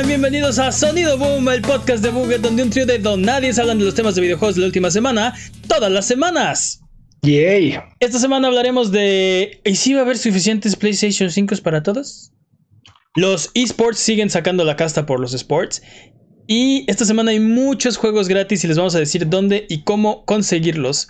Sean 0.00 0.08
bienvenidos 0.08 0.58
a 0.58 0.72
Sonido 0.72 1.18
Boom, 1.18 1.46
el 1.50 1.60
podcast 1.60 2.02
de 2.02 2.08
Buget 2.08 2.40
donde 2.40 2.62
un 2.62 2.70
trío 2.70 2.86
de 2.86 2.98
donadies 2.98 3.58
hablan 3.58 3.78
de 3.78 3.84
los 3.84 3.94
temas 3.94 4.14
de 4.14 4.22
videojuegos 4.22 4.54
de 4.54 4.62
la 4.62 4.66
última 4.68 4.90
semana, 4.90 5.34
todas 5.68 5.92
las 5.92 6.06
semanas. 6.06 6.80
Yay. 7.20 7.78
Esta 7.98 8.18
semana 8.18 8.48
hablaremos 8.48 8.92
de... 8.92 9.60
¿Y 9.62 9.74
si 9.74 9.92
va 9.92 10.00
a 10.00 10.04
haber 10.04 10.16
suficientes 10.16 10.74
PlayStation 10.74 11.30
5 11.30 11.54
para 11.62 11.82
todos? 11.82 12.32
Los 13.14 13.50
esports 13.52 13.98
siguen 13.98 14.30
sacando 14.30 14.64
la 14.64 14.74
casta 14.74 15.04
por 15.04 15.20
los 15.20 15.34
sports. 15.34 15.82
Y 16.46 16.90
esta 16.90 17.04
semana 17.04 17.32
hay 17.32 17.40
muchos 17.40 17.98
juegos 17.98 18.26
gratis 18.26 18.64
y 18.64 18.68
les 18.68 18.78
vamos 18.78 18.94
a 18.94 19.00
decir 19.00 19.28
dónde 19.28 19.66
y 19.68 19.82
cómo 19.82 20.24
conseguirlos. 20.24 21.08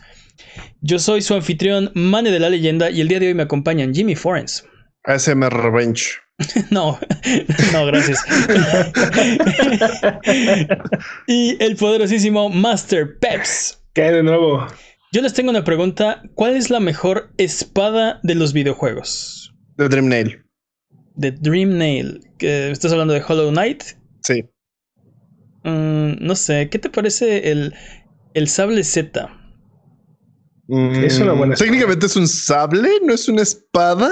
Yo 0.81 0.99
soy 0.99 1.23
su 1.23 1.35
anfitrión, 1.35 1.93
Mane 1.95 2.33
de 2.33 2.41
la 2.41 2.51
Leyenda, 2.51 2.91
y 2.91 3.03
el 3.03 3.07
día 3.07 3.21
de 3.21 3.29
hoy 3.29 3.35
me 3.35 3.45
acompañan 3.45 3.95
Jimmy 3.95 4.17
Forens. 4.17 4.65
ASMR 5.05 5.53
Revenge. 5.53 6.19
no, 6.71 6.99
no, 7.73 7.87
gracias. 7.87 8.21
y 11.27 11.63
el 11.63 11.77
poderosísimo 11.77 12.49
Master 12.49 13.19
Peps. 13.19 13.83
¿Qué 13.95 14.03
hay 14.03 14.15
de 14.15 14.23
nuevo? 14.23 14.67
Yo 15.13 15.23
les 15.23 15.35
tengo 15.35 15.51
una 15.51 15.65
pregunta. 15.65 16.23
¿Cuál 16.35 16.57
es 16.57 16.71
la 16.71 16.81
mejor 16.81 17.33
espada 17.37 18.21
de 18.23 18.37
los 18.37 18.53
videojuegos? 18.53 19.53
The 19.77 19.89
Dream 19.89 20.09
Nail. 20.09 20.45
The 21.19 21.33
Dream 21.33 21.77
Nail. 21.77 22.21
¿Estás 22.39 22.93
hablando 22.93 23.13
de 23.13 23.23
Hollow 23.27 23.51
Knight? 23.51 23.83
Sí. 24.23 24.45
Mm, 25.65 26.25
no 26.25 26.37
sé, 26.37 26.69
¿qué 26.71 26.79
te 26.79 26.89
parece 26.89 27.51
el, 27.51 27.75
el 28.35 28.49
sable 28.49 28.85
Z? 28.85 29.29
Mm, 30.69 31.05
es 31.05 31.19
una 31.19 31.33
buena 31.33 31.57
Técnicamente 31.57 32.07
es 32.07 32.17
un 32.17 32.29
sable, 32.29 32.89
no 33.03 33.13
es 33.13 33.29
una 33.29 33.43
espada. 33.43 34.09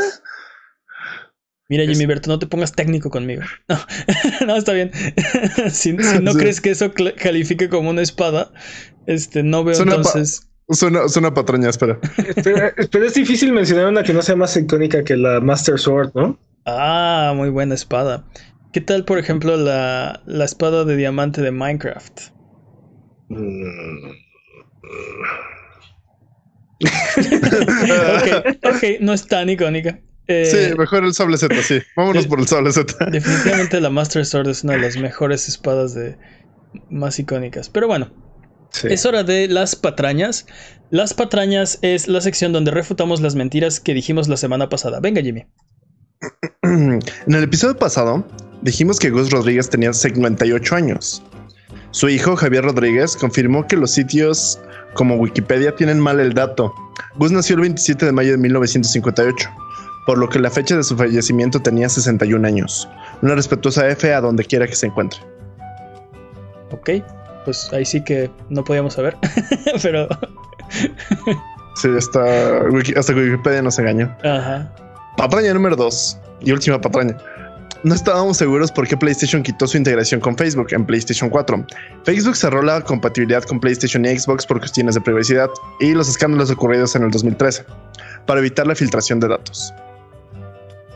Mira, 1.68 1.84
Jimmy 1.84 2.06
Berto, 2.06 2.30
no 2.30 2.38
te 2.38 2.46
pongas 2.46 2.72
técnico 2.72 3.10
conmigo. 3.10 3.42
No, 3.68 3.78
no 4.46 4.56
está 4.56 4.72
bien. 4.72 4.90
si, 5.70 5.92
no 5.92 6.32
crees 6.38 6.60
que 6.60 6.70
eso 6.70 6.92
califique 6.92 7.68
como 7.68 7.90
una 7.90 8.00
espada, 8.00 8.52
este, 9.06 9.42
no 9.42 9.64
veo 9.64 9.78
entonces. 9.80 10.48
Es 10.68 10.82
una, 10.82 11.32
patraña, 11.32 11.70
espera. 11.70 11.98
Pero 12.90 13.06
es 13.06 13.14
difícil 13.14 13.52
mencionar 13.54 13.86
una 13.86 14.02
que 14.02 14.12
no 14.12 14.20
sea 14.20 14.36
más 14.36 14.54
icónica 14.54 15.02
que 15.02 15.16
la 15.16 15.40
Master 15.40 15.78
Sword, 15.78 16.12
¿no? 16.14 16.38
Ah, 16.66 17.32
muy 17.34 17.48
buena 17.48 17.74
espada. 17.74 18.26
¿Qué 18.74 18.82
tal, 18.82 19.06
por 19.06 19.18
ejemplo, 19.18 19.56
la, 19.56 20.22
la 20.26 20.44
espada 20.44 20.84
de 20.84 20.96
diamante 20.96 21.40
de 21.40 21.52
Minecraft? 21.52 22.20
Mm. 23.28 24.10
ok, 28.14 28.56
ok, 28.64 29.00
no 29.00 29.14
es 29.14 29.26
tan 29.26 29.48
icónica. 29.48 29.98
Eh, 30.28 30.44
sí, 30.44 30.78
mejor 30.78 31.04
el 31.04 31.14
sable 31.14 31.38
Z, 31.38 31.54
sí. 31.62 31.80
Vámonos 31.96 32.26
por 32.26 32.38
el 32.38 32.46
sable 32.46 32.70
Z. 32.70 33.06
Definitivamente 33.10 33.80
la 33.80 33.90
Master 33.90 34.26
Sword 34.26 34.48
es 34.48 34.62
una 34.62 34.74
de 34.74 34.80
las 34.80 34.96
mejores 34.96 35.48
espadas 35.48 35.94
de 35.94 36.16
más 36.90 37.18
icónicas. 37.18 37.70
Pero 37.70 37.86
bueno, 37.86 38.10
es 38.84 39.06
hora 39.06 39.24
de 39.24 39.48
las 39.48 39.74
patrañas. 39.74 40.46
Las 40.90 41.14
patrañas 41.14 41.78
es 41.82 42.08
la 42.08 42.20
sección 42.20 42.52
donde 42.52 42.70
refutamos 42.70 43.20
las 43.20 43.34
mentiras 43.34 43.80
que 43.80 43.94
dijimos 43.94 44.28
la 44.28 44.36
semana 44.36 44.68
pasada. 44.68 45.00
Venga, 45.00 45.22
Jimmy. 45.22 45.46
En 46.62 47.34
el 47.34 47.44
episodio 47.44 47.76
pasado 47.76 48.26
dijimos 48.62 48.98
que 48.98 49.10
Gus 49.10 49.30
Rodríguez 49.30 49.70
tenía 49.70 49.92
58 49.92 50.74
años. 50.74 51.22
Su 51.90 52.08
hijo 52.08 52.36
Javier 52.36 52.64
Rodríguez 52.64 53.16
confirmó 53.16 53.66
que 53.66 53.76
los 53.76 53.92
sitios 53.92 54.60
como 54.94 55.16
Wikipedia 55.16 55.74
tienen 55.74 55.98
mal 55.98 56.20
el 56.20 56.34
dato. 56.34 56.74
Gus 57.16 57.32
nació 57.32 57.54
el 57.56 57.62
27 57.62 58.04
de 58.04 58.12
mayo 58.12 58.32
de 58.32 58.38
1958, 58.38 59.48
por 60.08 60.16
lo 60.16 60.26
que 60.26 60.38
la 60.38 60.48
fecha 60.48 60.74
de 60.74 60.82
su 60.82 60.96
fallecimiento 60.96 61.60
tenía 61.60 61.86
61 61.86 62.48
años. 62.48 62.88
Una 63.20 63.34
respetuosa 63.34 63.86
F 63.90 64.10
a 64.14 64.22
donde 64.22 64.42
quiera 64.42 64.66
que 64.66 64.74
se 64.74 64.86
encuentre. 64.86 65.20
Ok, 66.70 67.04
pues 67.44 67.70
ahí 67.74 67.84
sí 67.84 68.02
que 68.02 68.30
no 68.48 68.64
podíamos 68.64 68.94
saber, 68.94 69.18
pero... 69.82 70.08
sí, 71.76 71.88
hasta, 71.94 72.24
hasta 72.96 73.12
Wikipedia 73.12 73.60
nos 73.60 73.78
engañó. 73.78 74.16
Ajá. 74.24 74.74
Patraña 75.18 75.52
número 75.52 75.76
2 75.76 76.18
y 76.40 76.52
última 76.52 76.80
patraña. 76.80 77.14
No 77.82 77.94
estábamos 77.94 78.38
seguros 78.38 78.72
por 78.72 78.88
qué 78.88 78.96
PlayStation 78.96 79.42
quitó 79.42 79.66
su 79.66 79.76
integración 79.76 80.22
con 80.22 80.38
Facebook 80.38 80.68
en 80.70 80.86
PlayStation 80.86 81.28
4. 81.28 81.66
Facebook 82.04 82.34
cerró 82.34 82.62
la 82.62 82.80
compatibilidad 82.80 83.42
con 83.42 83.60
PlayStation 83.60 84.06
y 84.06 84.18
Xbox 84.18 84.46
por 84.46 84.58
cuestiones 84.58 84.94
de 84.94 85.02
privacidad 85.02 85.50
y 85.80 85.92
los 85.92 86.08
escándalos 86.08 86.50
ocurridos 86.50 86.96
en 86.96 87.02
el 87.02 87.10
2013, 87.10 87.66
para 88.24 88.40
evitar 88.40 88.66
la 88.66 88.74
filtración 88.74 89.20
de 89.20 89.28
datos. 89.28 89.74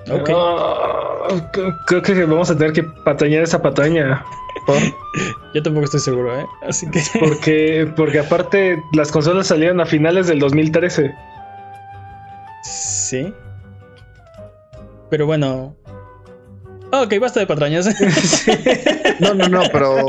Creo 0.05 2.03
que 2.03 2.25
vamos 2.25 2.51
a 2.51 2.57
tener 2.57 2.73
que 2.73 2.83
patrañar 2.83 3.43
esa 3.43 3.63
patraña. 3.63 4.25
Yo 5.55 5.63
tampoco 5.63 5.85
estoy 5.85 6.01
seguro, 6.01 6.39
¿eh? 6.39 6.47
Así 6.67 6.91
que. 6.91 7.01
Porque, 7.21 7.93
porque 7.97 8.19
aparte 8.21 8.83
las 8.93 9.11
consolas 9.11 9.47
salieron 9.47 9.81
a 9.81 9.87
finales 9.87 10.27
del 10.27 10.39
2013. 10.39 11.15
Sí. 12.63 13.33
Pero 15.11 15.27
bueno, 15.27 15.77
Ok, 16.95 17.19
basta 17.19 17.41
de 17.41 17.47
patrañas. 17.47 17.89
No, 19.21 19.35
no, 19.35 19.47
no, 19.49 19.63
pero. 19.71 20.07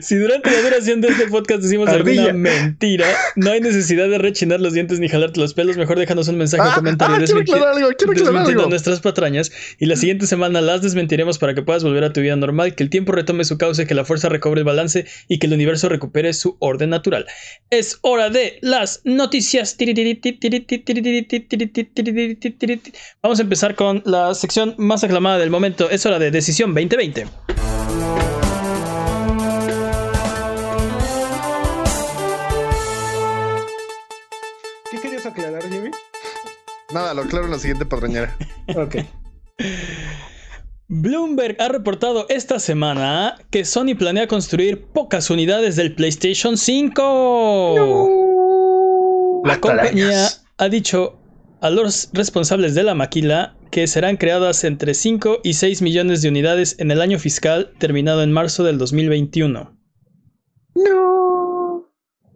Si 0.00 0.16
durante 0.16 0.50
la 0.50 0.62
duración 0.62 1.00
de 1.00 1.08
este 1.08 1.28
podcast 1.28 1.62
decimos 1.62 1.88
alguna 1.88 2.32
mentira, 2.32 3.06
no 3.36 3.52
hay 3.52 3.60
necesidad 3.60 4.08
de 4.08 4.18
rechinar 4.18 4.60
los 4.60 4.72
dientes 4.72 4.98
ni 4.98 5.08
jalarte 5.08 5.38
los 5.38 5.54
pelos. 5.54 5.76
Mejor 5.76 5.96
déjanos 5.96 6.26
un 6.26 6.38
mensaje 6.38 6.62
o 6.68 6.72
ah, 6.72 6.74
comentario 6.74 7.16
ah, 7.16 7.20
desmentiendo 7.20 8.68
nuestras 8.68 8.98
patrañas. 9.00 9.52
Y 9.78 9.86
la 9.86 9.94
siguiente 9.94 10.26
semana 10.26 10.60
las 10.60 10.82
desmentiremos 10.82 11.38
para 11.38 11.54
que 11.54 11.62
puedas 11.62 11.84
volver 11.84 12.02
a 12.02 12.12
tu 12.12 12.20
vida 12.20 12.34
normal, 12.34 12.74
que 12.74 12.82
el 12.82 12.90
tiempo 12.90 13.12
retome 13.12 13.44
su 13.44 13.58
cauce, 13.58 13.86
que 13.86 13.94
la 13.94 14.04
fuerza 14.04 14.28
recobre 14.28 14.62
el 14.62 14.64
balance 14.64 15.06
y 15.28 15.38
que 15.38 15.46
el 15.46 15.52
universo 15.52 15.88
recupere 15.88 16.32
su 16.32 16.56
orden 16.58 16.90
natural. 16.90 17.26
Es 17.70 17.98
hora 18.02 18.28
de 18.30 18.58
las 18.60 19.02
noticias. 19.04 19.76
Vamos 23.22 23.38
a 23.38 23.42
empezar 23.42 23.74
con 23.76 24.02
la 24.04 24.34
sección 24.34 24.74
más 24.78 25.04
aclamada 25.04 25.37
del 25.38 25.50
momento. 25.50 25.90
Es 25.90 26.04
hora 26.06 26.18
de 26.18 26.30
Decisión 26.30 26.74
2020. 26.74 27.26
¿Qué 34.90 35.00
querías 35.00 35.26
aclarar, 35.26 35.62
Jimmy? 35.70 35.90
Nada, 36.92 37.14
lo 37.14 37.22
aclaro 37.22 37.46
en 37.46 37.52
la 37.52 37.58
siguiente 37.58 37.86
patrañera. 37.86 38.36
ok. 38.76 38.96
Bloomberg 40.88 41.56
ha 41.60 41.68
reportado 41.68 42.26
esta 42.30 42.58
semana 42.58 43.36
que 43.50 43.66
Sony 43.66 43.94
planea 43.98 44.26
construir 44.26 44.86
pocas 44.86 45.28
unidades 45.28 45.76
del 45.76 45.94
PlayStation 45.94 46.56
5. 46.56 49.42
La 49.44 49.60
compañía 49.60 50.28
ha 50.56 50.68
dicho 50.70 51.17
a 51.60 51.70
los 51.70 52.10
responsables 52.12 52.74
de 52.74 52.82
la 52.82 52.94
maquila 52.94 53.56
que 53.70 53.86
serán 53.86 54.16
creadas 54.16 54.64
entre 54.64 54.94
5 54.94 55.40
y 55.42 55.54
6 55.54 55.82
millones 55.82 56.22
de 56.22 56.28
unidades 56.28 56.76
en 56.78 56.90
el 56.90 57.00
año 57.00 57.18
fiscal 57.18 57.72
terminado 57.78 58.22
en 58.22 58.32
marzo 58.32 58.64
del 58.64 58.78
2021. 58.78 59.76
No. 60.74 61.84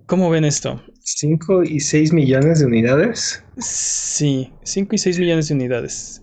¿Cómo 0.07 0.31
ven 0.31 0.45
esto? 0.45 0.83
¿5 1.05 1.69
y 1.69 1.81
6 1.81 2.13
millones 2.13 2.61
de 2.61 2.67
unidades? 2.67 3.43
Sí, 3.59 4.53
5 4.65 4.95
y 4.95 4.99
6 4.99 5.19
millones 5.19 5.49
de 5.49 5.55
unidades. 5.55 6.23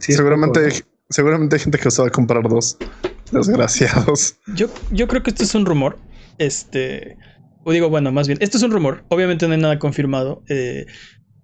seguramente, 0.00 0.84
seguramente 1.08 1.56
hay 1.56 1.60
gente 1.60 1.78
que 1.78 1.88
os 1.88 2.00
va 2.00 2.08
a 2.08 2.10
comprar 2.10 2.48
dos. 2.48 2.76
Desgraciados. 3.32 4.38
Yo, 4.54 4.68
yo 4.90 5.08
creo 5.08 5.22
que 5.22 5.30
esto 5.30 5.44
es 5.44 5.54
un 5.54 5.66
rumor. 5.66 5.98
Este. 6.38 7.16
O 7.64 7.72
digo, 7.72 7.88
bueno, 7.88 8.12
más 8.12 8.26
bien, 8.26 8.38
esto 8.42 8.58
es 8.58 8.62
un 8.62 8.70
rumor. 8.70 9.04
Obviamente 9.08 9.46
no 9.46 9.54
hay 9.54 9.60
nada 9.60 9.78
confirmado. 9.78 10.42
Eh, 10.48 10.86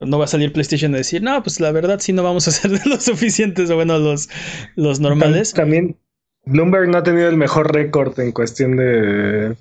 no 0.00 0.18
va 0.18 0.24
a 0.24 0.28
salir 0.28 0.52
PlayStation 0.52 0.94
a 0.94 0.98
decir, 0.98 1.22
no, 1.22 1.42
pues 1.42 1.60
la 1.60 1.72
verdad 1.72 2.00
sí 2.00 2.12
no 2.12 2.22
vamos 2.22 2.46
a 2.46 2.50
hacer 2.50 2.70
de 2.82 2.88
los 2.88 3.04
suficientes 3.04 3.70
o 3.70 3.76
bueno, 3.76 3.98
los, 3.98 4.28
los 4.76 5.00
normales. 5.00 5.52
También 5.52 5.96
Bloomberg 6.46 6.88
no 6.88 6.98
ha 6.98 7.02
tenido 7.02 7.28
el 7.28 7.36
mejor 7.36 7.72
récord 7.72 8.18
en 8.18 8.32
cuestión 8.32 8.76
de, 8.76 9.56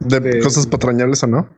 de... 0.00 0.40
cosas 0.40 0.66
patrañables 0.66 1.22
o 1.22 1.26
no. 1.26 1.48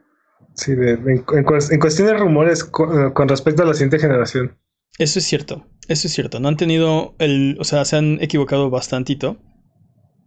Sí, 0.55 0.75
de, 0.75 0.93
en, 0.95 1.45
cuestión 1.45 2.09
de 2.09 2.15
rumores 2.15 2.65
con, 2.65 3.29
respecto 3.29 3.63
a 3.63 3.67
la 3.67 3.75
siguiente 3.75 4.01
generación. 4.01 4.59
Eso 4.99 5.21
es 5.21 5.25
cierto, 5.25 5.67
eso 5.87 6.09
es 6.09 6.13
cierto. 6.13 6.41
No 6.41 6.49
han 6.49 6.57
tenido 6.57 7.15
el, 7.19 7.57
o 7.61 7.65
sea, 7.65 7.85
se 7.85 7.97
han 7.97 8.19
equivocado 8.21 8.69
bastantito. 8.69 9.37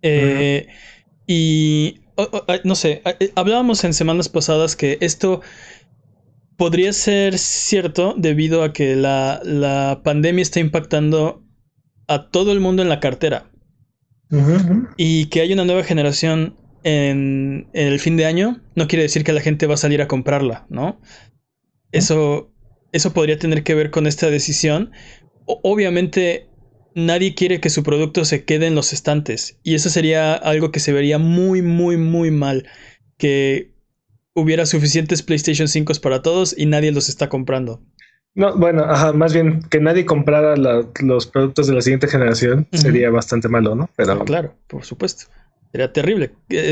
Eh, 0.01 0.68
y, 1.27 2.01
no 2.63 2.75
sé, 2.75 3.01
eh, 3.19 3.31
hablábamos 3.36 3.84
en 3.84 3.94
semanas 3.94 4.30
pasadas 4.30 4.77
que 4.77 4.98
esto 5.01 5.42
podría 6.62 6.94
ser 6.94 7.40
cierto 7.40 8.13
debido 8.16 8.62
a 8.62 8.72
que 8.72 8.96
la, 8.96 10.00
pandemia 10.04 10.44
está 10.44 10.60
impactando 10.60 11.44
a 12.08 12.30
todo 12.30 12.52
el 12.52 12.60
mundo 12.60 12.84
en 12.84 12.90
la 12.90 13.00
cartera. 13.00 13.50
Y 14.96 15.25
que 15.30 15.42
hay 15.42 15.54
una 15.54 15.66
nueva 15.66 15.84
generación 15.84 16.56
en, 16.84 17.68
el 17.74 18.00
fin 18.00 18.16
de 18.16 18.28
año, 18.28 18.62
no 18.75 18.88
quiere 18.88 19.02
decir 19.02 19.24
que 19.24 19.34
la 19.34 19.42
gente 19.42 19.66
va 19.66 19.74
a 19.74 19.78
salir 19.78 20.04
a 20.04 20.08
comprarla, 20.08 20.68
¿no? 20.69 21.02
Eso, 21.92 22.54
eso 22.92 23.12
podría 23.12 23.40
tener 23.40 23.63
que 23.63 23.74
ver 23.74 23.90
con 23.90 24.06
esta 24.06 24.30
decisión. 24.30 24.92
obviamente, 25.48 26.48
nadie 26.94 27.34
quiere 27.34 27.60
que 27.60 27.72
su 27.72 27.81
producto 27.81 28.24
se 28.24 28.46
quede 28.46 28.68
en 28.68 28.75
los 28.75 28.94
estantes. 28.94 29.58
Y 29.63 29.74
eso 29.74 29.90
sería 29.90 30.36
algo 30.36 30.72
que 30.72 30.80
se 30.80 30.94
vería 30.94 31.18
muy, 31.18 31.63
muy, 31.63 31.98
muy 31.98 32.30
mal. 32.30 32.68
Que 33.18 33.74
hubiera 34.33 34.66
suficientes 34.66 35.24
PlayStation 35.24 35.68
5 35.68 35.94
para 36.01 36.22
todos 36.22 36.56
y 36.57 36.66
nadie 36.66 36.92
los 36.92 37.10
está 37.10 37.30
comprando. 37.30 37.81
No, 38.33 38.56
bueno, 38.56 38.86
ajá, 38.86 39.12
más 39.12 39.33
bien 39.33 39.62
que 39.69 39.81
nadie 39.81 40.06
comprara 40.06 40.56
los 40.56 41.28
productos 41.28 41.68
de 41.68 41.74
la 41.74 41.81
siguiente 41.81 42.07
generación 42.07 42.66
sería 42.72 43.10
bastante 43.10 43.50
malo, 43.50 43.75
¿no? 43.75 43.89
Pero 43.98 44.24
claro, 44.24 44.56
por 44.68 44.86
supuesto. 44.86 45.25
Sería 45.72 45.92
terrible. 45.92 46.31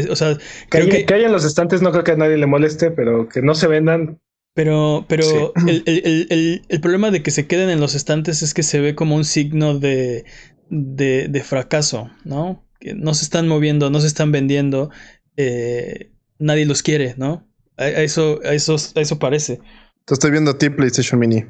O 0.10 0.16
sea, 0.16 0.38
que, 0.70 1.06
que... 1.06 1.14
haya 1.14 1.30
los 1.30 1.46
estantes 1.46 1.82
no 1.82 1.92
creo 1.92 2.04
que 2.04 2.12
a 2.12 2.18
nadie 2.18 2.38
le 2.38 2.46
moleste, 2.46 2.92
pero 2.92 3.28
que 3.28 3.42
no 3.42 3.56
se 3.56 3.68
vendan. 3.68 4.20
Pero, 4.54 5.06
pero 5.08 5.54
el, 5.56 6.82
problema 6.82 7.12
de 7.12 7.24
que 7.24 7.32
se 7.32 7.48
queden 7.48 7.70
en 7.70 7.80
los 7.80 7.96
estantes 7.96 8.42
es 8.42 8.54
que 8.54 8.64
se 8.64 8.80
ve 8.80 8.96
como 8.96 9.16
un 9.16 9.24
signo 9.24 9.80
de, 9.80 10.26
de, 10.70 11.44
fracaso, 11.46 12.10
¿no? 12.26 12.66
Que 12.80 12.94
no 12.94 13.14
se 13.14 13.24
están 13.24 13.48
moviendo, 13.48 13.90
no 13.90 14.02
se 14.02 14.08
están 14.08 14.32
vendiendo, 14.32 14.92
eh, 15.38 16.12
nadie 16.40 16.66
los 16.66 16.84
quiere, 16.84 17.16
¿no? 17.18 17.49
A, 17.80 17.88
eso, 17.88 18.40
a, 18.44 18.54
eso, 18.54 18.76
a 18.96 19.00
eso 19.02 19.18
parece. 19.18 19.60
Te 20.06 20.14
estoy 20.14 20.32
viendo 20.32 20.52
a 20.52 20.58
ti, 20.58 20.70
PlayStation 20.70 21.20
Mini. 21.20 21.46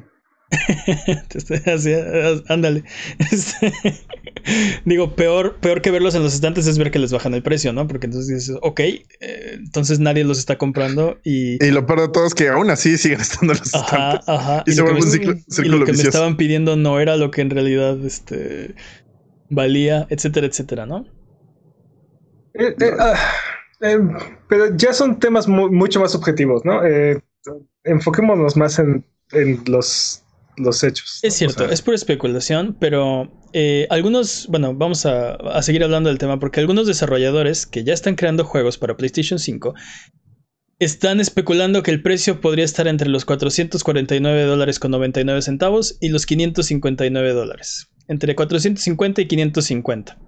Te 1.28 1.38
estoy 1.38 1.58
haciendo, 1.58 2.42
ándale. 2.48 2.84
Este, 3.18 3.72
digo, 4.84 5.14
peor, 5.14 5.56
peor 5.60 5.80
que 5.80 5.90
verlos 5.90 6.14
en 6.14 6.22
los 6.22 6.34
estantes 6.34 6.66
es 6.66 6.76
ver 6.76 6.90
que 6.90 6.98
les 6.98 7.12
bajan 7.12 7.34
el 7.34 7.42
precio, 7.42 7.72
¿no? 7.72 7.86
Porque 7.86 8.06
entonces 8.06 8.28
dices, 8.28 8.58
ok, 8.62 8.80
eh, 8.80 9.04
entonces 9.54 10.00
nadie 10.00 10.24
los 10.24 10.38
está 10.38 10.58
comprando 10.58 11.18
y... 11.24 11.64
Y 11.64 11.70
lo 11.70 11.86
peor 11.86 12.00
de 12.00 12.08
todo 12.08 12.26
es 12.26 12.34
que 12.34 12.48
aún 12.48 12.70
así 12.70 12.98
siguen 12.98 13.20
estando 13.20 13.52
en 13.52 13.58
los 13.60 13.74
estantes. 13.74 14.28
Ajá. 14.28 14.64
Y, 14.66 14.72
se 14.72 14.82
vuelve 14.82 15.00
un 15.00 15.10
ciclo, 15.10 15.34
y 15.64 15.68
lo 15.68 15.84
que 15.84 15.92
me 15.92 16.02
estaban 16.02 16.36
pidiendo 16.36 16.76
no 16.76 17.00
era 17.00 17.16
lo 17.16 17.30
que 17.30 17.42
en 17.42 17.50
realidad 17.50 18.04
este, 18.04 18.74
valía, 19.48 20.06
etcétera, 20.10 20.46
etcétera, 20.46 20.86
¿no? 20.86 21.06
Eh, 22.54 22.74
eh, 22.80 22.90
ah, 22.98 23.14
pero 23.80 24.76
ya 24.76 24.92
son 24.92 25.18
temas 25.18 25.48
mucho 25.48 26.00
más 26.00 26.14
objetivos, 26.14 26.64
¿no? 26.64 26.80
enfoquémonos 27.84 28.56
más 28.56 28.78
en, 28.78 29.04
los, 29.66 30.22
los 30.56 30.84
hechos. 30.84 31.20
Es 31.22 31.34
cierto, 31.34 31.64
es 31.70 31.82
por 31.82 31.94
especulación, 31.94 32.76
pero 32.78 33.30
eh, 33.52 33.86
algunos, 33.90 34.46
bueno, 34.48 34.74
vamos 34.74 35.06
a, 35.06 35.62
seguir 35.62 35.84
hablando 35.84 36.08
del 36.08 36.18
tema 36.18 36.38
porque 36.38 36.60
algunos 36.60 36.86
desarrolladores 36.86 37.66
que 37.66 37.84
ya 37.84 37.92
están 37.92 38.16
creando 38.16 38.44
juegos 38.44 38.78
para 38.78 38.96
PlayStation 38.96 39.38
5 39.38 39.74
están 40.78 41.20
especulando 41.20 41.82
que 41.82 41.90
el 41.90 42.02
precio 42.02 42.40
podría 42.40 42.64
estar 42.64 42.88
entre 42.88 43.08
los 43.08 43.26
449 43.26 44.44
dólares 44.44 44.78
con 44.78 44.90
99 44.90 45.42
centavos 45.42 45.98
y 46.00 46.08
los 46.08 46.24
559 46.24 47.32
dólares. 47.32 47.88
Entre 48.08 48.34
450 48.34 49.20
y 49.20 49.28
550. 49.28 50.18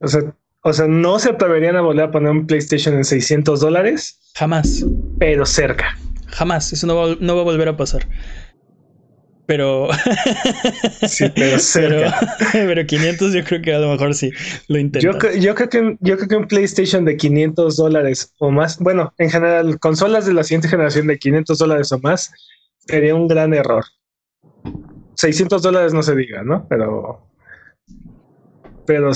O 0.00 0.08
sea, 0.08 0.36
o 0.62 0.72
sea, 0.72 0.86
no 0.88 1.18
se 1.18 1.30
atreverían 1.30 1.76
a 1.76 1.80
volver 1.80 2.04
a 2.04 2.10
poner 2.10 2.30
un 2.30 2.46
PlayStation 2.46 2.94
en 2.94 3.04
600 3.04 3.60
dólares. 3.60 4.20
Jamás. 4.34 4.84
Pero 5.18 5.46
cerca. 5.46 5.96
Jamás, 6.26 6.72
eso 6.72 6.86
no 6.86 6.96
va, 6.96 7.16
no 7.20 7.36
va 7.36 7.42
a 7.42 7.44
volver 7.44 7.68
a 7.68 7.76
pasar. 7.76 8.06
Pero. 9.46 9.88
sí, 11.06 11.24
pero 11.34 11.58
cerca. 11.58 12.36
Pero, 12.52 12.86
500 12.86 13.32
yo 13.32 13.44
creo 13.44 13.62
que 13.62 13.72
a 13.72 13.78
lo 13.78 13.90
mejor 13.90 14.14
sí 14.14 14.30
lo 14.68 14.78
intento. 14.78 15.06
Yo, 15.06 15.12
yo, 15.38 15.54
creo 15.54 15.68
que, 15.70 15.96
yo 16.00 16.16
creo 16.16 16.28
que 16.28 16.36
un 16.36 16.48
PlayStation 16.48 17.06
de 17.06 17.16
500 17.16 17.76
dólares 17.76 18.34
o 18.38 18.50
más, 18.50 18.78
bueno, 18.78 19.14
en 19.16 19.30
general, 19.30 19.78
consolas 19.80 20.26
de 20.26 20.34
la 20.34 20.44
siguiente 20.44 20.68
generación 20.68 21.06
de 21.06 21.18
500 21.18 21.58
dólares 21.58 21.90
o 21.92 21.98
más, 22.00 22.30
sería 22.80 23.14
un 23.14 23.26
gran 23.26 23.54
error. 23.54 23.86
600 25.14 25.62
dólares 25.62 25.94
no 25.94 26.02
se 26.02 26.14
diga, 26.14 26.42
¿no? 26.42 26.66
Pero. 26.68 27.27
Pero, 28.88 29.10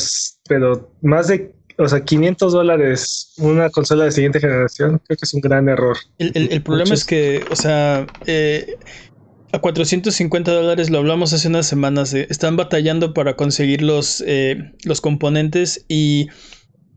pero 0.47 0.93
más 1.01 1.29
de 1.29 1.55
o 1.79 1.89
sea, 1.89 2.05
500 2.05 2.53
dólares 2.53 3.33
una 3.39 3.71
consola 3.71 4.05
de 4.05 4.13
siguiente 4.13 4.39
generación, 4.39 5.01
creo 5.07 5.17
que 5.17 5.25
es 5.25 5.33
un 5.33 5.41
gran 5.41 5.69
error. 5.69 5.97
El, 6.19 6.63
problema 6.63 6.93
es 6.93 7.07
que, 7.07 7.43
o 7.51 7.57
sea, 7.57 8.07
eh, 8.27 8.77
a 9.53 9.59
450 9.59 10.53
dólares 10.53 10.91
lo 10.91 10.99
hablamos 10.99 11.33
hace 11.33 11.49
unas 11.49 11.67
semanas, 11.67 12.13
eh, 12.13 12.27
están 12.29 12.57
batallando 12.57 13.15
para 13.15 13.37
conseguir 13.37 13.81
los, 13.81 14.23
eh, 14.27 14.73
los 14.85 15.01
componentes 15.01 15.87
y 15.89 16.29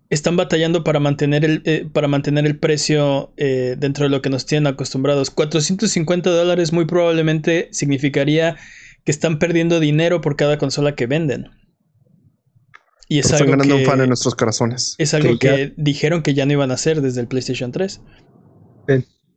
están 0.10 0.36
batallando 0.36 0.83
para 0.83 1.00
mantener 1.00 1.45
el, 1.45 1.89
para 1.94 2.10
mantener 2.10 2.45
el 2.45 2.60
precio 2.60 3.33
dentro 3.38 4.04
de 4.04 4.10
lo 4.10 4.22
que 4.22 4.30
nos 4.30 4.45
tienen 4.45 4.68
acostumbrados. 4.68 5.31
450 5.31 6.30
dólares 6.30 6.74
muy 6.74 6.86
probablemente 6.86 7.69
significaría 7.72 8.57
que 9.06 9.12
están 9.12 9.39
perdiendo 9.39 9.80
dinero 9.80 10.19
por 10.19 10.36
cada 10.36 10.57
consola 10.57 10.95
que 10.95 11.07
venden. 11.07 11.50
Y 13.07 13.19
es 13.19 13.31
algo 13.34 13.52
ganando 13.52 13.75
un 13.75 13.86
fan 13.86 14.02
en 14.02 14.07
nuestros 14.07 14.36
corazones. 14.36 14.96
Es 14.98 15.13
algo 15.13 15.38
que, 15.38 15.74
dijeron 15.78 16.24
que 16.24 16.34
ya 16.34 16.46
no 16.46 16.54
iban 16.54 16.72
a 16.72 16.74
hacer 16.74 17.02
desde 17.02 17.22
el 17.22 17.28
PlayStation 17.28 17.72
3. 17.72 18.02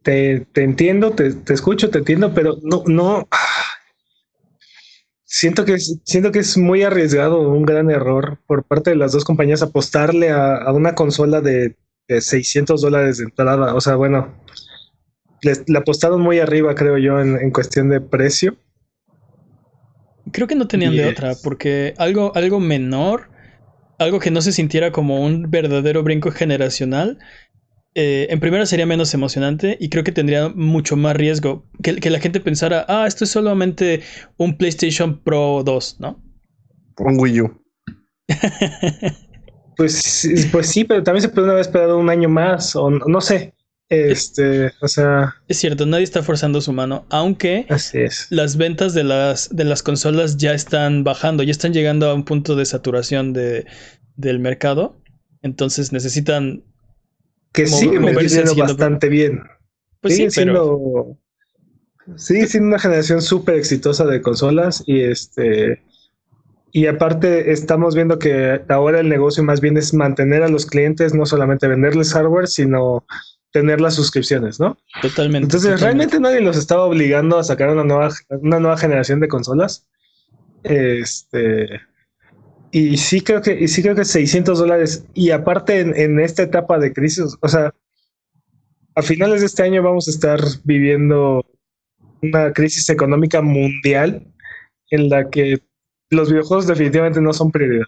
Te, 0.03 0.47
entiendo, 0.55 1.11
te, 1.11 1.35
escucho, 1.53 1.91
te 1.91 1.99
entiendo, 1.99 2.33
pero 2.33 2.57
no, 2.63 2.83
no. 2.87 3.29
Siento 5.25 5.67
que, 5.67 5.75
es, 5.75 6.01
siento 6.05 6.33
que 6.33 6.39
es 6.39 6.57
muy 6.57 6.83
arriesgado, 6.83 7.41
un 7.41 7.65
gran 7.65 7.91
error 7.91 8.39
por 8.47 8.65
parte 8.65 8.91
de 8.91 8.97
las 8.97 9.13
dos 9.13 9.25
compañías 9.25 9.61
apostarle 9.61 10.31
a, 10.31 10.73
una 10.73 10.95
consola 10.95 11.43
de, 11.43 11.77
600 12.09 12.81
dólares 12.81 13.19
de 13.19 13.25
entrada. 13.25 13.75
O 13.75 13.83
sea, 13.83 13.97
bueno, 13.97 14.35
le, 15.43 15.77
apostaron 15.77 16.23
muy 16.23 16.39
arriba, 16.39 16.75
creo 16.75 16.97
yo, 16.97 17.21
en, 17.21 17.51
cuestión 17.51 17.91
de 17.91 18.01
precio. 18.01 18.57
Creo 20.33 20.47
que 20.47 20.55
no 20.55 20.67
tenían 20.69 20.97
de 20.97 21.05
otra, 21.05 21.35
porque 21.43 21.93
algo, 21.99 22.33
algo 22.35 22.61
menor 22.61 23.29
algo 23.99 24.21
que 24.21 24.31
no 24.31 24.41
se 24.41 24.53
sintiera 24.53 24.93
como 24.93 25.21
un 25.21 25.51
verdadero 25.51 26.03
brinco 26.03 26.31
generacional, 26.31 27.19
eh, 27.95 28.29
en 28.31 28.39
primera 28.39 28.65
sería 28.67 28.87
menos 28.87 29.13
emocionante 29.15 29.77
y 29.81 29.89
creo 29.89 30.05
que 30.05 30.13
tendría 30.13 30.51
mucho 30.51 30.97
más 30.97 31.17
riesgo 31.17 31.67
que, 31.83 31.97
que, 31.97 32.11
la 32.11 32.21
gente 32.21 32.39
pensara, 32.39 32.85
ah, 32.89 33.07
esto 33.07 33.25
es 33.25 33.31
solamente 33.31 34.03
un 34.37 34.57
PlayStation 34.57 35.21
Pro 35.21 35.63
2, 35.65 35.97
¿no? 35.99 36.23
Un 36.99 37.19
Wii 37.19 37.41
U. 37.41 37.63
pues, 39.77 40.29
pues 40.53 40.69
sí, 40.69 40.85
pero 40.85 41.03
también 41.03 41.23
se 41.23 41.29
puede 41.29 41.51
haber 41.51 41.63
esperado 41.63 41.99
un 41.99 42.11
año 42.11 42.29
más 42.29 42.77
o 42.77 42.91
no 42.91 43.21
sé. 43.21 43.55
Este, 43.89 44.73
o 44.81 44.89
sea. 44.89 45.37
Es 45.49 45.59
cierto, 45.59 45.87
nadie 45.87 46.05
está 46.05 46.23
forzando 46.23 46.61
su 46.61 46.73
mano, 46.73 47.07
aunque 47.09 47.67
así 47.71 47.99
es. 47.99 48.27
las 48.31 48.57
ventas 48.57 48.93
de 48.93 49.05
las, 49.05 49.55
de 49.55 49.65
las 49.65 49.83
consolas 49.83 50.37
ya 50.37 50.53
están 50.53 51.05
bajando, 51.05 51.43
ya 51.43 51.53
están 51.53 51.73
llegando 51.73 52.11
a 52.11 52.15
un 52.15 52.25
punto 52.25 52.55
de 52.55 52.67
saturación 52.67 53.33
de, 53.33 53.67
del 54.17 54.41
mercado. 54.41 55.01
Entonces 55.41 55.93
necesitan. 55.93 56.65
Que 57.53 57.67
siguen 57.67 58.05
vendiendo 58.05 58.55
bastante 58.55 59.09
bien. 59.09 59.43
Pues 60.01 60.17
sigue 60.17 60.31
siendo. 60.31 61.17
Sigue 62.17 62.47
siendo 62.47 62.69
una 62.69 62.79
generación 62.79 63.23
súper 63.23 63.57
exitosa 63.57 64.05
de 64.05 64.21
consolas 64.21 64.83
y 64.87 65.01
este. 65.01 65.83
Y 66.71 66.87
aparte 66.87 67.51
estamos 67.53 67.95
viendo 67.95 68.19
que 68.19 68.61
ahora 68.69 69.01
el 69.01 69.09
negocio 69.09 69.43
más 69.43 69.63
bien 69.63 69.79
es 69.79 69.95
mantener 69.95 70.43
a 70.43 70.49
los 70.49 70.67
clientes, 70.67 71.15
no 71.15 71.25
solamente 71.25 71.67
venderles 71.67 72.13
hardware, 72.13 72.47
sino 72.47 73.07
tener 73.53 73.81
las 73.81 73.95
suscripciones, 73.95 74.61
¿no? 74.61 74.79
Totalmente. 75.01 75.45
Entonces, 75.47 75.81
realmente 75.81 76.21
nadie 76.21 76.41
los 76.41 76.57
estaba 76.57 76.85
obligando 76.85 77.39
a 77.39 77.45
sacar 77.45 77.71
una 77.71 77.85
nueva, 77.85 78.11
una 78.29 78.61
nueva 78.61 78.77
generación 78.77 79.21
de 79.21 79.29
consolas. 79.29 79.89
Este. 80.63 81.81
Y 82.71 82.99
sí 82.99 83.23
creo 83.23 83.41
que, 83.41 83.59
y 83.59 83.69
sí 83.69 83.83
creo 83.83 83.95
que 83.95 84.05
600 84.05 84.59
dólares. 84.59 85.07
Y 85.15 85.31
aparte, 85.31 85.81
en, 85.81 86.21
esta 86.21 86.43
etapa 86.43 86.79
de 86.79 86.93
crisis, 86.93 87.37
o 87.41 87.49
sea, 87.49 87.75
a 88.95 89.03
finales 89.03 89.41
de 89.41 89.47
este 89.47 89.63
año 89.63 89.83
vamos 89.83 90.09
a 90.09 90.11
estar 90.11 90.41
viviendo 90.65 91.47
una 92.21 92.53
crisis 92.53 92.89
económica 92.91 93.41
mundial 93.41 94.27
en 94.91 95.09
la 95.09 95.31
que 95.31 95.63
los 96.11 96.31
videojuegos 96.31 96.67
definitivamente 96.67 97.21
no 97.21 97.33
son 97.33 97.51
prioridad. 97.51 97.87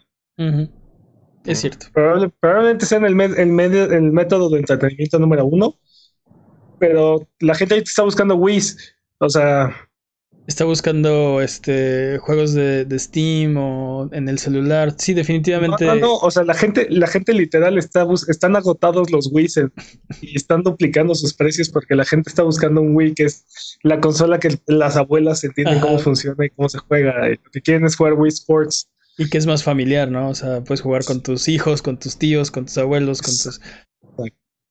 Es 1.44 1.60
cierto. 1.60 1.86
probablemente 1.92 2.86
sean 2.86 3.04
el, 3.04 3.18
el, 3.20 4.12
método 4.12 4.50
de 4.50 4.58
entretenimiento 4.58 5.18
número 5.18 5.46
uno, 5.46 5.76
pero 6.78 7.28
la 7.38 7.54
gente 7.54 7.74
ahorita 7.74 7.88
está 7.88 8.02
buscando 8.02 8.34
Wii. 8.36 8.62
O 9.18 9.28
sea. 9.28 9.74
Está 10.46 10.64
buscando 10.64 11.40
este 11.40 12.18
juegos 12.18 12.54
de, 12.54 12.86
Steam 12.98 13.56
o 13.56 14.08
en 14.12 14.28
el 14.28 14.38
celular. 14.38 14.94
Sí, 14.98 15.14
definitivamente. 15.14 15.84
No, 15.84 15.94
no, 15.94 16.14
O 16.16 16.30
sea, 16.30 16.42
la 16.42 16.54
gente, 16.54 16.88
la 16.90 17.06
gente 17.06 17.32
literal 17.32 17.78
está 17.78 18.04
están 18.28 18.56
agotados 18.56 19.10
los 19.10 19.30
Wii 19.32 19.48
y 20.22 20.36
están 20.36 20.62
duplicando 20.62 21.14
sus 21.14 21.34
precios 21.34 21.68
porque 21.68 21.94
la 21.94 22.04
gente 22.04 22.30
está 22.30 22.42
buscando 22.42 22.80
un 22.80 22.96
Wii 22.96 23.14
que 23.14 23.24
es 23.26 23.78
la 23.82 24.00
consola 24.00 24.40
que 24.40 24.58
las 24.66 24.96
abuelas 24.96 25.44
entienden 25.44 25.78
cómo 25.80 25.98
funciona 26.00 26.44
y 26.44 26.50
cómo 26.50 26.68
se 26.68 26.78
juega. 26.78 27.28
Y 27.28 27.36
lo 27.36 27.50
que 27.52 27.60
quieren 27.60 27.84
es 27.84 27.94
jugar 27.94 28.14
Wii 28.14 28.30
Sports. 28.30 28.90
Y 29.18 29.28
que 29.28 29.38
es 29.38 29.46
más 29.46 29.62
familiar, 29.62 30.10
¿no? 30.10 30.28
O 30.28 30.34
sea, 30.34 30.62
puedes 30.64 30.80
jugar 30.80 31.04
con 31.04 31.22
tus 31.22 31.48
hijos, 31.48 31.82
con 31.82 31.98
tus 31.98 32.18
tíos, 32.18 32.50
con 32.50 32.66
tus 32.66 32.78
abuelos, 32.78 33.20
con 33.20 33.32
tus. 33.32 33.60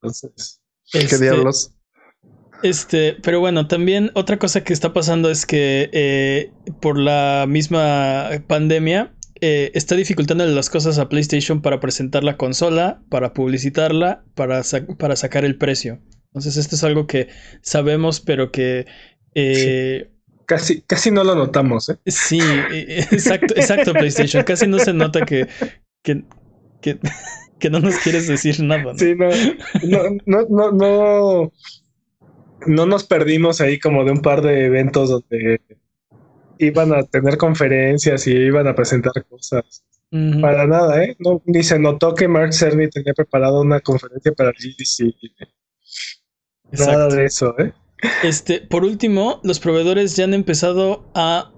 Entonces, 0.01 0.61
¿qué 0.91 0.99
este, 0.99 1.19
diablos? 1.19 1.75
Este, 2.63 3.15
pero 3.21 3.39
bueno, 3.39 3.67
también 3.67 4.11
otra 4.15 4.37
cosa 4.37 4.63
que 4.63 4.73
está 4.73 4.91
pasando 4.93 5.29
es 5.29 5.45
que 5.45 5.89
eh, 5.93 6.51
por 6.81 6.97
la 6.97 7.45
misma 7.47 8.29
pandemia, 8.47 9.13
eh, 9.41 9.71
está 9.73 9.95
dificultándole 9.95 10.53
las 10.53 10.69
cosas 10.69 10.99
a 10.99 11.07
PlayStation 11.07 11.61
para 11.61 11.79
presentar 11.79 12.23
la 12.23 12.35
consola, 12.35 13.01
para 13.09 13.33
publicitarla, 13.33 14.25
para, 14.35 14.63
para 14.97 15.15
sacar 15.15 15.45
el 15.45 15.57
precio. 15.57 16.01
Entonces 16.27 16.57
esto 16.57 16.75
es 16.75 16.83
algo 16.83 17.07
que 17.07 17.29
sabemos, 17.61 18.19
pero 18.19 18.51
que... 18.51 18.85
Eh, 19.35 20.11
casi, 20.49 20.81
casi 20.81 21.11
no 21.11 21.23
lo 21.23 21.35
notamos, 21.35 21.89
¿eh? 21.89 21.97
Sí, 22.07 22.39
exacto, 23.11 23.53
exacto, 23.55 23.93
PlayStation. 23.93 24.43
Casi 24.43 24.65
no 24.65 24.79
se 24.79 24.93
nota 24.93 25.23
que, 25.23 25.47
que, 26.01 26.23
que, 27.59 27.69
no 27.69 27.79
nos 27.79 27.97
quieres 27.99 28.27
decir 28.27 28.59
nada. 28.63 28.95
Sí, 28.97 29.13
no, 29.15 29.29
no, 30.25 30.47
no, 30.49 30.71
no, 30.71 31.51
no 32.65 32.85
nos 32.87 33.03
perdimos 33.03 33.61
ahí 33.61 33.79
como 33.79 34.03
de 34.03 34.11
un 34.11 34.23
par 34.23 34.41
de 34.41 34.65
eventos 34.65 35.09
donde 35.09 35.61
iban 36.57 36.93
a 36.93 37.03
tener 37.03 37.37
conferencias 37.37 38.25
y 38.25 38.31
iban 38.31 38.67
a 38.67 38.73
presentar 38.73 39.13
cosas. 39.29 39.85
Para 40.41 40.65
nada, 40.65 41.03
¿eh? 41.03 41.15
No, 41.19 41.43
ni 41.45 41.61
se 41.61 41.77
notó 41.77 42.15
que 42.15 42.27
Mark 42.27 42.53
Cerny 42.53 42.89
tenía 42.89 43.13
preparado 43.13 43.61
una 43.61 43.79
conferencia 43.81 44.31
para 44.31 44.49
GDC. 44.49 45.13
Nada 46.71 47.07
de 47.09 47.25
eso, 47.25 47.55
¿eh? 47.59 47.71
Este, 48.23 48.61
por 48.61 48.83
último, 48.83 49.41
los 49.43 49.59
proveedores 49.59 50.15
ya 50.15 50.23
han 50.23 50.33
empezado 50.33 51.09
a 51.15 51.51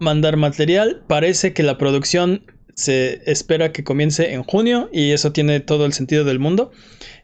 mandar 0.00 0.36
material. 0.36 1.04
Parece 1.06 1.52
que 1.52 1.62
la 1.62 1.78
producción 1.78 2.44
se 2.74 3.22
espera 3.30 3.72
que 3.72 3.84
comience 3.84 4.34
en 4.34 4.42
junio 4.42 4.90
y 4.92 5.12
eso 5.12 5.32
tiene 5.32 5.60
todo 5.60 5.86
el 5.86 5.92
sentido 5.92 6.24
del 6.24 6.38
mundo. 6.38 6.72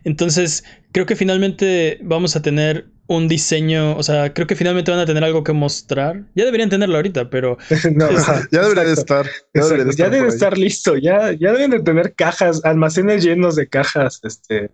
Entonces, 0.05 0.65
creo 0.93 1.07
que 1.07 1.15
finalmente 1.15 1.99
vamos 2.03 2.37
a 2.37 2.43
tener 2.43 2.87
un 3.07 3.29
diseño, 3.29 3.97
o 3.97 4.03
sea, 4.03 4.33
creo 4.33 4.47
que 4.47 4.57
finalmente 4.57 4.91
van 4.91 5.01
a 5.01 5.07
tener 5.07 5.23
algo 5.25 5.45
que 5.45 5.53
mostrar. 5.53 6.25
Ya 6.35 6.45
deberían 6.45 6.71
tenerlo 6.71 6.97
ahorita, 6.97 7.29
pero 7.29 7.59
ya 8.51 8.63
debería 8.63 8.85
de 8.85 8.93
estar. 8.93 9.27
Ya, 9.53 10.09
debe 10.09 10.29
estar 10.29 10.57
listo, 10.57 10.97
ya, 10.97 11.33
ya 11.33 11.53
deben 11.53 11.71
de 11.71 11.81
tener 11.81 12.15
cajas, 12.15 12.65
almacenes 12.65 13.23
llenos 13.23 13.57
de 13.57 13.69
cajas, 13.69 14.21
este. 14.23 14.71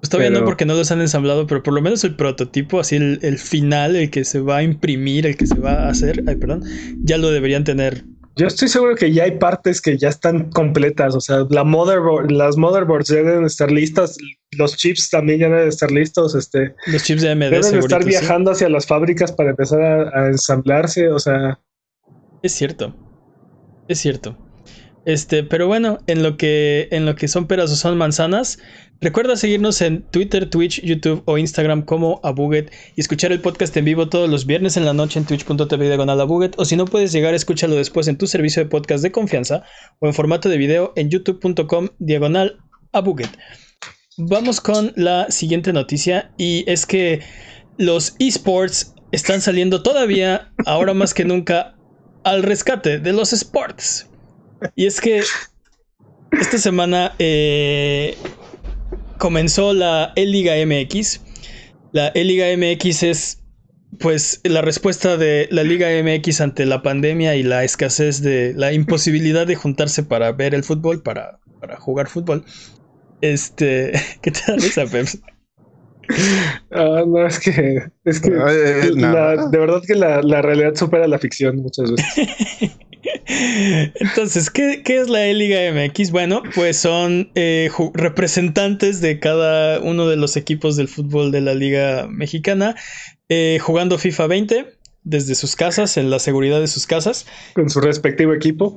Pues 0.00 0.10
todavía 0.10 0.30
no 0.30 0.44
porque 0.44 0.64
no 0.64 0.74
los 0.74 0.90
han 0.92 1.00
ensamblado, 1.00 1.46
pero 1.46 1.62
por 1.62 1.74
lo 1.74 1.82
menos 1.82 2.04
el 2.04 2.14
prototipo, 2.14 2.78
así 2.78 2.96
el, 2.96 3.18
el, 3.22 3.38
final, 3.38 3.96
el 3.96 4.10
que 4.10 4.24
se 4.24 4.40
va 4.40 4.58
a 4.58 4.62
imprimir, 4.62 5.26
el 5.26 5.36
que 5.36 5.46
se 5.46 5.58
va 5.58 5.86
a 5.86 5.88
hacer, 5.88 6.22
ay, 6.28 6.36
perdón, 6.36 6.62
ya 7.02 7.18
lo 7.18 7.30
deberían 7.30 7.64
tener 7.64 8.04
yo 8.38 8.46
estoy 8.46 8.68
seguro 8.68 8.94
que 8.94 9.12
ya 9.12 9.24
hay 9.24 9.32
partes 9.32 9.82
que 9.82 9.98
ya 9.98 10.08
están 10.08 10.50
completas. 10.50 11.16
O 11.16 11.20
sea, 11.20 11.44
la 11.50 11.64
motherboard, 11.64 12.30
las 12.30 12.56
motherboards 12.56 13.08
deben 13.08 13.44
estar 13.44 13.72
listas. 13.72 14.16
Los 14.52 14.76
chips 14.76 15.10
también 15.10 15.40
ya 15.40 15.48
deben 15.48 15.68
estar 15.68 15.90
listos. 15.90 16.36
Este, 16.36 16.76
los 16.86 17.02
chips 17.02 17.22
de 17.22 17.32
AMD 17.32 17.50
deben 17.50 17.74
estar 17.74 18.04
viajando 18.04 18.52
hacia 18.52 18.68
las 18.68 18.86
fábricas 18.86 19.32
para 19.32 19.50
empezar 19.50 19.80
a, 19.82 20.28
ensamblarse. 20.28 21.08
O 21.08 21.18
sea, 21.18 21.58
es 22.44 22.52
cierto. 22.52 22.94
Es 23.88 23.98
cierto. 23.98 24.38
Este, 25.04 25.42
pero 25.42 25.66
bueno, 25.66 25.98
en 26.06 26.22
lo 26.22 26.36
que, 26.36 26.86
en 26.92 27.06
lo 27.06 27.16
que 27.16 27.26
son 27.26 27.48
peras 27.48 27.72
o 27.72 27.76
son 27.76 27.98
manzanas, 27.98 28.60
Recuerda 29.00 29.36
seguirnos 29.36 29.80
en 29.80 30.02
Twitter, 30.02 30.50
Twitch, 30.50 30.82
YouTube 30.82 31.22
o 31.26 31.38
Instagram 31.38 31.82
como 31.82 32.20
Abuget 32.24 32.72
y 32.96 33.00
escuchar 33.00 33.30
el 33.30 33.40
podcast 33.40 33.76
en 33.76 33.84
vivo 33.84 34.08
todos 34.08 34.28
los 34.28 34.44
viernes 34.44 34.76
en 34.76 34.84
la 34.84 34.92
noche 34.92 35.20
en 35.20 35.24
twitch.tv 35.24 35.86
diagonal 35.86 36.20
Abuget 36.20 36.58
o 36.58 36.64
si 36.64 36.74
no 36.74 36.84
puedes 36.84 37.12
llegar, 37.12 37.32
escúchalo 37.32 37.76
después 37.76 38.08
en 38.08 38.18
tu 38.18 38.26
servicio 38.26 38.60
de 38.60 38.68
podcast 38.68 39.04
de 39.04 39.12
confianza 39.12 39.62
o 40.00 40.08
en 40.08 40.14
formato 40.14 40.48
de 40.48 40.58
video 40.58 40.92
en 40.96 41.10
youtube.com 41.10 41.90
diagonal 42.00 42.58
Abuget. 42.92 43.30
Vamos 44.16 44.60
con 44.60 44.92
la 44.96 45.30
siguiente 45.30 45.72
noticia 45.72 46.32
y 46.36 46.68
es 46.68 46.84
que 46.84 47.20
los 47.76 48.16
esports 48.18 48.94
están 49.12 49.40
saliendo 49.40 49.84
todavía, 49.84 50.52
ahora 50.66 50.92
más 50.92 51.14
que 51.14 51.24
nunca, 51.24 51.76
al 52.24 52.42
rescate 52.42 52.98
de 52.98 53.12
los 53.12 53.32
sports. 53.32 54.10
Y 54.74 54.86
es 54.86 55.00
que 55.00 55.22
esta 56.32 56.58
semana 56.58 57.14
eh, 57.20 58.16
comenzó 59.18 59.74
la 59.74 60.12
E-Liga 60.16 60.54
MX. 60.64 61.20
La 61.92 62.08
E-Liga 62.08 62.46
MX 62.56 63.02
es 63.02 63.42
pues 63.98 64.40
la 64.44 64.62
respuesta 64.62 65.16
de 65.16 65.48
la 65.50 65.62
Liga 65.62 65.88
MX 66.02 66.40
ante 66.40 66.66
la 66.66 66.82
pandemia 66.82 67.36
y 67.36 67.42
la 67.42 67.64
escasez 67.64 68.22
de 68.22 68.52
la 68.54 68.72
imposibilidad 68.72 69.46
de 69.46 69.56
juntarse 69.56 70.02
para 70.02 70.30
ver 70.32 70.54
el 70.54 70.62
fútbol, 70.62 71.02
para, 71.02 71.40
para 71.60 71.78
jugar 71.78 72.08
fútbol. 72.08 72.44
Este, 73.20 73.92
¿qué 74.22 74.30
te 74.30 74.40
da 74.46 74.56
esa 74.56 74.86
Peps? 74.86 75.18
Ah, 76.70 77.02
no, 77.06 77.26
es 77.26 77.38
que, 77.38 77.82
es 78.04 78.20
que 78.20 78.28
eh, 78.28 78.90
de 78.94 79.58
verdad 79.58 79.82
que 79.86 79.94
la, 79.94 80.22
la 80.22 80.40
realidad 80.40 80.74
supera 80.74 81.06
la 81.06 81.18
ficción 81.18 81.56
muchas 81.56 81.90
veces. 81.90 82.76
Entonces, 83.28 84.50
¿qué, 84.50 84.82
es 84.86 85.08
la 85.08 85.26
E-Liga 85.26 85.60
MX? 85.72 86.10
Bueno, 86.10 86.42
pues 86.54 86.78
son 86.78 87.30
eh, 87.34 87.70
representantes 87.92 89.00
de 89.00 89.20
cada 89.20 89.80
uno 89.80 90.08
de 90.08 90.16
los 90.16 90.36
equipos 90.36 90.76
del 90.76 90.88
fútbol 90.88 91.30
de 91.30 91.42
la 91.42 91.54
Liga 91.54 92.06
Mexicana 92.08 92.74
eh, 93.28 93.58
jugando 93.60 93.98
FIFA 93.98 94.26
20 94.26 94.78
desde 95.04 95.34
sus 95.34 95.56
casas, 95.56 95.96
en 95.98 96.10
la 96.10 96.18
seguridad 96.18 96.60
de 96.60 96.68
sus 96.68 96.86
casas. 96.86 97.26
Con 97.54 97.68
su 97.68 97.80
respectivo 97.80 98.32
equipo. 98.32 98.76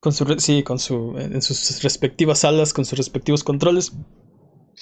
Con 0.00 0.12
su, 0.12 0.26
sí, 0.38 0.62
con 0.62 0.78
su, 0.78 1.16
en 1.18 1.40
sus 1.40 1.82
respectivas 1.82 2.40
salas, 2.40 2.74
con 2.74 2.84
sus 2.84 2.98
respectivos 2.98 3.42
controles. 3.44 3.92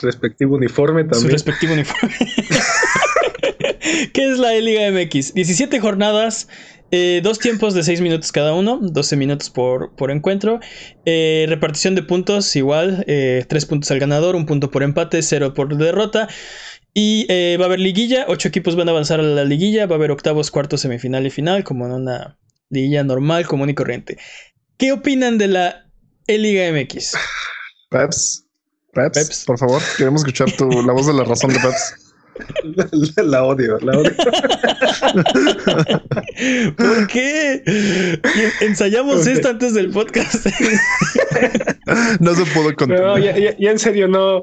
Respectivo 0.00 0.56
uniforme 0.56 1.02
también. 1.02 1.22
Su 1.22 1.28
respectivo 1.28 1.74
uniforme. 1.74 2.16
¿Qué 4.12 4.30
es 4.30 4.38
la 4.38 4.54
E-Liga 4.54 4.90
MX? 4.90 5.34
17 5.34 5.80
jornadas, 5.80 6.48
eh, 6.90 7.20
dos 7.22 7.38
tiempos 7.38 7.74
de 7.74 7.82
6 7.82 8.00
minutos 8.00 8.32
cada 8.32 8.54
uno, 8.54 8.78
12 8.80 9.16
minutos 9.16 9.50
por, 9.50 9.94
por 9.94 10.10
encuentro. 10.10 10.60
Eh, 11.04 11.46
repartición 11.48 11.94
de 11.94 12.02
puntos 12.02 12.54
igual, 12.56 13.04
3 13.06 13.08
eh, 13.08 13.66
puntos 13.68 13.90
al 13.90 13.98
ganador, 13.98 14.36
un 14.36 14.46
punto 14.46 14.70
por 14.70 14.82
empate, 14.82 15.22
0 15.22 15.54
por 15.54 15.76
derrota. 15.76 16.28
Y 16.92 17.26
va 17.56 17.64
a 17.64 17.66
haber 17.66 17.78
liguilla, 17.78 18.24
8 18.28 18.48
equipos 18.48 18.74
van 18.74 18.88
a 18.88 18.90
avanzar 18.90 19.20
a 19.20 19.22
la 19.22 19.44
liguilla, 19.44 19.86
va 19.86 19.94
a 19.94 19.98
haber 19.98 20.10
octavos, 20.10 20.50
cuartos, 20.50 20.80
semifinal 20.80 21.24
y 21.26 21.30
final, 21.30 21.62
como 21.62 21.86
en 21.86 21.92
una 21.92 22.38
liguilla 22.68 23.04
normal, 23.04 23.46
común 23.46 23.70
y 23.70 23.74
corriente. 23.74 24.18
¿Qué 24.76 24.90
opinan 24.90 25.38
de 25.38 25.48
la 25.48 25.86
E-Liga 26.26 26.72
MX? 26.72 27.14
Peps, 27.90 28.46
Peps, 28.92 29.44
por 29.46 29.58
favor, 29.58 29.80
queremos 29.96 30.22
escuchar 30.22 30.50
tu, 30.52 30.68
la 30.82 30.92
voz 30.92 31.06
de 31.06 31.12
la 31.12 31.22
razón 31.22 31.52
de 31.52 31.60
Peps. 31.60 32.09
La, 33.24 33.44
odio, 33.44 33.78
la 33.80 33.98
odio. 33.98 34.10
¿Por 36.76 37.06
qué? 37.08 37.62
Ensayamos 38.60 39.26
esto 39.26 39.48
antes 39.48 39.74
del 39.74 39.90
podcast. 39.90 40.46
no 42.20 42.34
se 42.34 42.44
pudo 42.46 42.74
contar. 42.74 43.00
No, 43.00 43.18
ya, 43.18 43.34
en 43.58 43.78
serio, 43.78 44.08
no, 44.08 44.42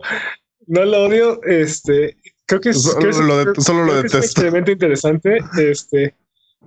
no 0.67 0.85
lo 0.85 1.05
odio. 1.05 1.41
Este, 1.43 2.17
creo 2.45 2.61
que 2.61 2.69
es, 2.69 2.81
solo, 2.81 3.21
lo, 3.21 3.37
detesto. 3.37 4.19
Es 4.19 4.25
extremadamente 4.25 4.73
interesante. 4.73 5.39
Este, 5.57 6.15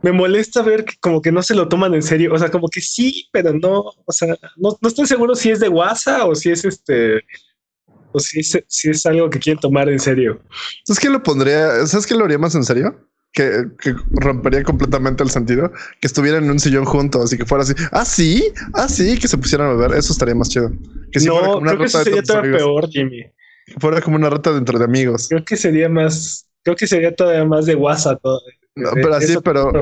me 0.02 0.12
molesta 0.12 0.62
ver 0.62 0.84
que 0.84 0.94
como 1.00 1.22
que 1.22 1.32
no 1.32 1.42
se 1.42 1.54
lo 1.54 1.68
toman 1.68 1.94
en 1.94 2.02
serio. 2.02 2.34
O 2.34 2.38
sea, 2.38 2.50
como 2.50 2.68
que 2.68 2.80
sí, 2.80 3.28
pero 3.32 3.52
no, 3.52 3.92
o 4.04 4.12
sea, 4.12 4.36
no, 4.56 4.76
no 4.80 4.88
estoy 4.88 5.06
seguro 5.06 5.34
si 5.34 5.50
es 5.50 5.60
de 5.60 5.68
WhatsApp 5.68 6.28
o 6.28 6.34
si 6.34 6.50
es 6.50 6.64
este 6.64 7.22
o 8.12 8.20
si 8.20 8.40
es, 8.40 8.62
si 8.66 8.90
es 8.90 9.06
algo 9.06 9.30
que 9.30 9.38
quieren 9.38 9.60
tomar 9.60 9.88
en 9.88 9.98
serio. 9.98 10.40
¿Sabes 10.84 11.00
qué 11.00 11.10
lo 11.10 11.22
pondría? 11.22 11.86
¿Sabes 11.86 12.06
qué 12.06 12.14
lo 12.14 12.24
haría 12.24 12.38
más 12.38 12.54
en 12.54 12.64
serio? 12.64 13.06
Que, 13.32 13.64
rompería 14.10 14.64
completamente 14.64 15.22
el 15.22 15.30
sentido 15.30 15.72
que 16.00 16.06
estuvieran 16.08 16.44
en 16.44 16.50
un 16.50 16.58
sillón 16.58 16.84
juntos 16.84 17.32
y 17.32 17.38
que 17.38 17.44
fuera 17.44 17.62
así. 17.62 17.74
Ah, 17.92 18.04
sí, 18.04 18.52
ah, 18.74 18.88
sí, 18.88 19.18
que 19.18 19.28
se 19.28 19.38
pusieran 19.38 19.70
a 19.70 19.74
ver. 19.74 19.92
Eso 19.92 20.12
estaría 20.12 20.34
más 20.34 20.48
chido. 20.48 20.70
Que 21.12 21.20
no, 21.20 21.34
fuera 21.34 21.46
como 21.46 21.58
una 21.58 21.70
creo 21.72 21.82
que 21.82 21.88
sería 21.88 22.22
todavía 22.22 22.56
peor, 22.56 22.88
Jimmy. 22.88 23.22
Que 23.66 23.74
fuera 23.78 24.00
como 24.00 24.16
una 24.16 24.30
rata 24.30 24.52
dentro 24.52 24.78
de 24.78 24.84
amigos. 24.84 25.28
Creo 25.28 25.44
que 25.44 25.56
sería 25.56 25.88
más, 25.88 26.48
creo 26.64 26.76
que 26.76 26.86
sería 26.86 27.14
todavía 27.14 27.44
más 27.44 27.66
de 27.66 27.76
WhatsApp. 27.76 28.20
No, 28.76 28.90
pero 28.94 29.14
así, 29.14 29.36
pero 29.42 29.72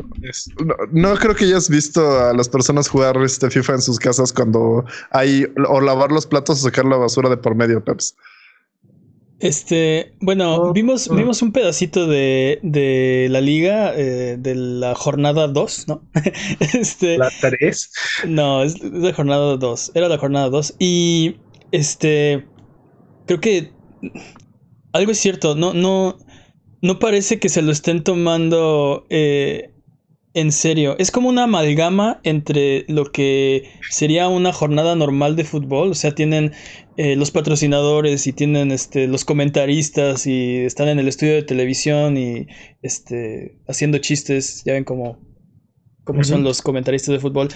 no, 0.93 1.15
creo 1.17 1.35
que 1.35 1.45
hayas 1.45 1.69
visto 1.69 2.21
a 2.21 2.33
las 2.33 2.49
personas 2.49 2.89
jugar 2.89 3.17
este 3.23 3.51
FIFA 3.51 3.75
en 3.75 3.83
sus 3.83 3.99
casas 3.99 4.33
cuando 4.33 4.85
hay 5.11 5.47
o 5.69 5.81
lavar 5.81 6.11
los 6.11 6.27
platos 6.27 6.61
o 6.61 6.63
sacar 6.65 6.87
la 6.87 6.97
basura 6.97 7.29
de 7.29 7.37
por 7.37 7.55
medio, 7.55 7.85
Peps. 7.85 8.17
Este, 9.41 10.15
bueno, 10.21 10.73
vimos, 10.73 11.09
vimos 11.15 11.43
un 11.43 11.53
pedacito 11.53 12.09
de, 12.09 12.59
de 12.65 13.29
la 13.31 13.41
liga 13.41 13.95
eh, 13.95 14.37
de 14.37 14.55
la 14.57 14.97
jornada 14.97 15.47
2, 15.47 15.87
¿no? 15.87 16.03
este, 16.75 17.19
¿La 17.19 17.31
3? 17.41 17.93
No, 18.27 18.65
es 18.65 18.83
la 18.83 19.13
jornada 19.13 19.57
2. 19.57 19.93
Era 19.95 20.09
la 20.09 20.19
jornada 20.19 20.49
2. 20.49 20.75
Y 20.81 21.37
este, 21.71 22.49
creo 23.27 23.41
que 23.41 23.71
algo 24.93 25.13
es 25.13 25.19
cierto, 25.19 25.55
no, 25.55 25.73
no, 25.73 26.19
no 26.81 26.99
parece 26.99 27.39
que 27.39 27.49
se 27.49 27.63
lo 27.63 27.73
estén 27.73 28.03
tomando 28.05 29.07
eh, 29.11 29.73
en 30.35 30.53
serio. 30.53 30.97
Es 30.99 31.11
como 31.11 31.29
una 31.29 31.45
amalgama 31.45 32.21
entre 32.23 32.85
lo 32.89 33.11
que 33.11 33.71
sería 33.91 34.29
una 34.29 34.53
jornada 34.53 34.95
normal 34.95 35.37
de 35.37 35.45
fútbol. 35.45 35.91
O 35.91 35.95
sea, 35.95 36.15
tienen 36.15 36.53
eh, 36.97 37.17
los 37.17 37.31
patrocinadores 37.31 38.27
y 38.27 38.33
tienen 38.33 38.71
este, 38.71 39.09
los 39.09 39.25
comentaristas 39.25 40.27
y 40.27 40.59
están 40.59 40.89
en 40.89 40.99
el 40.99 41.09
estudio 41.09 41.35
de 41.35 41.43
televisión 41.43 42.17
y 42.17 42.47
este, 42.83 43.59
haciendo 43.67 43.99
chistes. 43.99 44.63
Ya 44.65 44.75
ven 44.75 44.85
como, 44.85 45.19
como 46.05 46.23
son 46.23 46.45
los 46.45 46.63
comentaristas 46.63 47.13
de 47.13 47.21
fútbol. 47.21 47.49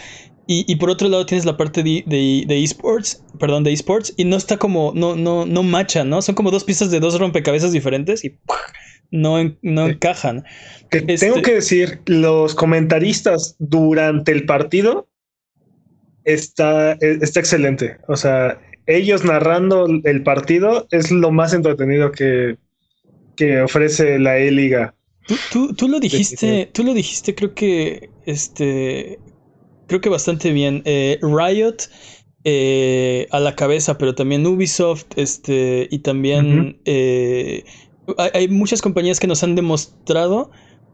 Y, 0.48 0.76
por 0.76 0.90
otro 0.90 1.08
lado 1.08 1.24
tienes 1.24 1.46
la 1.46 1.56
parte 1.56 1.82
de, 1.82 2.04
de, 2.04 2.62
esports, 2.62 3.24
perdón, 3.38 3.64
de 3.64 3.72
esports, 3.72 4.12
y 4.16 4.24
no 4.24 4.36
está 4.36 4.58
como, 4.58 4.92
no, 4.94 5.14
no, 5.16 5.46
no 5.46 5.62
machan, 5.62 6.10
¿no? 6.10 6.20
Son 6.20 6.34
como 6.34 6.50
dos 6.50 6.64
piezas 6.64 6.90
de 6.90 7.00
dos 7.00 7.18
rompecabezas 7.18 7.72
diferentes 7.72 8.22
y 8.24 8.36
no, 9.12 9.56
no 9.62 9.88
encajan. 9.88 10.44
tengo 10.90 11.12
este 11.12 11.42
que 11.42 11.54
decir, 11.54 12.00
los 12.06 12.54
comentaristas 12.54 13.54
durante 13.60 14.32
el 14.32 14.44
partido 14.46 15.08
está, 16.24 16.92
e, 16.94 17.18
está 17.20 17.40
excelente. 17.40 17.98
O 18.08 18.16
sea, 18.16 18.60
ellos 18.86 19.24
narrando 19.24 19.86
el 20.02 20.22
partido 20.24 20.88
es 20.90 21.12
lo 21.12 21.30
más 21.30 21.52
entretenido 21.52 22.10
que, 22.10 22.56
que 23.36 23.60
ofrece 23.60 24.18
la 24.18 24.38
E-Liga. 24.38 24.94
Tú, 25.52 25.88
lo 25.88 26.00
dijiste, 26.00 26.68
tú 26.72 26.82
lo 26.82 26.94
dijiste, 26.94 27.34
creo 27.36 27.54
que 27.54 28.10
este 28.26 29.20
creo 29.86 30.00
que 30.00 30.08
bastante 30.08 30.52
bien. 30.52 30.82
Eh, 30.84 31.18
Riot 31.22 31.88
eh, 32.44 33.28
a 33.30 33.38
la 33.38 33.54
cabeza, 33.54 33.98
pero 33.98 34.16
también 34.16 34.44
Ubisoft, 34.46 35.06
este, 35.16 35.86
y 35.92 36.00
también 36.00 36.80
eh, 36.84 37.64
hay, 38.32 38.48
muchas 38.48 38.82
compañías 38.82 39.20
que 39.20 39.26
nos 39.26 39.42
han 39.42 39.54
demostrado 39.54 40.50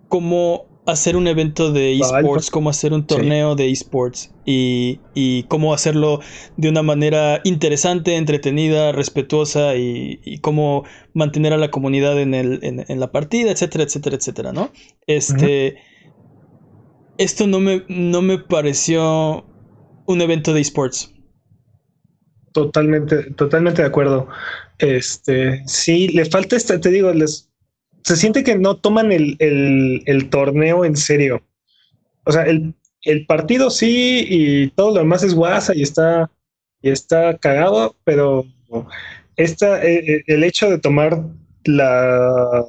cómo 0.09 0.67
hacer 0.87 1.17
un 1.17 1.27
evento 1.27 1.71
de 1.71 1.99
esports, 1.99 2.51
cómo 2.51 2.71
hacer 2.71 2.95
un 2.95 3.07
torneo 3.07 3.55
de 3.55 3.71
esports 3.71 4.35
y, 4.47 5.01
y, 5.15 5.43
cómo 5.45 5.75
hacerlo 5.75 6.21
de 6.57 6.71
una 6.71 6.83
manera 6.83 7.41
interesante, 7.45 8.17
entretenida, 8.17 8.93
respetuosa 8.93 9.77
y, 9.77 10.39
cómo 10.41 10.85
mantener 11.13 11.53
a 11.53 11.59
la 11.59 11.71
comunidad 11.71 12.19
en, 12.19 12.33
el, 12.33 12.61
en, 12.63 13.01
la 13.01 13.13
partida, 13.13 13.51
etcétera, 13.51 13.85
etcétera, 13.85 14.17
etcétera, 14.17 14.53
¿no? 14.53 14.71
Este, 15.07 15.77
Esto 17.19 17.47
no 17.47 17.61
me, 17.61 17.85
no 17.89 18.23
me 18.23 18.39
pareció 18.39 19.45
un 20.07 20.21
evento 20.23 20.55
de 20.55 20.61
esports. 20.63 21.13
Totalmente, 22.53 23.31
totalmente 23.35 23.83
de 23.83 23.89
acuerdo. 23.89 24.27
Este, 24.79 25.63
sí, 25.67 26.09
le 26.09 26.25
falta 26.25 26.57
esta, 26.57 26.81
te 26.81 26.91
digo, 26.91 27.13
les, 27.13 27.51
se 28.03 28.17
siente 28.17 28.45
que 28.45 28.57
no 28.57 28.77
toman 28.77 29.13
el, 29.13 30.29
torneo 30.31 30.85
en 30.85 30.97
serio. 30.97 31.43
O 32.25 32.33
sea, 32.33 32.45
el, 32.45 32.75
partido 33.27 33.71
sí 33.71 34.27
y 34.29 34.69
todo 34.71 34.93
lo 34.93 35.01
demás 35.01 35.23
es 35.23 35.35
guasa 35.35 35.75
y 35.75 35.83
está, 35.83 36.31
y 36.83 36.91
está 36.91 37.37
cagado, 37.39 37.97
pero 38.05 38.47
esta, 39.37 39.83
eh, 39.83 40.05
eh, 40.07 40.23
el 40.27 40.45
hecho 40.45 40.69
de 40.69 40.79
tomar 40.79 41.23
la 41.65 42.65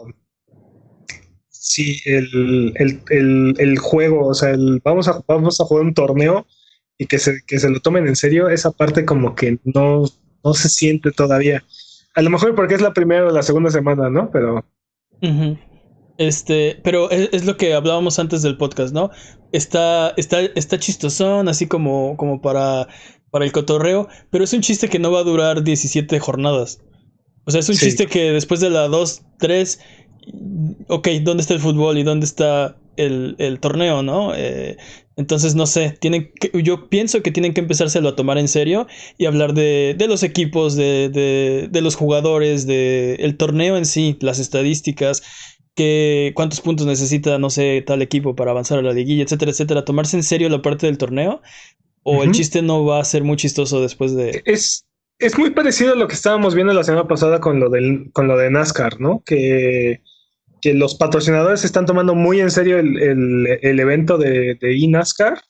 sí, 1.49 2.01
el, 2.05 3.77
juego, 3.79 4.27
o 4.27 4.33
sea, 4.33 4.51
el, 4.51 4.81
vamos, 4.83 5.07
a, 5.07 5.23
vamos 5.27 5.59
a 5.61 5.65
jugar 5.65 5.85
un 5.85 5.93
torneo 5.93 6.47
y 6.97 7.05
que 7.05 7.19
se, 7.19 7.43
que 7.45 7.59
se 7.59 7.69
lo 7.69 7.79
tomen 7.79 8.07
en 8.07 8.15
serio, 8.15 8.49
esa 8.49 8.71
parte 8.71 9.05
como 9.05 9.35
que 9.35 9.59
no, 9.63 10.05
no 10.43 10.53
se 10.53 10.69
siente 10.69 11.11
todavía. 11.11 11.63
A 12.15 12.21
lo 12.21 12.29
mejor 12.29 12.55
porque 12.55 12.75
es 12.75 12.81
la 12.81 12.93
primera 12.93 13.27
o 13.27 13.31
la 13.31 13.43
segunda 13.43 13.69
semana, 13.69 14.09
¿no? 14.09 14.29
Pero 14.31 14.65
este, 16.19 16.79
pero 16.83 17.09
es, 17.11 17.45
lo 17.45 17.55
que 17.55 17.73
hablábamos 17.73 18.19
antes 18.19 18.41
del 18.41 18.57
podcast, 18.57 18.93
¿no? 18.93 19.09
Está, 19.53 20.09
está, 20.17 20.41
está 20.41 20.77
chistosón, 20.77 21.47
así 21.47 21.65
como, 21.67 22.17
como 22.17 22.41
para, 22.41 22.89
para 23.31 23.45
el 23.45 23.53
cotorreo, 23.53 24.09
pero 24.29 24.43
es 24.43 24.51
un 24.51 24.59
chiste 24.59 24.89
que 24.89 24.99
no 24.99 25.13
va 25.13 25.19
a 25.19 25.23
durar 25.23 25.63
17 25.63 26.19
jornadas. 26.19 26.81
O 27.45 27.51
sea, 27.51 27.61
es 27.61 27.69
un 27.69 27.75
chiste 27.75 28.07
que 28.07 28.31
después 28.33 28.59
de 28.59 28.69
la 28.69 28.89
2, 28.89 29.21
3, 29.39 29.79
ok, 30.89 31.07
¿dónde 31.21 31.41
está 31.41 31.53
el 31.53 31.61
fútbol 31.61 31.97
y 31.97 32.03
dónde 32.03 32.25
está 32.25 32.75
el, 32.97 33.35
el 33.39 33.61
torneo, 33.61 34.03
no? 34.03 34.33
Eh, 34.35 34.75
entonces, 35.19 35.53
no 35.53 35.65
sé, 35.65 35.97
tienen 35.99 36.31
que, 36.39 36.49
yo 36.63 36.87
pienso 36.87 37.21
que 37.21 37.31
tienen 37.31 37.53
que 37.53 37.59
empezárselo 37.59 38.07
a 38.07 38.15
tomar 38.15 38.37
en 38.37 38.47
serio 38.47 38.87
y 39.17 39.25
hablar 39.25 39.53
de, 39.53 39.93
de 39.97 40.07
los 40.07 40.23
equipos, 40.23 40.77
de, 40.77 41.09
de, 41.09 41.67
de, 41.69 41.81
los 41.81 41.97
jugadores, 41.97 42.65
de 42.65 43.15
el 43.15 43.35
torneo 43.35 43.75
en 43.75 43.85
sí, 43.85 44.17
las 44.21 44.39
estadísticas, 44.39 45.21
que, 45.75 46.31
cuántos 46.35 46.61
puntos 46.61 46.87
necesita, 46.87 47.37
no 47.37 47.49
sé, 47.49 47.83
tal 47.85 48.01
equipo 48.01 48.33
para 48.33 48.51
avanzar 48.51 48.79
a 48.79 48.81
la 48.81 48.93
liguilla, 48.93 49.23
etcétera, 49.23 49.51
etcétera. 49.51 49.83
Tomarse 49.83 50.15
en 50.15 50.23
serio 50.23 50.47
la 50.47 50.61
parte 50.61 50.85
del 50.85 50.97
torneo 50.97 51.41
o 52.03 52.23
el 52.23 52.31
chiste 52.31 52.61
no 52.61 52.85
va 52.85 53.01
a 53.01 53.03
ser 53.03 53.25
muy 53.25 53.35
chistoso 53.35 53.81
después 53.81 54.15
de... 54.15 54.41
Es, 54.45 54.85
es 55.17 55.37
muy 55.37 55.49
parecido 55.49 55.91
a 55.91 55.97
lo 55.97 56.07
que 56.07 56.15
estábamos 56.15 56.55
viendo 56.55 56.71
la 56.71 56.85
semana 56.85 57.09
pasada 57.09 57.41
con 57.41 57.59
lo, 57.59 57.69
del, 57.69 58.09
con 58.13 58.29
lo 58.29 58.37
de 58.37 58.49
NASCAR, 58.49 59.01
¿no? 59.01 59.21
Que 59.25 60.01
que 60.61 60.73
los 60.73 60.95
patrocinadores 60.95 61.63
están 61.63 61.85
tomando 61.85 62.15
muy 62.15 62.39
en 62.39 62.51
serio 62.51 62.79
el, 62.79 63.79
evento 63.79 64.17
de, 64.17 64.57
de 64.59 64.83
eNASCAR, 64.83 65.41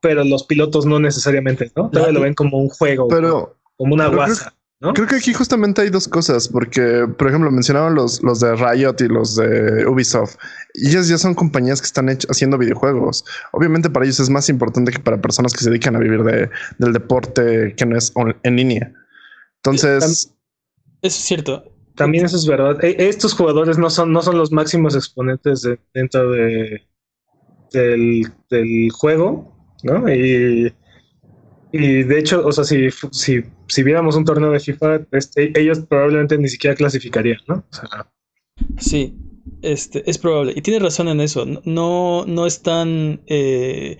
pero 0.00 0.24
los 0.24 0.44
pilotos 0.44 0.86
no 0.86 0.98
necesariamente, 0.98 1.70
¿no? 1.76 1.90
Todavía 1.90 2.12
lo 2.12 2.20
ven 2.20 2.34
como 2.34 2.58
un 2.58 2.68
juego, 2.68 3.08
pero, 3.08 3.56
como 3.76 3.94
una 3.94 4.08
guasa. 4.08 4.54
¿no? 4.80 4.94
Creo 4.94 5.08
que 5.08 5.16
aquí 5.16 5.32
justamente 5.32 5.82
hay 5.82 5.90
dos 5.90 6.06
cosas, 6.06 6.48
porque, 6.48 7.06
por 7.18 7.28
ejemplo, 7.28 7.50
mencionaban 7.50 7.96
los, 7.96 8.22
los 8.22 8.38
de 8.38 8.54
Riot 8.54 8.94
y 9.00 9.08
los 9.08 9.34
de 9.34 9.84
Ubisoft. 9.86 10.36
Y 10.74 10.88
ellas 10.90 11.08
ya 11.08 11.18
son 11.18 11.34
compañías 11.34 11.80
que 11.80 11.86
están 11.86 12.08
haciendo 12.08 12.58
videojuegos. 12.58 13.24
Obviamente 13.52 13.90
para 13.90 14.04
ellos 14.04 14.20
es 14.20 14.30
más 14.30 14.48
importante 14.48 14.92
que 14.92 15.00
para 15.00 15.20
personas 15.20 15.52
que 15.52 15.64
se 15.64 15.70
dedican 15.70 15.96
a 15.96 15.98
vivir 15.98 16.22
de, 16.22 16.48
del 16.78 16.92
deporte 16.92 17.74
que 17.76 17.86
no 17.86 17.96
es 17.96 18.12
en 18.44 18.56
línea. 18.56 18.92
Entonces... 19.56 20.32
Eso 21.02 21.16
es 21.18 21.24
cierto. 21.24 21.64
También 21.98 22.24
eso 22.24 22.36
es 22.36 22.46
verdad. 22.46 22.82
E, 22.82 22.96
estos 23.08 23.34
jugadores 23.34 23.76
no 23.76 23.90
son, 23.90 24.12
no 24.12 24.22
son 24.22 24.38
los 24.38 24.52
máximos 24.52 24.94
exponentes 24.94 25.68
dentro 25.92 26.30
de, 26.30 26.86
del, 27.72 28.90
juego, 28.92 29.52
¿no? 29.82 30.08
Y, 30.10 30.72
de 31.72 32.18
hecho, 32.18 32.46
o 32.46 32.52
sea, 32.52 32.64
si, 32.64 32.88
si, 33.10 33.42
si 33.66 33.82
viéramos 33.82 34.16
un 34.16 34.24
torneo 34.24 34.52
de 34.52 34.60
FIFA, 34.60 35.00
este, 35.10 35.52
ellos 35.60 35.80
probablemente 35.80 36.38
ni 36.38 36.48
siquiera 36.48 36.74
clasificarían, 36.76 37.40
¿no? 37.46 37.64
sí, 38.78 39.18
este, 39.62 40.08
es 40.08 40.18
probable. 40.18 40.52
Y 40.54 40.62
tiene 40.62 40.78
razón 40.78 41.08
en 41.08 41.20
eso. 41.20 41.44
No, 41.64 42.24
no 42.26 42.46
están. 42.46 43.20
Eh, 43.26 43.98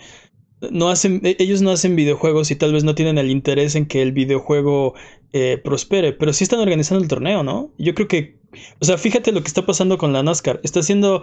no 0.71 0.89
hacen, 0.89 1.21
e, 1.25 1.37
ellos 1.41 1.63
no 1.63 1.73
hacen 1.73 1.97
videojuegos 1.97 2.51
y 2.51 2.57
tal 2.57 2.73
vez 2.73 2.85
no 2.85 2.95
tienen 2.95 3.19
el 3.19 3.31
interés 3.31 3.75
en 3.75 3.87
que 3.87 4.03
el 4.03 4.13
videojuego 4.13 4.95
eh, 5.33 5.61
prospere, 5.63 6.13
pero 6.13 6.33
sí 6.33 6.45
están 6.45 6.61
organizando 6.61 7.03
el 7.03 7.09
torneo, 7.09 7.43
¿no? 7.43 7.71
Yo 7.79 7.95
creo 7.95 8.09
que, 8.09 8.39
o 8.81 8.85
sea, 8.85 8.97
fíjate 8.97 9.33
lo 9.33 9.43
que 9.43 9.49
está 9.49 9.67
pasando 9.67 9.99
con 9.99 10.13
la 10.13 10.23
NASCAR. 10.23 10.61
Está 10.63 10.83
siendo 10.83 11.23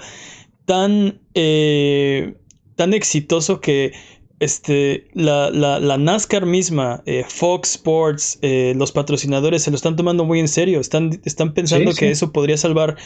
tan, 0.66 1.22
eh, 1.34 2.36
tan 2.76 2.94
exitoso 2.94 3.62
que 3.62 3.94
este, 4.40 5.08
la, 5.14 5.50
la, 5.50 5.98
NASCAR 5.98 6.46
misma, 6.46 7.02
eh, 7.06 7.26
Fox 7.28 7.72
Sports, 7.72 8.40
los 8.42 8.92
patrocinadores 8.92 9.64
se 9.64 9.72
lo 9.72 9.76
están 9.76 9.96
tomando 9.96 10.24
muy 10.24 10.40
en 10.40 10.50
serio. 10.50 10.80
Están, 10.80 11.20
están 11.26 11.54
pensando 11.54 11.92
que 11.94 12.12
eso 12.12 12.32
podría 12.32 12.58
salvar 12.58 12.98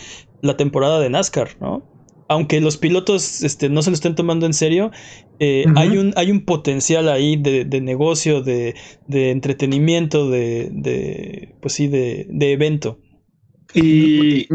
la 0.42 0.58
temporada 0.58 1.00
de 1.00 1.10
NASCAR, 1.10 1.56
¿no? 1.62 1.99
Aunque 2.30 2.62
los 2.62 2.78
pilotos 2.78 3.44
este, 3.44 3.70
no 3.70 3.82
se 3.82 3.89
lo 3.89 3.96
estén 3.96 4.15
tomando 4.15 4.46
en 4.46 4.54
serio, 4.54 4.92
eh, 5.39 5.65
hay, 5.76 5.98
un, 5.98 6.13
hay 6.15 6.30
un 6.30 6.46
potencial 6.46 7.10
ahí 7.10 7.36
de, 7.36 7.65
negocio, 7.82 8.44
de, 8.44 8.76
entretenimiento, 9.10 10.30
de, 10.30 11.56
pues 11.60 11.74
sí, 11.74 11.88
de, 11.88 12.28
evento. 12.39 13.00
Y, 13.74 14.48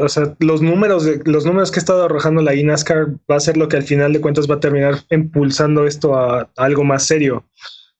o 0.00 0.08
sea, 0.08 0.36
los 0.40 0.62
números, 0.62 1.04
de, 1.04 1.20
los 1.24 1.46
números 1.46 1.70
que 1.70 1.78
ha 1.78 1.82
estado 1.82 2.04
arrojando 2.04 2.42
la 2.42 2.54
INASCAR 2.54 3.08
va 3.30 3.36
a 3.36 3.40
ser 3.40 3.56
lo 3.56 3.68
que 3.68 3.76
al 3.76 3.84
final 3.84 4.12
de 4.12 4.20
cuentas 4.20 4.50
va 4.50 4.56
a 4.56 4.60
terminar 4.60 4.96
impulsando 5.10 5.86
esto 5.86 6.16
a, 6.16 6.50
algo 6.56 6.82
más 6.82 7.06
serio. 7.06 7.44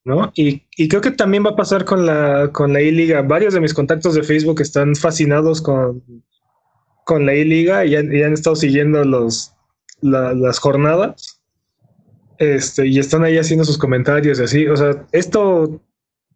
¿no? 0.05 0.33
Y, 0.35 0.63
creo 0.89 1.01
que 1.01 1.13
también 1.13 1.47
va 1.47 1.51
a 1.51 1.57
pasar 1.57 1.85
con 1.85 2.07
la, 2.07 2.51
con 2.53 2.73
la 2.73 2.83
I-Liga. 2.83 3.23
Varios 3.23 3.55
de 3.55 3.61
mis 3.61 3.73
contactos 3.73 4.17
de 4.17 4.25
Facebook 4.25 4.61
están 4.61 4.97
fascinados 4.97 5.63
con, 5.63 6.03
con 7.05 7.27
la 7.27 7.35
I-Liga 7.35 7.85
y, 7.85 7.97
han 7.97 8.33
estado 8.33 8.57
siguiendo 8.57 9.05
los, 9.05 9.53
las 10.01 10.59
jornadas. 10.59 11.41
Este, 12.39 12.87
y 12.87 12.99
están 12.99 13.25
ahí 13.25 13.39
haciendo 13.39 13.65
sus 13.65 13.79
comentarios 13.79 14.41
y 14.41 14.43
así. 14.43 14.67
O 14.67 14.77
sea, 14.77 15.07
esto, 15.13 15.81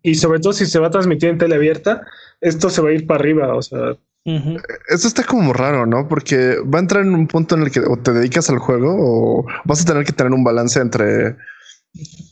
y 0.03 0.15
sobre 0.15 0.41
todo 0.41 0.53
si 0.53 0.67
se 0.67 0.79
va 0.79 0.89
a 0.89 0.91
transmitir 0.91 1.31
en 1.31 1.39
tele 1.39 1.57
abierta, 1.57 2.03
esto 2.41 2.71
se 2.71 2.83
va 2.83 2.91
a 2.91 2.93
ir 2.93 3.07
para 3.07 3.21
arriba. 3.21 3.55
O 3.55 3.63
sea, 3.63 3.97
Eso 4.25 5.09
está 5.09 5.25
como 5.25 5.53
raro, 5.53 5.87
¿no? 5.87 6.09
Porque 6.09 6.57
va 6.63 6.79
a 6.79 6.83
entrar 6.83 7.05
en 7.05 7.15
un 7.15 7.27
punto 7.27 7.57
en 7.57 7.63
el 7.63 7.71
que 7.71 7.81
o 7.81 7.97
te 7.97 8.13
dedicas 8.13 8.51
al 8.51 8.59
juego 8.59 8.95
o 8.99 9.47
vas 9.65 9.83
a 9.83 9.85
tener 9.85 10.05
que 10.05 10.13
tener 10.13 10.33
un 10.33 10.45
balance 10.45 10.81
entre 10.81 11.37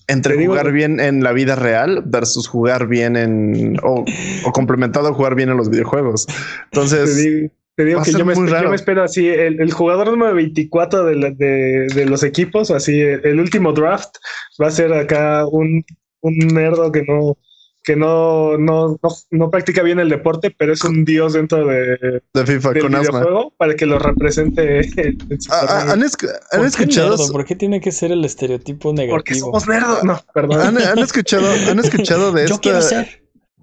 entre 0.06 0.46
jugar 0.46 0.72
bien 0.72 1.00
en 1.00 1.24
la 1.24 1.32
vida 1.32 1.56
real 1.56 2.02
versus 2.04 2.46
jugar 2.46 2.86
bien 2.86 3.16
en 3.16 3.78
o, 3.82 4.04
o 4.44 4.52
complementado 4.52 5.08
a 5.08 5.14
jugar 5.14 5.34
bien 5.34 5.48
en 5.48 5.56
los 5.56 5.70
videojuegos. 5.70 6.26
Entonces, 6.64 7.50
te 7.76 7.84
digo 7.84 8.02
que 8.02 8.12
yo 8.12 8.24
me, 8.24 8.34
yo 8.34 8.68
me, 8.70 8.76
espero 8.76 9.02
así, 9.02 9.28
el, 9.28 9.72
jugador 9.72 10.08
número 10.10 10.34
24 10.34 11.04
de, 11.06 11.86
de, 11.94 12.06
los 12.06 12.22
equipos, 12.22 12.70
así, 12.70 13.00
el, 13.00 13.40
último 13.40 13.72
draft 13.72 14.14
va 14.62 14.68
a 14.68 14.70
ser 14.70 14.92
acá 14.92 15.44
un, 15.46 15.84
un 16.20 16.36
nerdo 16.38 16.92
que 16.92 17.02
no, 17.02 17.36
que 17.82 17.96
no, 17.96 18.56
no, 18.56 18.96
no, 19.02 19.08
no 19.30 19.50
practica 19.50 19.82
bien 19.82 19.98
el 19.98 20.08
deporte, 20.08 20.54
pero 20.56 20.72
es 20.72 20.84
un 20.84 21.04
dios 21.04 21.32
dentro 21.34 21.66
de, 21.66 22.22
De 22.32 22.46
FIFA 22.46 22.70
del 22.72 22.82
con 22.82 22.94
asma. 22.94 23.18
videojuego 23.20 23.52
para 23.58 23.74
que 23.74 23.86
lo 23.86 23.98
represente. 23.98 24.78
en 24.96 25.40
su 25.40 25.52
Ah, 25.52 25.66
ah. 25.68 25.86
¿Han, 25.92 26.00
esc- 26.02 26.28
han 26.28 26.38
¿Por 26.50 26.60
qué 26.60 26.66
escuchado? 26.66 27.10
nerdo? 27.16 27.32
¿Por 27.32 27.44
qué 27.44 27.56
tiene 27.56 27.80
que 27.80 27.90
ser 27.92 28.12
el 28.12 28.24
estereotipo 28.24 28.92
negativo? 28.92 29.16
Porque 29.16 29.34
somos 29.34 29.66
nerdos. 29.68 30.02
No, 30.04 30.18
perdón. 30.32 30.60
¿Han, 30.60 30.78
han 30.78 30.98
escuchado? 31.00 31.46
¿Han 31.70 31.78
escuchado 31.80 32.32
de 32.32 32.46
Yo 32.48 32.58
quiero 32.58 32.80
ser 32.80 33.22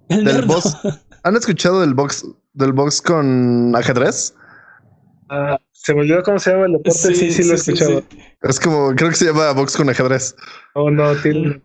el 0.10 0.24
Del 0.26 0.36
nerdo. 0.36 0.48
box. 0.48 0.78
¿Han 1.24 1.36
escuchado 1.36 1.82
del 1.82 1.94
box 1.94 2.26
del 2.54 2.74
box 2.74 3.02
con 3.02 3.74
ajedrez? 3.76 4.34
Ah, 5.30 5.58
se 5.72 5.94
me 5.94 6.02
olvidó 6.02 6.22
cómo 6.24 6.40
se 6.40 6.52
llama 6.52 6.66
el 6.66 6.74
deporte. 6.74 7.16
Sí, 7.16 7.32
sí, 7.32 7.44
lo 7.46 7.54
he 7.54 7.56
escuchado. 7.56 8.04
sí. 8.10 8.18
Es 8.42 8.60
como, 8.60 8.94
creo 8.96 9.10
que 9.10 9.16
se 9.16 9.26
llama 9.26 9.52
box 9.54 9.78
con 9.78 9.90
ajedrez. 9.90 10.36
Oh, 10.74 10.92
no, 10.92 11.16
tiene. 11.16 11.62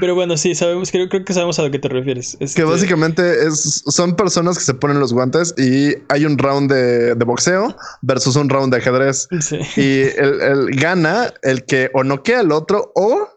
Pero 0.00 0.14
bueno, 0.14 0.36
sí, 0.36 0.54
sabemos, 0.54 0.90
creo, 0.90 1.08
creo 1.08 1.24
que 1.24 1.32
sabemos 1.32 1.58
a 1.58 1.62
lo 1.62 1.70
que 1.70 1.78
te 1.78 1.88
refieres. 1.88 2.36
Que 2.38 2.44
Este, 2.44 2.64
básicamente 2.64 3.46
es, 3.46 3.82
son 3.86 4.14
personas 4.14 4.58
que 4.58 4.64
se 4.64 4.74
ponen 4.74 5.00
los 5.00 5.12
guantes 5.12 5.54
y 5.56 5.94
hay 6.08 6.24
un 6.26 6.36
round 6.38 6.70
de, 6.70 7.14
de 7.14 7.24
boxeo 7.24 7.74
versus 8.02 8.36
un 8.36 8.48
round 8.48 8.72
de 8.72 8.78
ajedrez. 8.78 9.28
sí. 9.40 9.58
Y 9.76 10.00
el, 10.18 10.40
el 10.40 10.70
gana 10.80 11.32
el 11.42 11.64
que 11.64 11.90
o 11.94 12.04
noquea 12.04 12.40
al 12.40 12.52
otro 12.52 12.92
o 12.94 13.28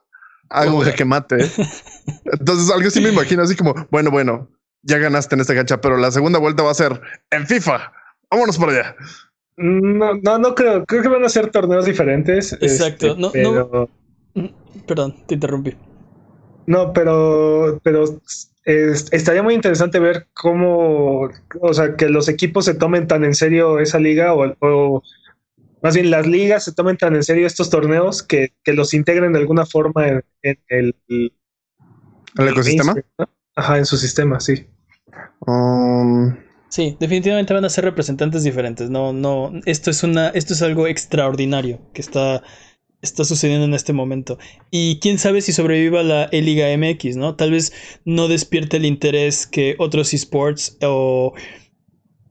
haga 0.50 0.74
un 0.74 0.84
jaque 0.84 1.06
mate. 1.06 1.38
Entonces, 2.26 2.72
algo 2.72 2.88
así 2.88 3.00
me 3.02 3.10
imagino, 3.10 3.44
así 3.44 3.56
como, 3.56 3.74
bueno, 3.92 4.12
bueno, 4.12 4.50
ya 4.82 4.98
ganaste 4.98 5.36
en 5.36 5.42
esta 5.42 5.56
cancha, 5.56 5.82
pero 5.82 5.98
la 5.98 6.12
segunda 6.12 6.40
vuelta 6.40 6.64
va 6.64 6.72
a 6.72 6.76
ser 6.76 7.02
en 7.32 7.46
FIFA. 7.48 7.92
Vámonos 8.32 8.58
por 8.58 8.70
allá. 8.70 8.96
No, 9.58 10.14
no, 10.16 10.38
no 10.40 10.56
creo. 10.56 10.86
Creo 10.86 11.02
que 11.02 11.08
van 11.10 11.24
a 11.26 11.30
ser 11.30 11.52
torneos 11.52 11.86
diferentes. 11.86 12.54
Exacto. 12.54 13.08
este, 13.08 13.20
No, 13.22 13.28
no. 13.28 13.32
pero, 13.32 13.90
Perdón, 14.88 15.16
te 15.28 15.34
interrumpí. 15.36 15.76
No, 16.66 16.94
pero, 16.94 17.80
pero 17.84 18.04
es- 18.64 19.08
estaría 19.12 19.42
muy 19.44 19.56
interesante 19.56 20.00
ver 20.00 20.28
cómo, 20.34 21.30
o 21.62 21.74
sea, 21.74 21.96
que 21.96 22.08
los 22.10 22.30
equipos 22.30 22.66
se 22.66 22.76
tomen 22.76 23.08
tan 23.08 23.24
en 23.26 23.34
serio 23.34 23.80
esa 23.80 24.00
liga 24.00 24.34
o, 24.34 24.56
o 24.60 25.02
más 25.82 25.96
bien 25.96 26.12
las 26.12 26.28
ligas 26.28 26.64
se 26.64 26.74
tomen 26.74 26.96
tan 26.98 27.16
en 27.16 27.24
serio 27.24 27.48
estos 27.48 27.70
torneos 27.70 28.22
que, 28.22 28.54
que 28.64 28.74
los 28.74 28.94
integren 28.94 29.34
de 29.34 29.40
alguna 29.40 29.66
forma 29.66 30.08
en, 30.08 30.24
en 30.44 30.60
el, 30.70 30.96
¿El 32.38 32.48
ecosistema? 32.50 32.94
mainstream, 32.94 33.06
¿no? 33.18 33.30
Ajá, 33.56 33.78
en 33.78 33.86
su 33.86 33.98
sistema, 33.98 34.40
sí. 34.40 34.68
Um, 35.46 36.36
Sí, 36.70 36.96
definitivamente 37.00 37.54
van 37.54 37.66
a 37.66 37.70
ser 37.70 37.84
representantes 37.84 38.44
diferentes. 38.44 38.92
No, 38.92 39.12
no, 39.12 39.52
esto 39.66 39.90
es 39.90 40.04
una, 40.04 40.30
esto 40.30 40.54
es 40.54 40.62
algo 40.62 40.88
extraordinario 40.88 41.82
que 41.94 42.02
está, 42.02 42.44
está 43.02 43.26
sucediendo 43.26 43.66
en 43.66 43.74
este 43.74 43.92
momento. 43.92 44.38
Y 44.70 45.00
quién 45.00 45.18
sabe 45.18 45.42
si 45.42 45.52
sobreviva 45.52 46.04
la 46.04 46.30
E-Liga 46.32 46.68
MX, 46.78 47.18
¿no? 47.18 47.36
Tal 47.36 47.52
vez 47.52 47.74
no 48.06 48.28
despierte 48.28 48.78
el 48.78 48.86
interés 48.86 49.48
que 49.48 49.76
otros 49.80 50.14
esports 50.14 50.78
o 50.84 51.34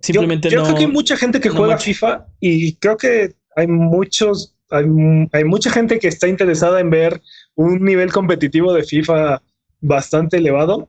simplemente 0.00 0.48
yo, 0.50 0.59
yo 0.59 0.61
no. 0.61 0.64
creo 0.66 0.76
que 0.78 0.85
hay 0.85 0.92
mucha 0.92 1.16
gente 1.16 1.40
que 1.40 1.48
no 1.48 1.57
juega 1.57 1.74
mucho. 1.74 1.85
FIFA 1.85 2.26
y 2.38 2.76
creo 2.76 2.96
que 2.96 3.35
hay 3.57 3.66
muchos, 3.66 4.57
hay, 4.70 4.85
hay 5.33 5.44
mucha 5.44 5.70
gente 5.72 5.98
que 5.98 6.07
está 6.07 6.28
interesada 6.28 6.78
en 6.78 6.90
ver 6.90 7.20
un 7.57 7.85
nivel 7.85 8.12
competitivo 8.12 8.72
de 8.72 8.85
FIFA 8.85 9.42
bastante 9.81 10.37
elevado. 10.37 10.88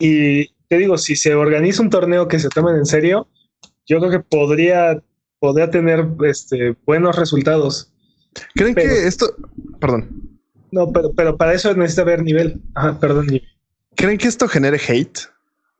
Y 0.00 0.48
te 0.68 0.78
digo, 0.78 0.98
si 0.98 1.14
se 1.14 1.34
organiza 1.34 1.82
un 1.82 1.90
torneo 1.90 2.26
que 2.26 2.38
se 2.40 2.48
tomen 2.48 2.74
en 2.76 2.86
serio, 2.86 3.28
yo 3.86 3.98
creo 4.00 4.10
que 4.10 4.20
podría, 4.20 5.00
podría 5.38 5.70
tener 5.70 6.06
este, 6.26 6.74
buenos 6.86 7.14
resultados. 7.16 7.92
¿Creen 8.54 8.74
Pero- 8.74 8.88
que 8.88 9.06
esto, 9.06 9.34
perdón, 9.80 10.38
No, 10.72 10.90
pero, 10.92 11.12
pero 11.12 11.36
para 11.36 11.52
eso 11.54 11.74
necesita 11.74 12.04
ver 12.04 12.22
nivel. 12.22 12.60
Ajá, 12.74 12.98
perdón. 12.98 13.26
nivel. 13.26 13.48
creen 13.96 14.18
que 14.18 14.28
esto 14.28 14.48
genere 14.48 14.78
hate? 14.88 15.18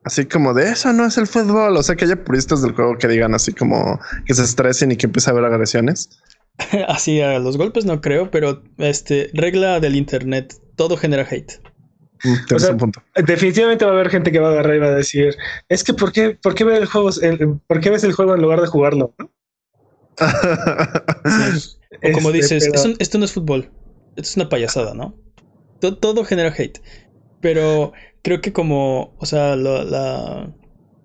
Así 0.03 0.25
como 0.27 0.55
de 0.55 0.71
eso 0.71 0.93
no 0.93 1.05
es 1.07 1.17
el 1.19 1.27
fútbol. 1.27 1.77
O 1.77 1.83
sea, 1.83 1.95
que 1.95 2.05
haya 2.07 2.25
puristas 2.25 2.63
del 2.63 2.73
juego 2.73 2.97
que 2.99 3.07
digan 3.09 3.35
así 3.35 3.53
como 3.53 4.01
que 4.27 4.35
se 4.35 4.43
estresen 4.45 4.93
y 4.93 4.97
que 4.97 5.07
empiece 5.07 5.31
a 5.31 5.33
haber 5.33 5.45
agresiones. 5.45 6.09
Así 6.89 7.21
a 7.23 7.39
los 7.39 7.57
golpes 7.57 7.85
no 7.87 8.01
creo, 8.01 8.31
pero 8.31 8.63
este 8.79 9.31
regla 9.35 9.79
del 9.81 9.97
internet, 9.97 10.55
todo 10.77 10.97
genera 10.97 11.27
hate. 11.31 11.53
Mm, 12.25 12.47
Tienes 12.47 12.63
sea, 12.63 12.73
un 12.73 12.79
punto. 12.79 13.03
Definitivamente 13.27 13.85
va 13.85 13.93
a 13.93 13.95
haber 13.95 14.11
gente 14.11 14.31
que 14.33 14.39
va 14.41 14.49
a 14.49 14.53
agarrar 14.53 14.77
y 14.77 14.79
va 14.79 14.87
a 14.89 14.95
decir, 14.95 15.35
es 15.69 15.85
que 15.85 15.95
¿por 15.95 16.13
qué, 16.13 16.39
por 16.43 16.55
qué 16.55 16.65
ver 16.65 16.83
el 16.83 16.87
juego, 16.87 17.11
el- 17.23 17.59
por 17.67 17.81
qué 17.81 17.91
ves 17.91 18.05
el 18.05 18.13
juego 18.13 18.35
en 18.35 18.43
lugar 18.43 18.61
de 18.61 18.67
jugarlo? 18.67 19.15
¿no? 19.19 19.31
O 22.03 22.13
como 22.13 22.29
Este, 22.31 22.39
dices, 22.39 22.65
pero- 22.71 22.79
"Es 22.81 22.85
un- 22.87 22.97
esto 22.99 23.19
no 23.19 23.25
es 23.25 23.33
fútbol. 23.33 23.71
Esto 24.17 24.23
es 24.23 24.37
una 24.37 24.49
payasada, 24.49 24.95
¿no? 24.95 25.15
To- 25.81 25.97
Todo, 25.97 26.25
genera 26.25 26.55
hate. 26.57 26.79
Pero 27.41 27.93
creo 28.23 28.41
que 28.41 28.53
como, 28.53 29.15
o 29.19 29.27
sea, 29.27 29.57
la, 29.57 30.53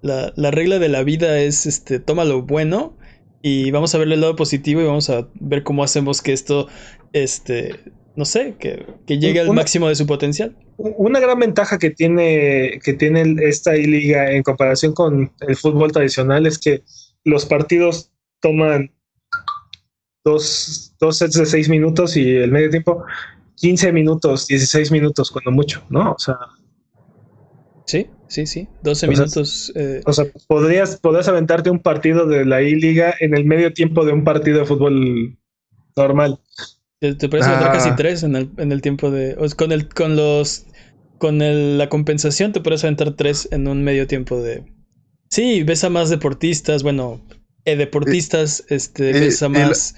la, 0.01 0.33
la 0.35 0.51
regla 0.51 0.79
de 0.79 0.89
la 0.89 1.03
vida 1.03 1.39
es, 1.39 1.65
este, 1.65 1.99
toma 1.99 2.23
lo 2.25 2.43
bueno 2.43 2.97
y 3.41 3.71
vamos 3.71 3.95
a 3.95 3.97
verle 3.97 4.15
el 4.15 4.21
lado 4.21 4.35
positivo 4.35 4.81
y 4.81 4.85
vamos 4.85 5.09
a 5.09 5.27
ver 5.39 5.63
cómo 5.63 5.83
hacemos 5.83 6.21
que 6.21 6.33
esto, 6.33 6.67
este, 7.13 7.79
no 8.15 8.25
sé, 8.25 8.55
que, 8.59 8.85
que 9.07 9.17
llegue 9.17 9.39
al 9.39 9.49
Una- 9.49 9.61
máximo 9.61 9.87
de 9.89 9.95
su 9.95 10.05
potencial. 10.05 10.55
Una 10.77 11.19
gran 11.19 11.39
ventaja 11.39 11.77
que 11.77 11.89
tiene, 11.91 12.79
que 12.83 12.93
tiene 12.93 13.35
esta 13.47 13.73
liga 13.73 14.31
en 14.31 14.43
comparación 14.43 14.93
con 14.93 15.31
el 15.47 15.55
fútbol 15.55 15.91
tradicional 15.91 16.45
es 16.45 16.59
que 16.59 16.83
los 17.23 17.45
partidos 17.45 18.11
toman 18.41 18.91
dos, 20.23 20.93
dos 20.99 21.17
sets 21.17 21.35
de 21.35 21.45
seis 21.45 21.69
minutos 21.69 22.17
y 22.17 22.29
el 22.35 22.51
medio 22.51 22.69
tiempo 22.69 23.03
15 23.55 23.91
minutos, 23.93 24.47
16 24.47 24.91
minutos, 24.91 25.31
cuando 25.31 25.51
mucho, 25.51 25.83
¿no? 25.89 26.11
O 26.11 26.19
sea, 26.19 26.37
Sí, 27.85 28.07
sí, 28.27 28.47
sí. 28.47 28.67
12 28.81 28.91
O 28.91 28.95
sea, 28.95 29.09
minutos. 29.09 29.71
eh, 29.75 30.01
o 30.05 30.11
sea 30.13 30.25
podrías, 30.47 30.97
podrías 30.97 31.27
aventarte 31.27 31.69
un 31.69 31.79
partido 31.79 32.25
de 32.25 32.43
la 32.43 32.61
I-Liga 32.63 33.13
en 33.19 33.37
el 33.37 33.45
medio 33.45 33.73
tiempo 33.73 34.03
de 34.05 34.11
un 34.11 34.23
partido 34.23 34.59
de 34.59 34.65
fútbol 34.65 35.37
normal. 35.95 36.39
Te, 36.99 37.13
te 37.15 37.29
puedes 37.29 37.45
aventar 37.45 37.69
Ah. 37.69 37.73
casi 37.73 37.95
tres 37.95 38.23
en 38.23 38.35
el, 38.35 38.49
en 38.57 38.71
el 38.71 38.81
tiempo 38.81 39.11
de. 39.11 39.35
con 39.57 39.71
el, 39.71 39.89
con 39.89 40.15
los. 40.15 40.65
Con 41.17 41.41
el- 41.41 41.77
la 41.77 41.89
compensación 41.89 42.51
te 42.51 42.61
puedes 42.61 42.83
aventar 42.83 43.15
tres 43.15 43.47
en 43.51 43.67
un 43.67 43.83
medio 43.83 44.07
tiempo 44.07 44.41
de. 44.41 44.65
Sí, 45.29 45.63
ves 45.63 45.83
a 45.83 45.89
más 45.89 46.09
deportistas, 46.09 46.83
bueno, 46.83 47.21
eh, 47.65 47.75
deportistas, 47.75 48.63
este, 48.69 49.11
ves 49.13 49.41
a 49.43 49.47
y 49.47 49.53
la- 49.53 49.67
más. 49.67 49.95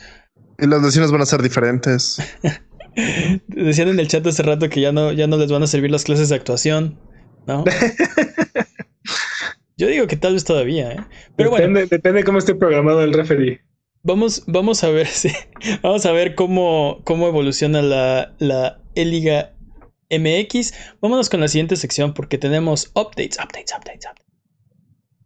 Y 0.60 0.68
las 0.68 0.82
lesiones 0.82 1.12
van 1.12 1.22
a 1.22 1.26
ser 1.26 1.42
diferentes. 1.42 2.18
Decían 3.48 3.90
en 3.90 4.00
el 4.00 4.08
chat 4.08 4.26
hace 4.26 4.42
rato 4.42 4.70
que 4.70 4.82
ya 4.82 4.92
no, 4.92 5.12
ya 5.12 5.28
no 5.28 5.38
les 5.38 5.52
van 5.52 5.62
a 5.62 5.68
servir 5.68 5.92
las 5.92 6.04
clases 6.04 6.30
de 6.30 6.36
actuación, 6.36 6.98
¿no? 7.46 7.64
Yo 9.78 9.88
digo 9.88 10.08
que 10.08 10.18
tal 10.18 10.34
vez 10.34 10.44
todavía, 10.44 10.92
¿eh? 10.92 10.98
Pero 11.36 11.52
bueno. 11.52 11.68
depende, 11.68 11.96
depende 11.96 12.24
cómo 12.24 12.40
esté 12.40 12.56
programado 12.56 13.04
el 13.04 13.14
referee. 13.14 13.62
Vamos, 14.04 14.44
vamos 14.48 14.84
a 14.84 14.90
ver 14.90 15.08
si. 15.08 15.30
Vamos 15.82 16.06
a 16.06 16.12
ver 16.12 16.36
cómo, 16.36 17.02
cómo 17.04 17.28
evoluciona 17.28 17.82
la, 17.82 18.36
la 18.40 18.82
E-Liga 18.96 19.54
MX. 20.10 20.74
Vámonos 21.02 21.30
con 21.30 21.42
la 21.42 21.48
siguiente 21.48 21.76
sección 21.76 22.14
porque 22.14 22.38
tenemos 22.38 22.88
updates, 22.96 23.38
updates, 23.38 23.74
updates, 23.78 24.06
updates. 24.06 24.26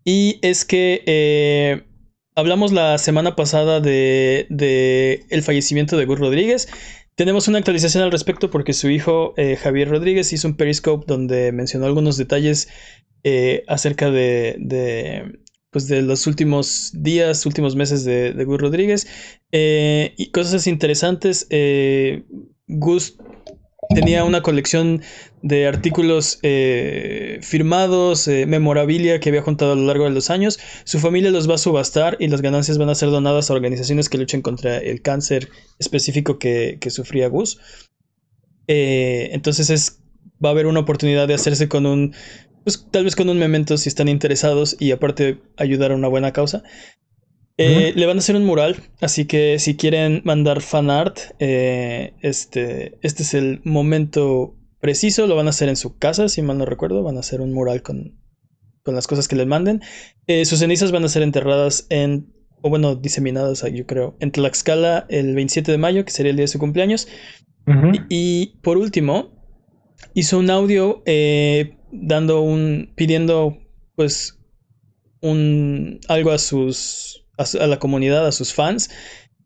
Y 0.03 0.39
es 0.41 0.65
que 0.65 1.03
eh, 1.05 1.83
hablamos 2.35 2.71
la 2.71 2.97
semana 2.97 3.35
pasada 3.35 3.79
de, 3.79 4.47
de 4.49 5.25
el 5.29 5.43
fallecimiento 5.43 5.97
de 5.97 6.05
Gus 6.05 6.19
Rodríguez. 6.19 6.67
Tenemos 7.15 7.47
una 7.47 7.59
actualización 7.59 8.03
al 8.03 8.11
respecto 8.11 8.49
porque 8.49 8.73
su 8.73 8.89
hijo 8.89 9.33
eh, 9.37 9.57
Javier 9.57 9.89
Rodríguez 9.89 10.31
hizo 10.33 10.47
un 10.47 10.55
periscope 10.55 11.05
donde 11.07 11.51
mencionó 11.51 11.85
algunos 11.85 12.17
detalles 12.17 12.69
eh, 13.23 13.63
acerca 13.67 14.09
de, 14.09 14.55
de, 14.59 15.39
pues 15.71 15.87
de 15.87 16.01
los 16.01 16.27
últimos 16.27 16.91
días, 16.93 17.45
últimos 17.45 17.75
meses 17.75 18.03
de, 18.03 18.33
de 18.33 18.45
Gus 18.45 18.59
Rodríguez. 18.59 19.07
Eh, 19.51 20.13
y 20.17 20.31
cosas 20.31 20.67
interesantes. 20.67 21.47
eh, 21.49 22.23
Gus 22.67 23.17
tenía 23.95 24.23
una 24.23 24.41
colección 24.41 25.01
de 25.41 25.67
artículos 25.67 26.39
eh, 26.43 27.39
firmados, 27.41 28.27
memorabilia 28.27 29.19
que 29.19 29.29
había 29.29 29.41
juntado 29.41 29.73
a 29.73 29.75
lo 29.75 29.85
largo 29.85 30.05
de 30.05 30.11
los 30.11 30.29
años. 30.29 30.59
Su 30.83 30.99
familia 30.99 31.31
los 31.31 31.49
va 31.49 31.55
a 31.55 31.57
subastar 31.57 32.15
y 32.19 32.27
las 32.27 32.41
ganancias 32.41 32.77
van 32.77 32.89
a 32.89 32.95
ser 32.95 33.09
donadas 33.09 33.49
a 33.49 33.53
organizaciones 33.53 34.07
que 34.07 34.17
luchen 34.17 34.41
contra 34.41 34.77
el 34.77 35.01
cáncer 35.01 35.49
específico 35.79 36.37
que, 36.37 36.77
que 36.79 36.89
sufría 36.89 37.27
Gus. 37.27 37.59
Entonces 38.67 39.69
es, 39.69 39.99
va 40.43 40.49
a 40.49 40.51
haber 40.51 40.67
una 40.67 40.79
oportunidad 40.79 41.27
de 41.27 41.33
hacerse 41.33 41.67
con 41.67 41.85
un, 41.85 42.13
pues 42.63 42.85
tal 42.91 43.03
vez 43.05 43.15
con 43.15 43.29
un 43.29 43.39
memento 43.39 43.77
si 43.77 43.89
están 43.89 44.07
interesados 44.07 44.75
y 44.79 44.91
aparte 44.91 45.41
ayudar 45.57 45.91
a 45.91 45.95
una 45.95 46.07
buena 46.07 46.31
causa. 46.33 46.63
Eh, 47.57 47.93
Le 47.95 48.05
van 48.05 48.17
a 48.17 48.19
hacer 48.19 48.35
un 48.35 48.45
mural, 48.45 48.77
así 49.01 49.25
que 49.25 49.59
si 49.59 49.75
quieren 49.75 50.21
mandar 50.25 50.61
fan 50.61 50.89
art, 50.89 51.19
eh, 51.39 52.13
este, 52.21 52.97
este 53.01 53.23
es 53.23 53.33
el 53.33 53.61
momento 53.63 54.55
preciso. 54.79 55.27
Lo 55.27 55.35
van 55.35 55.47
a 55.47 55.51
hacer 55.51 55.69
en 55.69 55.75
su 55.75 55.97
casa, 55.97 56.27
si 56.27 56.41
mal 56.41 56.57
no 56.57 56.65
recuerdo. 56.65 57.03
Van 57.03 57.17
a 57.17 57.19
hacer 57.19 57.39
un 57.39 57.53
mural 57.53 57.83
con, 57.83 58.19
con 58.83 58.95
las 58.95 59.07
cosas 59.07 59.27
que 59.27 59.35
les 59.35 59.47
manden. 59.47 59.81
Eh, 60.27 60.45
sus 60.45 60.59
cenizas 60.59 60.91
van 60.91 61.03
a 61.03 61.09
ser 61.09 61.21
enterradas 61.21 61.85
en, 61.89 62.33
o 62.61 62.69
bueno, 62.69 62.95
diseminadas, 62.95 63.63
yo 63.71 63.85
creo, 63.85 64.17
en 64.19 64.31
Tlaxcala 64.31 65.05
el 65.09 65.35
27 65.35 65.71
de 65.71 65.77
mayo, 65.77 66.03
que 66.03 66.11
sería 66.11 66.31
el 66.31 66.37
día 66.37 66.43
de 66.43 66.47
su 66.47 66.59
cumpleaños. 66.59 67.07
Y 68.09 68.57
por 68.63 68.77
último, 68.77 69.29
hizo 70.13 70.39
un 70.39 70.49
audio 70.49 71.03
eh, 71.05 71.77
dando 71.91 72.41
un. 72.41 72.91
pidiendo 72.95 73.57
pues 73.95 74.39
un 75.21 75.99
algo 76.07 76.31
a 76.31 76.37
sus. 76.37 77.25
a, 77.37 77.67
la 77.67 77.79
comunidad, 77.79 78.25
a 78.25 78.31
sus 78.31 78.53
fans. 78.53 78.89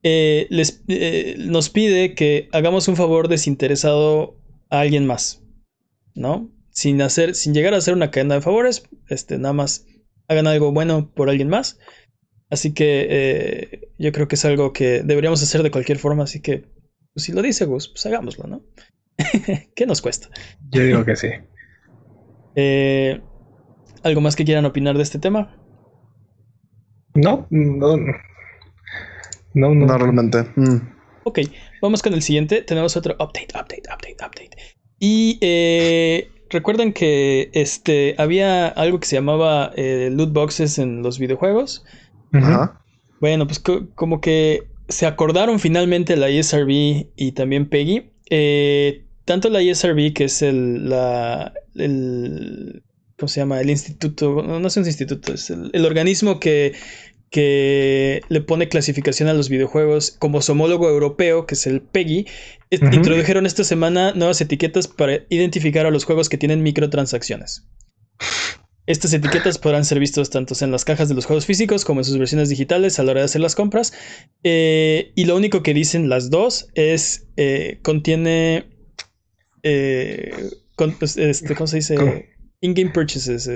Eh, 0.03 0.47
les, 0.49 0.83
eh, 0.87 1.35
nos 1.39 1.69
pide 1.69 2.13
que 2.13 2.47
hagamos 2.51 2.87
un 2.87 2.95
favor 2.95 3.27
desinteresado 3.27 4.37
a 4.69 4.81
alguien 4.81 5.05
más. 5.05 5.43
¿No? 6.13 6.51
Sin 6.69 7.01
hacer. 7.01 7.35
Sin 7.35 7.53
llegar 7.53 7.73
a 7.73 7.77
hacer 7.77 7.93
una 7.93 8.11
cadena 8.11 8.35
de 8.35 8.41
favores. 8.41 8.83
Este, 9.09 9.37
nada 9.37 9.53
más 9.53 9.85
hagan 10.27 10.47
algo 10.47 10.71
bueno 10.71 11.11
por 11.13 11.29
alguien 11.29 11.49
más. 11.49 11.79
Así 12.49 12.73
que 12.73 13.07
eh, 13.09 13.89
yo 13.97 14.11
creo 14.11 14.27
que 14.27 14.35
es 14.35 14.45
algo 14.45 14.71
que 14.71 15.01
deberíamos 15.03 15.41
hacer 15.41 15.63
de 15.63 15.71
cualquier 15.71 15.97
forma, 15.97 16.23
así 16.23 16.41
que 16.41 16.65
pues, 17.13 17.25
si 17.25 17.31
lo 17.31 17.41
dice 17.41 17.65
Gus, 17.65 17.89
pues 17.89 18.05
hagámoslo, 18.05 18.47
¿no? 18.47 18.63
¿Qué 19.75 19.85
nos 19.85 20.01
cuesta? 20.01 20.29
Yo 20.69 20.83
digo 20.83 21.05
que 21.05 21.15
sí. 21.15 21.29
Eh, 22.55 23.21
¿Algo 24.03 24.21
más 24.21 24.35
que 24.35 24.45
quieran 24.45 24.65
opinar 24.65 24.97
de 24.97 25.03
este 25.03 25.19
tema? 25.19 25.55
No, 27.13 27.47
no, 27.49 27.97
no. 27.97 28.13
No, 29.53 29.73
no. 29.73 29.97
realmente. 29.97 30.43
Mm. 30.55 30.77
Ok, 31.23 31.39
vamos 31.81 32.01
con 32.03 32.13
el 32.13 32.21
siguiente. 32.21 32.61
Tenemos 32.61 32.95
otro 32.97 33.13
update, 33.15 33.47
update, 33.55 33.83
update, 33.91 34.17
update. 34.19 34.57
Y 34.99 35.37
eh, 35.41 36.29
recuerden 36.49 36.93
que 36.93 37.49
este, 37.53 38.15
había 38.17 38.67
algo 38.67 38.99
que 38.99 39.07
se 39.07 39.15
llamaba 39.15 39.71
loot 39.75 40.33
boxes 40.33 40.77
en 40.77 41.01
los 41.01 41.17
videojuegos. 41.19 41.83
Bueno, 43.21 43.47
pues 43.47 43.59
como 43.95 44.21
que 44.21 44.67
se 44.87 45.05
acordaron 45.05 45.59
finalmente 45.59 46.15
la 46.15 46.29
ESRB 46.29 47.07
y 47.15 47.31
también 47.33 47.69
Peggy. 47.69 48.11
Eh, 48.29 49.04
tanto 49.25 49.49
la 49.49 49.61
ESRB, 49.61 50.13
que 50.13 50.25
es 50.25 50.41
el, 50.41 50.89
la, 50.89 51.53
el, 51.75 52.83
¿cómo 53.17 53.27
se 53.27 53.41
llama? 53.41 53.59
El 53.59 53.69
instituto, 53.69 54.43
no, 54.43 54.65
es 54.65 54.77
un 54.77 54.85
instituto, 54.85 55.33
es 55.33 55.49
el, 55.49 55.85
organismo 55.85 56.39
que, 56.39 56.73
que 57.31 58.21
le 58.29 58.41
pone 58.41 58.69
clasificación 58.69 59.27
a 59.27 59.33
los 59.33 59.49
videojuegos 59.49 60.11
como 60.11 60.41
su 60.41 60.53
homólogo 60.53 60.87
europeo, 60.87 61.47
que 61.47 61.55
es 61.55 61.65
el 61.67 61.81
PEGI, 61.81 62.27
introdujeron 62.69 63.45
esta 63.45 63.63
semana 63.63 64.13
nuevas 64.13 64.39
etiquetas 64.41 64.87
para 64.87 65.21
identificar 65.29 65.85
a 65.85 65.91
los 65.91 66.05
juegos 66.05 66.29
que 66.29 66.37
tienen 66.37 66.61
microtransacciones. 66.61 67.67
Estas 68.87 69.13
etiquetas 69.13 69.57
podrán 69.57 69.83
ser 69.83 69.99
vistas 69.99 70.29
tanto 70.29 70.53
en 70.63 70.71
las 70.71 70.85
cajas 70.85 71.09
de 71.09 71.15
los 71.15 71.25
juegos 71.25 71.47
físicos 71.47 71.83
como 71.83 72.01
en 72.01 72.03
sus 72.03 72.19
versiones 72.19 72.49
digitales 72.49 72.99
a 72.99 73.03
la 73.03 73.11
hora 73.11 73.21
de 73.21 73.25
hacer 73.25 73.41
las 73.41 73.55
compras. 73.55 73.93
Eh, 74.43 75.11
y 75.15 75.25
lo 75.25 75.35
único 75.35 75.63
que 75.63 75.73
dicen 75.73 76.07
las 76.07 76.29
dos 76.29 76.67
es 76.75 77.27
eh, 77.35 77.79
contiene 77.81 78.74
eh, 79.65 80.51
pues, 80.99 81.17
este, 81.17 81.55
¿cómo 81.55 81.65
se 81.65 81.77
dice? 81.77 82.29
In-game 82.61 82.91
purchases. 82.91 83.47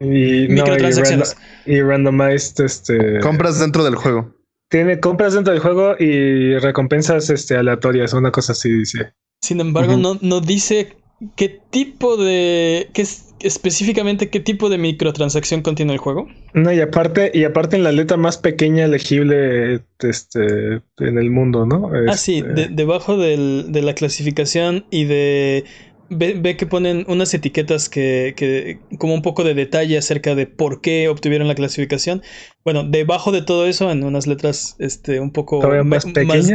y, 0.00 0.48
microtransacciones. 0.48 1.36
y, 1.66 1.80
randomized 1.80 2.64
este, 2.64 3.18
compras 3.20 3.58
dentro 3.58 3.84
del 3.84 3.96
juego. 3.96 4.34
Tiene 4.70 5.00
compras 5.00 5.34
dentro 5.34 5.52
del 5.52 5.62
juego 5.62 5.96
y 5.98 6.56
recompensas 6.58 7.28
este, 7.30 7.56
aleatorias, 7.56 8.12
una 8.12 8.30
cosa 8.30 8.52
así 8.52 8.70
dice. 8.70 9.12
Sin 9.42 9.60
embargo, 9.60 9.96
no, 9.96 10.18
no 10.20 10.40
dice 10.40 10.96
qué 11.36 11.60
tipo 11.70 12.16
de. 12.16 12.88
Qué 12.92 13.02
es, 13.02 13.27
específicamente 13.40 14.30
qué 14.30 14.40
tipo 14.40 14.68
de 14.68 14.78
microtransacción 14.78 15.62
contiene 15.62 15.92
el 15.92 15.98
juego. 15.98 16.28
No, 16.54 16.72
y 16.72 16.80
aparte, 16.80 17.30
y 17.34 17.44
aparte 17.44 17.76
en 17.76 17.84
la 17.84 17.92
letra 17.92 18.16
más 18.16 18.38
pequeña 18.38 18.84
elegible 18.84 19.82
este, 20.00 20.82
en 20.98 21.18
el 21.18 21.30
mundo, 21.30 21.66
¿no? 21.66 21.90
ah, 22.08 22.16
sí, 22.16 22.38
este, 22.46 22.68
debajo 22.70 23.16
de 23.16 23.82
la 23.82 23.94
clasificación 23.94 24.86
y 24.90 25.04
de. 25.04 25.64
Ve, 26.10 26.56
que 26.56 26.64
ponen 26.64 27.04
unas 27.06 27.34
etiquetas 27.34 27.90
que, 27.90 28.32
que, 28.34 28.78
como 28.96 29.12
un 29.12 29.20
poco 29.20 29.44
de 29.44 29.52
detalle 29.52 29.98
acerca 29.98 30.34
de 30.34 30.46
por 30.46 30.80
qué 30.80 31.06
obtuvieron 31.06 31.48
la 31.48 31.54
clasificación. 31.54 32.22
Bueno, 32.64 32.82
debajo 32.82 33.30
de 33.30 33.42
todo 33.42 33.66
eso, 33.66 33.90
en 33.90 34.02
unas 34.02 34.26
letras 34.26 34.74
este, 34.78 35.20
un 35.20 35.32
poco 35.32 35.60
más, 35.84 36.06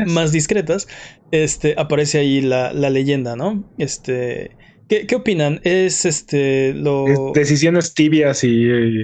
más, 0.07 0.31
discretas, 0.31 0.87
este, 1.29 1.75
aparece 1.77 2.17
ahí 2.17 2.41
la, 2.41 2.73
la 2.73 2.89
leyenda, 2.89 3.35
¿no? 3.35 3.63
Este 3.77 4.57
¿Qué, 4.87 5.15
opinan? 5.15 5.59
¿Es 5.63 6.05
este 6.05 6.73
lo. 6.73 7.31
decisiones 7.33 7.93
tibias 7.93 8.43
y, 8.43 9.03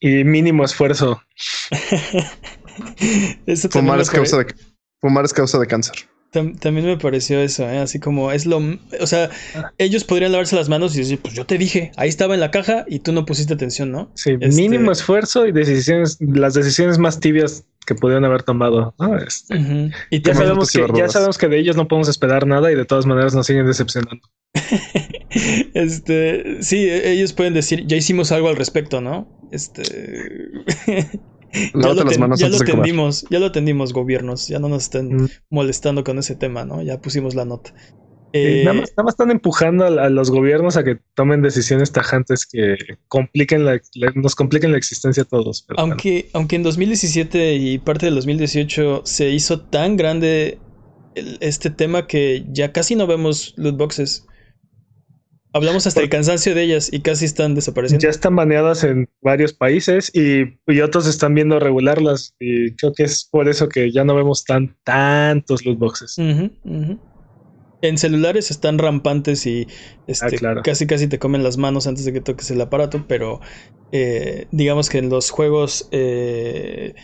y, 0.00 0.24
mínimo 0.24 0.64
esfuerzo. 0.64 1.22
fumar, 3.70 4.00
es 4.00 4.10
causa 4.10 4.38
de, 4.38 4.54
fumar 5.00 5.24
es 5.24 5.32
causa 5.32 5.58
de 5.58 5.66
cáncer. 5.66 6.09
También 6.30 6.86
me 6.86 6.96
pareció 6.96 7.40
eso, 7.40 7.68
¿eh? 7.68 7.78
así 7.78 7.98
como 7.98 8.30
es 8.30 8.46
lo. 8.46 8.60
O 9.00 9.06
sea, 9.06 9.30
ellos 9.78 10.04
podrían 10.04 10.30
lavarse 10.30 10.54
las 10.54 10.68
manos 10.68 10.94
y 10.94 11.00
decir, 11.00 11.18
pues 11.18 11.34
yo 11.34 11.44
te 11.44 11.58
dije, 11.58 11.90
ahí 11.96 12.08
estaba 12.08 12.34
en 12.34 12.40
la 12.40 12.52
caja 12.52 12.84
y 12.86 13.00
tú 13.00 13.10
no 13.12 13.26
pusiste 13.26 13.54
atención, 13.54 13.90
¿no? 13.90 14.12
Sí, 14.14 14.36
este 14.40 14.54
mínimo 14.54 14.92
esfuerzo 14.92 15.46
y 15.46 15.52
decisiones, 15.52 16.18
las 16.20 16.54
decisiones 16.54 16.98
más 16.98 17.18
tibias 17.18 17.64
que 17.84 17.96
pudieron 17.96 18.24
haber 18.24 18.44
tomado. 18.44 18.94
Este, 19.26 19.90
y 20.10 20.22
ya, 20.22 20.34
sabemos 20.34 20.70
que, 20.70 20.86
ya 20.94 21.08
sabemos 21.08 21.36
que 21.36 21.48
de 21.48 21.58
ellos 21.58 21.74
no 21.74 21.88
podemos 21.88 22.08
esperar 22.08 22.46
nada 22.46 22.70
y 22.70 22.76
de 22.76 22.84
todas 22.84 23.06
maneras 23.06 23.34
nos 23.34 23.46
siguen 23.46 23.66
decepcionando. 23.66 24.22
este, 25.74 26.62
sí, 26.62 26.88
ellos 26.88 27.32
pueden 27.32 27.54
decir, 27.54 27.86
ya 27.86 27.96
hicimos 27.96 28.30
algo 28.30 28.48
al 28.48 28.56
respecto, 28.56 29.00
¿no? 29.00 29.28
Este. 29.50 29.82
ya, 31.74 31.94
lo, 31.94 32.04
las 32.04 32.18
manos 32.18 32.38
ya 32.38 32.48
lo 32.48 32.56
atendimos, 32.56 33.26
ya 33.30 33.38
lo 33.38 33.50
gobiernos, 33.92 34.48
ya 34.48 34.58
no 34.58 34.68
nos 34.68 34.84
estén 34.84 35.16
mm. 35.16 35.28
molestando 35.50 36.04
con 36.04 36.18
ese 36.18 36.36
tema, 36.36 36.64
¿no? 36.64 36.82
Ya 36.82 37.00
pusimos 37.00 37.34
la 37.34 37.44
nota. 37.44 37.74
Eh, 38.32 38.62
nada, 38.64 38.84
más, 39.02 39.14
están 39.14 39.30
empujando 39.32 39.84
a, 39.84 40.08
los 40.08 40.30
gobiernos 40.30 40.76
a 40.76 40.84
que 40.84 40.98
tomen 41.14 41.42
decisiones 41.42 41.90
tajantes 41.90 42.46
que 42.46 42.76
compliquen 43.08 43.64
la, 43.64 43.80
nos 44.14 44.36
compliquen 44.36 44.70
la 44.70 44.78
existencia 44.78 45.24
a 45.24 45.26
todos. 45.26 45.66
aunque, 45.76 46.30
aunque 46.32 46.56
en 46.56 46.62
2017 46.62 47.54
y 47.54 47.78
parte 47.78 48.06
del 48.06 48.14
2018 48.14 49.02
se 49.04 49.30
hizo 49.30 49.62
tan 49.62 49.96
grande 49.96 50.58
este 51.40 51.70
tema 51.70 52.06
que 52.06 52.44
ya 52.50 52.72
casi 52.72 52.94
no 52.94 53.06
vemos 53.06 53.54
loot 53.56 53.76
boxes. 53.76 54.26
Hablamos 55.52 55.86
hasta 55.86 56.00
el 56.00 56.08
cansancio 56.08 56.54
de 56.54 56.62
ellas 56.62 56.92
y 56.92 57.00
casi 57.00 57.24
están 57.24 57.56
desapareciendo. 57.56 58.02
Ya 58.02 58.10
están 58.10 58.36
baneadas 58.36 58.84
en 58.84 59.08
varios 59.20 59.52
países 59.52 60.12
y, 60.14 60.58
otros 60.80 61.08
están 61.08 61.34
viendo 61.34 61.58
regularlas. 61.58 62.36
Y 62.38 62.72
creo 62.76 62.92
que 62.92 63.02
es 63.02 63.24
por 63.24 63.48
eso 63.48 63.68
que 63.68 63.90
ya 63.90 64.04
no 64.04 64.14
vemos 64.14 64.44
tan 64.44 64.76
tantos 64.84 65.64
loot 65.64 65.78
boxes. 65.78 66.16
En 67.82 67.98
celulares 67.98 68.50
están 68.50 68.78
rampantes 68.78 69.46
y 69.46 69.66
este, 70.06 70.46
ah, 70.46 70.60
casi 70.62 70.86
casi 70.86 71.08
te 71.08 71.18
comen 71.18 71.42
las 71.42 71.56
manos 71.56 71.86
antes 71.86 72.04
de 72.04 72.12
que 72.12 72.20
toques 72.20 72.50
el 72.50 72.60
aparato, 72.60 73.06
pero 73.08 73.40
eh, 73.90 74.46
digamos 74.52 74.90
que 74.90 74.98
en 74.98 75.08
los 75.08 75.30
juegos, 75.30 75.88
eh, 75.90 76.94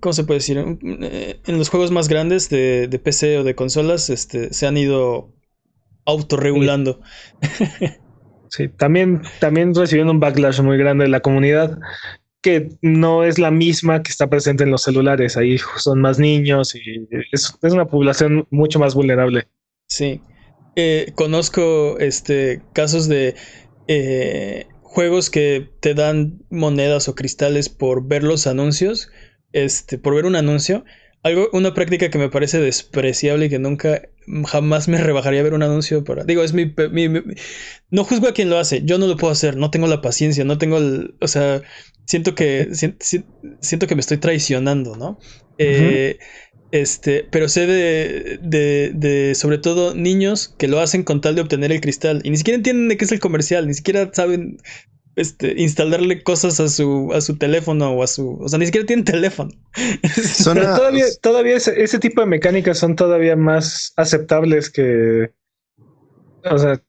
¿cómo 0.00 0.14
se 0.14 0.24
puede 0.24 0.38
decir? 0.38 0.64
Eh, 0.82 1.40
en 1.46 1.58
los 1.58 1.68
juegos 1.68 1.90
más 1.90 2.08
grandes 2.08 2.48
de, 2.48 2.88
de 2.88 2.98
PC 2.98 3.38
o 3.38 3.44
de 3.44 3.54
consolas, 3.54 4.08
este, 4.08 4.52
se 4.54 4.66
han 4.66 4.78
ido 4.78 5.30
autorregulando. 6.04 7.00
Sí, 8.48 8.68
también, 8.68 9.22
también 9.40 9.74
recibiendo 9.74 10.12
un 10.12 10.20
backlash 10.20 10.60
muy 10.60 10.76
grande 10.76 11.04
de 11.04 11.10
la 11.10 11.20
comunidad 11.20 11.78
que 12.42 12.70
no 12.82 13.24
es 13.24 13.38
la 13.38 13.50
misma 13.50 14.02
que 14.02 14.10
está 14.10 14.28
presente 14.28 14.64
en 14.64 14.70
los 14.70 14.82
celulares. 14.82 15.36
Ahí 15.36 15.56
son 15.78 16.00
más 16.00 16.18
niños 16.18 16.74
y 16.74 17.08
es, 17.30 17.56
una 17.62 17.86
población 17.86 18.46
mucho 18.50 18.78
más 18.78 18.94
vulnerable. 18.94 19.46
Sí. 19.86 20.20
Eh, 20.74 21.12
conozco 21.14 21.98
este 21.98 22.60
casos 22.72 23.08
de 23.08 23.36
eh, 23.88 24.66
juegos 24.82 25.30
que 25.30 25.70
te 25.80 25.94
dan 25.94 26.42
monedas 26.50 27.08
o 27.08 27.14
cristales 27.14 27.68
por 27.68 28.06
ver 28.06 28.24
los 28.24 28.46
anuncios. 28.46 29.10
Este, 29.52 29.98
por 29.98 30.14
ver 30.14 30.26
un 30.26 30.34
anuncio. 30.34 30.84
Algo, 31.22 31.48
una 31.52 31.72
práctica 31.72 32.10
que 32.10 32.18
me 32.18 32.28
parece 32.28 32.58
despreciable 32.60 33.46
y 33.46 33.48
que 33.50 33.60
nunca 33.60 34.02
jamás 34.46 34.88
me 34.88 34.98
rebajaría 34.98 35.40
a 35.40 35.42
ver 35.42 35.54
un 35.54 35.62
anuncio 35.62 36.04
para. 36.04 36.24
Digo, 36.24 36.42
es 36.42 36.52
mi, 36.52 36.72
No 37.90 38.04
juzgo 38.04 38.28
a 38.28 38.34
quien 38.34 38.50
lo 38.50 38.58
hace. 38.58 38.82
Yo 38.84 38.98
no 38.98 39.06
lo 39.06 39.16
puedo 39.16 39.32
hacer. 39.32 39.56
No 39.56 39.70
tengo 39.70 39.86
la 39.86 40.00
paciencia. 40.00 40.44
No 40.44 40.58
tengo 40.58 40.78
el. 40.78 41.14
O 41.20 41.28
sea, 41.28 41.62
siento 42.06 42.34
que. 42.34 42.68
siento 43.60 43.86
que 43.86 43.94
me 43.94 44.00
estoy 44.00 44.18
traicionando, 44.18 44.96
¿no? 44.96 45.18
Eh, 45.58 46.18
este. 46.70 47.26
Pero 47.30 47.48
sé 47.48 47.66
de, 47.66 48.38
de, 48.42 48.92
de. 48.94 49.34
Sobre 49.34 49.58
todo 49.58 49.94
niños 49.94 50.54
que 50.58 50.68
lo 50.68 50.80
hacen 50.80 51.02
con 51.02 51.20
tal 51.20 51.34
de 51.34 51.42
obtener 51.42 51.72
el 51.72 51.80
cristal. 51.80 52.20
Y 52.24 52.30
ni 52.30 52.36
siquiera 52.36 52.56
entienden 52.56 52.88
de 52.88 52.96
qué 52.96 53.04
es 53.04 53.12
el 53.12 53.20
comercial. 53.20 53.66
Ni 53.66 53.74
siquiera 53.74 54.10
saben 54.12 54.58
este, 55.16 55.60
instalarle 55.60 56.22
cosas 56.22 56.58
a 56.60 56.68
su, 56.68 57.10
a 57.12 57.20
su 57.20 57.36
teléfono 57.36 57.92
o 57.92 58.02
a 58.02 58.06
su. 58.06 58.38
O 58.40 58.48
sea, 58.48 58.58
ni 58.58 58.66
siquiera 58.66 58.86
tienen 58.86 59.04
teléfono. 59.04 59.50
todavía, 60.44 61.04
todavía 61.20 61.56
ese, 61.56 61.98
tipo 61.98 62.20
de 62.20 62.26
mecánicas 62.26 62.78
son 62.78 62.96
todavía 62.96 63.36
más 63.36 63.92
aceptables 63.96 64.70
que. 64.70 65.32
O 66.50 66.58
sea, 66.58 66.82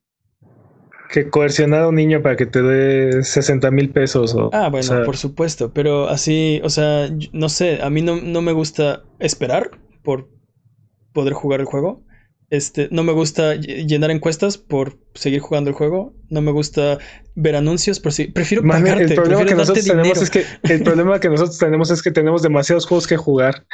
que 1.12 1.30
coercionar 1.30 1.84
a 1.84 1.88
un 1.90 1.96
niño 1.96 2.22
para 2.22 2.36
que 2.36 2.46
te 2.46 2.62
dé 2.62 3.24
60 3.24 3.70
mil 3.72 3.92
pesos. 3.92 4.34
O, 4.34 4.50
ah, 4.54 4.70
bueno, 4.70 5.04
por 5.06 5.18
supuesto. 5.18 5.74
Pero 5.74 6.08
así, 6.08 6.62
o 6.64 6.70
sea, 6.70 7.10
no 7.34 7.50
sé, 7.50 7.82
a 7.82 7.90
mí 7.90 8.02
no, 8.02 8.16
no 8.22 8.42
me 8.42 8.52
gusta 8.52 9.04
esperar 9.20 9.72
por 10.02 10.30
poder 11.14 11.34
jugar 11.34 11.60
el 11.60 11.66
juego. 11.66 12.04
Este, 12.54 12.88
no 12.92 13.04
me 13.04 13.14
gusta 13.14 13.56
ll- 13.56 13.88
llenar 13.88 14.12
encuestas 14.12 14.60
por 14.60 15.00
seguir 15.16 15.40
jugando 15.40 15.72
el 15.72 15.76
juego. 15.76 16.14
No 16.30 16.40
me 16.42 16.52
gusta 16.52 17.00
ver 17.34 17.56
anuncios 17.56 18.00
por 18.00 18.14
si. 18.14 18.28
Prefiero 18.28 18.62
Mane, 18.64 18.82
pagarte. 18.92 19.04
el 19.06 19.16
problema 19.16 19.42
que 19.42 19.56
tenemos 19.56 19.84
dinero. 19.84 20.22
es 20.22 20.30
que 20.30 20.46
el 20.64 20.84
problema 20.84 21.20
que 21.20 21.30
nosotros 21.30 21.58
tenemos 21.58 21.90
es 21.90 22.04
que 22.04 22.12
tenemos 22.12 22.44
demasiados 22.44 22.86
juegos 22.86 23.08
que 23.08 23.18
jugar. 23.18 23.66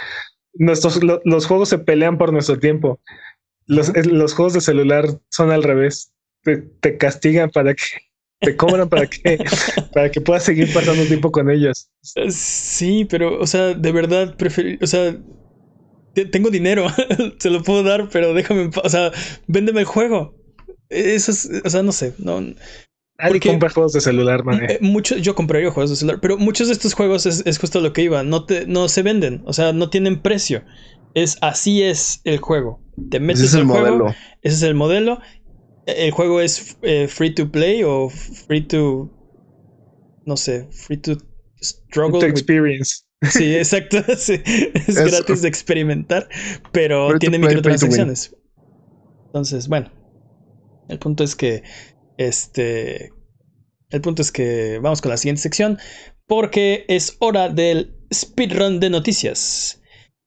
Nuestros 0.53 1.03
lo- 1.03 1.19
los 1.25 1.45
juegos 1.45 1.67
se 1.67 1.79
pelean 1.79 2.17
por 2.17 2.31
nuestro 2.31 2.57
tiempo. 2.57 3.01
Los, 3.65 3.91
los 4.07 4.33
juegos 4.33 4.53
de 4.53 4.61
celular 4.61 5.05
son 5.29 5.51
al 5.51 5.63
revés. 5.63 6.13
Te, 6.43 6.55
te 6.79 6.97
castigan 6.97 7.49
para 7.49 7.73
que 7.73 7.83
te 8.39 8.55
cobran 8.55 8.87
para 8.87 9.07
que 9.07 9.39
para 9.93 10.09
que 10.09 10.21
puedas 10.21 10.43
seguir 10.43 10.71
pasando 10.73 11.03
tiempo 11.03 11.31
con 11.33 11.51
ellos. 11.51 11.89
Sí, 12.29 13.05
pero, 13.09 13.39
o 13.41 13.45
sea, 13.45 13.73
de 13.73 13.91
verdad, 13.91 14.37
prefiero. 14.37 14.77
O 14.81 14.87
sea, 14.87 15.17
tengo 16.13 16.49
dinero. 16.49 16.85
Se 17.39 17.49
lo 17.49 17.63
puedo 17.63 17.83
dar, 17.83 18.09
pero 18.09 18.33
déjame. 18.33 18.63
en 18.63 18.71
paz, 18.71 18.83
O 18.85 18.89
sea, 18.89 19.11
véndeme 19.47 19.81
el 19.81 19.85
juego. 19.85 20.35
Eso 20.89 21.31
es. 21.31 21.49
O 21.63 21.69
sea, 21.69 21.83
no 21.83 21.91
sé. 21.91 22.13
No, 22.17 22.41
Nadie 22.41 23.33
Porque- 23.33 23.49
compra 23.49 23.69
juegos 23.69 23.91
de 23.93 23.99
celular, 24.01 24.43
man. 24.45 24.63
Eh, 24.63 24.77
mucho- 24.81 25.17
yo 25.17 25.35
compraría 25.35 25.69
juegos 25.71 25.89
de 25.89 25.97
celular, 25.97 26.19
pero 26.21 26.37
muchos 26.37 26.67
de 26.67 26.73
estos 26.73 26.93
juegos 26.93 27.25
es, 27.25 27.43
es 27.45 27.57
justo 27.59 27.81
lo 27.81 27.91
que 27.91 28.01
iba. 28.03 28.23
No, 28.23 28.45
te, 28.45 28.65
no 28.65 28.87
se 28.87 29.03
venden, 29.03 29.41
o 29.45 29.51
sea, 29.51 29.73
no 29.73 29.89
tienen 29.89 30.21
precio. 30.21 30.63
Es 31.15 31.37
así 31.41 31.81
es 31.83 32.21
el 32.23 32.37
juego. 32.37 32.81
Te 33.11 33.19
metes 33.19 33.41
Ese 33.43 33.57
es 33.57 33.61
el 33.61 33.67
juego, 33.67 33.85
modelo. 33.85 34.15
ese 34.41 34.55
es 34.55 34.61
el 34.63 34.73
modelo. 34.75 35.19
Eh, 35.85 36.05
El 36.07 36.11
juego 36.11 36.39
es 36.39 36.77
eh, 36.81 37.07
free 37.09 37.33
to 37.35 37.51
play 37.51 37.83
o 37.83 38.09
free 38.09 38.61
to. 38.65 39.09
No 40.25 40.37
sé, 40.37 40.67
free 40.71 40.97
to 40.97 41.17
struggle. 41.61 42.19
To 42.21 42.25
with- 42.27 42.31
experience. 42.31 43.03
Sí, 43.21 43.55
exacto. 43.55 43.97
sí. 44.17 44.41
Es, 44.45 44.89
Es- 44.89 45.11
gratis 45.11 45.41
de 45.41 45.47
experimentar, 45.49 46.29
pero 46.71 47.09
Free 47.09 47.19
tiene 47.19 47.39
play, 47.39 47.55
microtransacciones. 47.55 48.35
Entonces, 49.25 49.67
bueno. 49.67 49.91
El 50.87 50.99
punto 50.99 51.23
es 51.23 51.35
que. 51.35 51.63
Este. 52.17 53.11
El 53.89 54.01
punto 54.01 54.21
es 54.21 54.31
que 54.31 54.79
vamos 54.81 55.01
con 55.01 55.11
la 55.11 55.17
siguiente 55.17 55.41
sección. 55.41 55.77
Porque 56.27 56.85
es 56.87 57.17
hora 57.19 57.49
del 57.49 57.95
speedrun 58.13 58.79
de 58.79 58.89
noticias. 58.89 59.81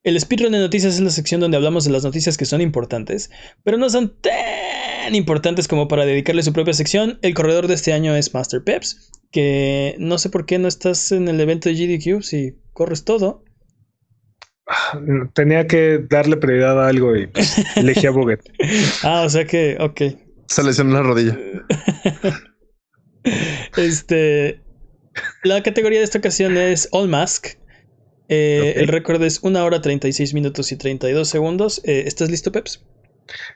El 0.05 0.19
speedrun 0.21 0.51
de 0.51 0.59
noticias 0.59 0.95
es 0.95 1.01
la 1.01 1.11
sección 1.11 1.41
donde 1.41 1.57
hablamos 1.57 1.85
de 1.85 1.93
las 1.93 2.03
noticias 2.03 2.37
que 2.37 2.45
son 2.45 2.61
importantes, 2.61 3.31
pero 3.63 3.79
no 3.79 3.89
son 3.89 4.21
tan 4.21 5.15
importantes 5.15 5.69
como 5.69 5.87
para 5.87 6.05
dedicarle 6.05 6.43
su 6.43 6.53
propia 6.53 6.75
sección. 6.75 7.21
El 7.23 7.35
corredor 7.35 7.69
de 7.69 7.75
este 7.75 7.93
año 7.93 8.17
es 8.17 8.35
Master 8.35 8.65
Peps, 8.65 9.12
que 9.33 9.97
no 9.99 10.19
sé 10.19 10.31
por 10.31 10.47
qué 10.47 10.59
no 10.61 10.69
estás 10.69 11.11
en 11.11 11.27
el 11.27 11.41
evento 11.41 11.69
de 11.69 11.75
GDQ 11.75 12.23
si 12.23 12.57
corres 12.73 13.05
todo. 13.05 13.43
Tenía 15.35 15.67
que 15.67 15.99
darle 16.09 16.37
prioridad 16.37 16.83
a 16.83 16.89
algo 16.89 17.17
y 17.17 17.27
pues, 17.27 17.57
elegí 17.77 18.07
a 18.07 18.11
Buget. 18.13 18.41
Ah, 19.03 19.23
o 19.27 19.29
sea 19.29 19.45
que, 19.45 19.77
ok. 19.81 20.01
Se 20.47 20.63
lesionó 20.63 20.93
la 20.95 21.03
rodilla. 21.03 21.37
Este. 23.77 24.61
La 25.45 25.63
categoría 25.63 25.99
de 25.99 26.05
esta 26.05 26.19
ocasión 26.19 26.57
es 26.57 26.89
All 26.93 27.09
Mask. 27.09 27.47
Eh. 28.29 28.75
El 28.77 28.89
récord 28.89 29.23
es 29.23 29.41
1 29.43 29.65
hora 29.65 29.81
36 29.81 30.33
minutos 30.35 30.73
y 30.73 30.77
32 30.77 31.29
segundos. 31.29 31.81
Eh, 31.85 32.05
¿Estás 32.07 32.31
listo, 32.31 32.51
Peps? 32.51 32.85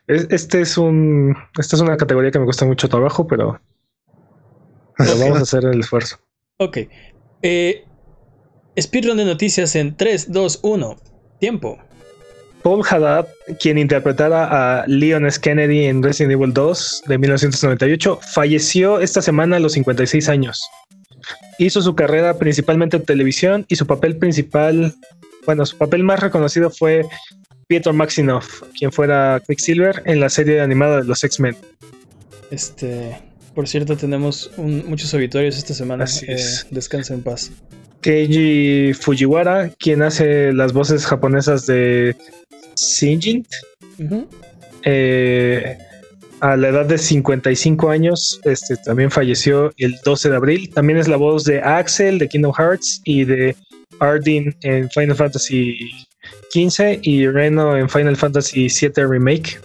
Es- 0.07 0.27
Este 0.29 0.61
es 0.61 0.77
un, 0.77 1.35
esta 1.59 1.75
es 1.75 1.81
una 1.81 1.97
categoría 1.97 2.31
que 2.31 2.39
me 2.39 2.45
cuesta 2.45 2.65
mucho 2.65 2.87
trabajo, 2.87 3.27
pero, 3.27 3.59
pero 4.97 5.17
vamos 5.19 5.39
a 5.39 5.41
hacer 5.41 5.65
el 5.65 5.79
esfuerzo. 5.79 6.17
Ok. 6.57 6.79
Eh, 7.41 7.83
speedrun 8.79 9.17
de 9.17 9.25
noticias 9.25 9.75
en 9.75 9.95
3, 9.95 10.31
2, 10.31 10.59
1. 10.63 10.95
Tiempo. 11.39 11.77
Paul 12.63 12.83
Haddad, 12.89 13.27
quien 13.59 13.77
interpretara 13.77 14.81
a 14.81 14.87
Leon 14.87 15.25
S. 15.25 15.39
Kennedy 15.39 15.85
en 15.85 16.03
Resident 16.03 16.33
Evil 16.33 16.53
2 16.53 17.03
de 17.07 17.17
1998, 17.17 18.19
falleció 18.33 18.99
esta 18.99 19.21
semana 19.21 19.57
a 19.57 19.59
los 19.59 19.73
56 19.73 20.27
años. 20.27 20.61
Hizo 21.59 21.81
su 21.81 21.95
carrera 21.95 22.37
principalmente 22.37 22.97
en 22.97 23.05
televisión 23.05 23.65
y 23.69 23.75
su 23.75 23.85
papel 23.87 24.17
principal, 24.17 24.93
bueno, 25.45 25.65
su 25.65 25.77
papel 25.77 26.03
más 26.03 26.19
reconocido 26.19 26.69
fue 26.69 27.05
Pietro 27.67 27.93
Maximoff, 27.93 28.63
quien 28.77 28.91
fuera 28.91 29.41
Quicksilver 29.47 30.01
en 30.05 30.19
la 30.19 30.29
serie 30.29 30.59
animada 30.59 30.97
de 30.97 31.03
los 31.05 31.23
X-Men. 31.23 31.55
Este. 32.51 33.17
Por 33.57 33.67
cierto, 33.67 33.97
tenemos 33.97 34.51
un- 34.57 34.85
muchos 34.87 35.11
obituarios 35.15 35.57
esta 35.57 35.73
semana. 35.73 36.03
Así 36.03 36.27
Eh, 36.27 36.33
es. 36.35 36.67
descansa 36.69 37.15
en 37.15 37.23
paz. 37.23 37.49
Keiji 38.01 38.93
Fujiwara, 38.93 39.71
quien 39.79 40.03
hace 40.03 40.53
las 40.53 40.73
voces 40.73 41.07
japonesas 41.07 41.65
de 41.65 42.15
Shinjin, 42.75 43.47
eh, 44.83 45.75
a 46.39 46.55
la 46.55 46.67
edad 46.67 46.85
de 46.85 46.99
55 46.99 47.89
años, 47.89 48.39
este 48.43 48.77
también 48.77 49.09
falleció 49.09 49.73
el 49.77 49.95
12 50.05 50.29
de 50.29 50.35
abril. 50.35 50.69
También 50.71 50.99
es 50.99 51.07
la 51.07 51.17
voz 51.17 51.43
de 51.43 51.59
Axel 51.59 52.19
de 52.19 52.27
Kingdom 52.29 52.53
Hearts 52.53 53.01
y 53.05 53.25
de 53.25 53.55
Ardyn 53.99 54.55
en 54.61 54.87
Final 54.91 55.15
Fantasy 55.15 55.79
XV 56.53 56.99
y 57.01 57.27
Reno 57.27 57.75
en 57.75 57.89
Final 57.89 58.15
Fantasy 58.17 58.67
VII 58.69 59.03
Remake. 59.03 59.59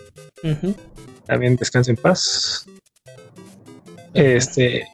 También 1.26 1.56
descansa 1.56 1.90
en 1.90 1.98
paz. 1.98 2.66
Este 4.14 4.84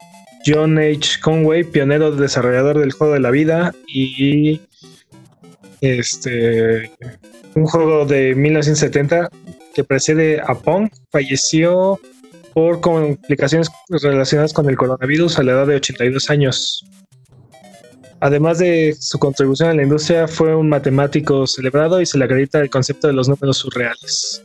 John 0.47 0.79
H. 0.79 1.21
Conway, 1.23 1.65
pionero 1.65 2.13
desarrollador 2.13 2.79
del 2.79 2.93
juego 2.93 3.15
de 3.15 3.21
la 3.21 3.31
vida 3.31 3.75
y 3.87 4.61
este 5.81 6.91
un 7.55 7.67
juego 7.67 8.05
de 8.07 8.35
1970 8.35 9.31
que 9.75 9.85
precede 9.85 10.41
a 10.41 10.55
Pong, 10.55 10.89
falleció 11.11 12.01
por 12.55 12.81
complicaciones 12.81 13.69
relacionadas 13.89 14.53
con 14.53 14.69
el 14.69 14.77
coronavirus 14.77 15.39
a 15.39 15.43
la 15.43 15.53
edad 15.53 15.67
de 15.67 15.77
82 15.77 16.31
años. 16.31 16.85
Además 18.21 18.59
de 18.59 18.97
su 18.99 19.19
contribución 19.21 19.69
a 19.71 19.75
la 19.75 19.83
industria, 19.85 20.27
fue 20.27 20.55
un 20.57 20.69
matemático 20.69 21.47
celebrado 21.47 22.01
y 22.01 22.07
se 22.07 22.19
le 22.19 22.25
acredita 22.25 22.59
el 22.61 22.71
concepto 22.71 23.07
de 23.07 23.13
los 23.13 23.29
números 23.29 23.59
surreales. 23.59 24.43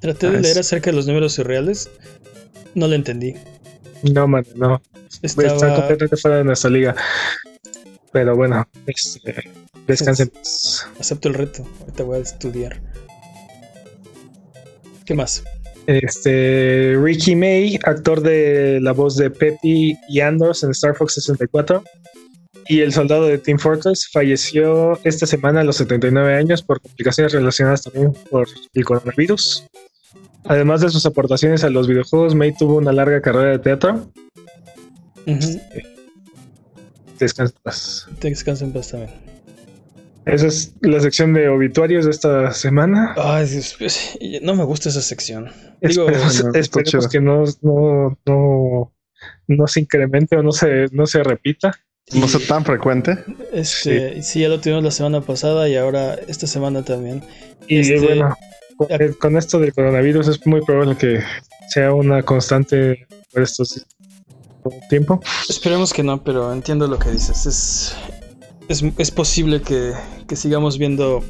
Traté 0.00 0.26
Ah, 0.26 0.30
de 0.32 0.36
es- 0.36 0.42
leer 0.42 0.58
acerca 0.58 0.90
de 0.90 0.96
los 0.96 1.06
números 1.06 1.32
surreales. 1.32 1.90
No 2.74 2.88
lo 2.88 2.94
entendí. 2.94 3.34
No, 4.02 4.26
man, 4.26 4.44
no. 4.54 4.80
Está 5.22 5.46
Estaba. 5.46 5.76
completamente 5.76 6.16
fuera 6.16 6.38
de 6.38 6.44
nuestra 6.44 6.70
liga. 6.70 6.94
Pero 8.12 8.34
bueno, 8.34 8.66
este, 8.86 9.50
descansen. 9.86 10.32
Acepto 10.98 11.28
el 11.28 11.34
reto. 11.34 11.66
Ahorita 11.80 12.02
voy 12.04 12.18
a 12.18 12.22
estudiar. 12.22 12.80
¿Qué 15.04 15.14
más? 15.14 15.44
Este, 15.86 16.96
Ricky 17.00 17.34
May, 17.34 17.78
actor 17.82 18.20
de 18.20 18.78
la 18.80 18.92
voz 18.92 19.16
de 19.16 19.30
Peppy 19.30 19.98
y 20.08 20.20
Andros 20.20 20.62
en 20.62 20.70
Star 20.70 20.94
Fox 20.94 21.14
64, 21.14 21.82
y 22.68 22.80
el 22.80 22.92
soldado 22.92 23.26
de 23.26 23.38
Team 23.38 23.58
Fortress, 23.58 24.08
falleció 24.12 24.98
esta 25.02 25.26
semana 25.26 25.62
a 25.62 25.64
los 25.64 25.76
79 25.76 26.36
años 26.36 26.62
por 26.62 26.80
complicaciones 26.80 27.32
relacionadas 27.32 27.82
también 27.82 28.12
por 28.30 28.46
el 28.74 28.84
coronavirus. 28.84 29.66
Además 30.44 30.80
de 30.80 30.90
sus 30.90 31.04
aportaciones 31.06 31.64
a 31.64 31.70
los 31.70 31.86
videojuegos, 31.86 32.34
May 32.34 32.54
tuvo 32.56 32.76
una 32.76 32.92
larga 32.92 33.20
carrera 33.20 33.50
de 33.50 33.58
teatro. 33.58 34.10
Ujú. 35.26 35.60
Descansa 37.18 37.54
en 37.54 37.62
paz. 37.62 38.08
Te 38.18 38.28
descansa 38.28 38.64
en 38.64 38.72
paz 38.72 38.88
también. 38.88 39.10
Esa 40.26 40.46
es 40.46 40.74
la 40.80 41.00
sección 41.00 41.32
de 41.32 41.48
obituarios 41.48 42.04
de 42.04 42.10
esta 42.10 42.52
semana. 42.52 43.14
Ay, 43.16 43.46
Dios, 43.46 43.74
pues, 43.78 44.18
no 44.42 44.54
me 44.54 44.64
gusta 44.64 44.88
esa 44.88 45.02
sección. 45.02 45.50
Digo, 45.80 46.08
Esperemos, 46.54 47.04
no, 47.04 47.10
que 47.10 47.20
no, 47.20 47.44
no, 47.62 48.18
no, 48.26 48.92
no 49.48 49.66
se 49.66 49.80
incremente 49.80 50.36
o 50.36 50.42
no 50.42 50.52
se, 50.52 50.86
no 50.92 51.06
se 51.06 51.22
repita. 51.22 51.72
No 52.12 52.26
sea 52.26 52.40
tan 52.46 52.64
frecuente. 52.64 53.18
Este, 53.52 54.22
sí. 54.22 54.40
ya 54.40 54.48
lo 54.48 54.60
tuvimos 54.60 54.82
la 54.82 54.90
semana 54.90 55.20
pasada 55.20 55.68
y 55.68 55.76
ahora 55.76 56.14
esta 56.14 56.46
semana 56.46 56.84
también. 56.84 57.22
Y 57.68 57.80
Este, 57.80 58.00
bueno, 58.00 58.36
con, 58.80 58.88
ac- 58.98 59.18
con 59.18 59.36
esto 59.36 59.58
del 59.58 59.74
coronavirus 59.74 60.28
es 60.28 60.46
muy 60.46 60.62
probable 60.62 60.96
que 60.96 61.20
sea 61.68 61.92
una 61.92 62.22
constante 62.22 63.06
por 63.32 63.42
estos 63.42 63.84
tiempo. 64.88 65.20
Esperemos 65.48 65.92
que 65.92 66.02
no, 66.02 66.22
pero 66.22 66.52
entiendo 66.52 66.86
lo 66.86 66.98
que 66.98 67.10
dices. 67.10 67.46
Es, 67.46 67.94
es, 68.68 68.82
es 68.98 69.10
posible 69.10 69.60
que, 69.62 69.92
que 70.26 70.36
sigamos 70.36 70.78
viendo 70.78 71.22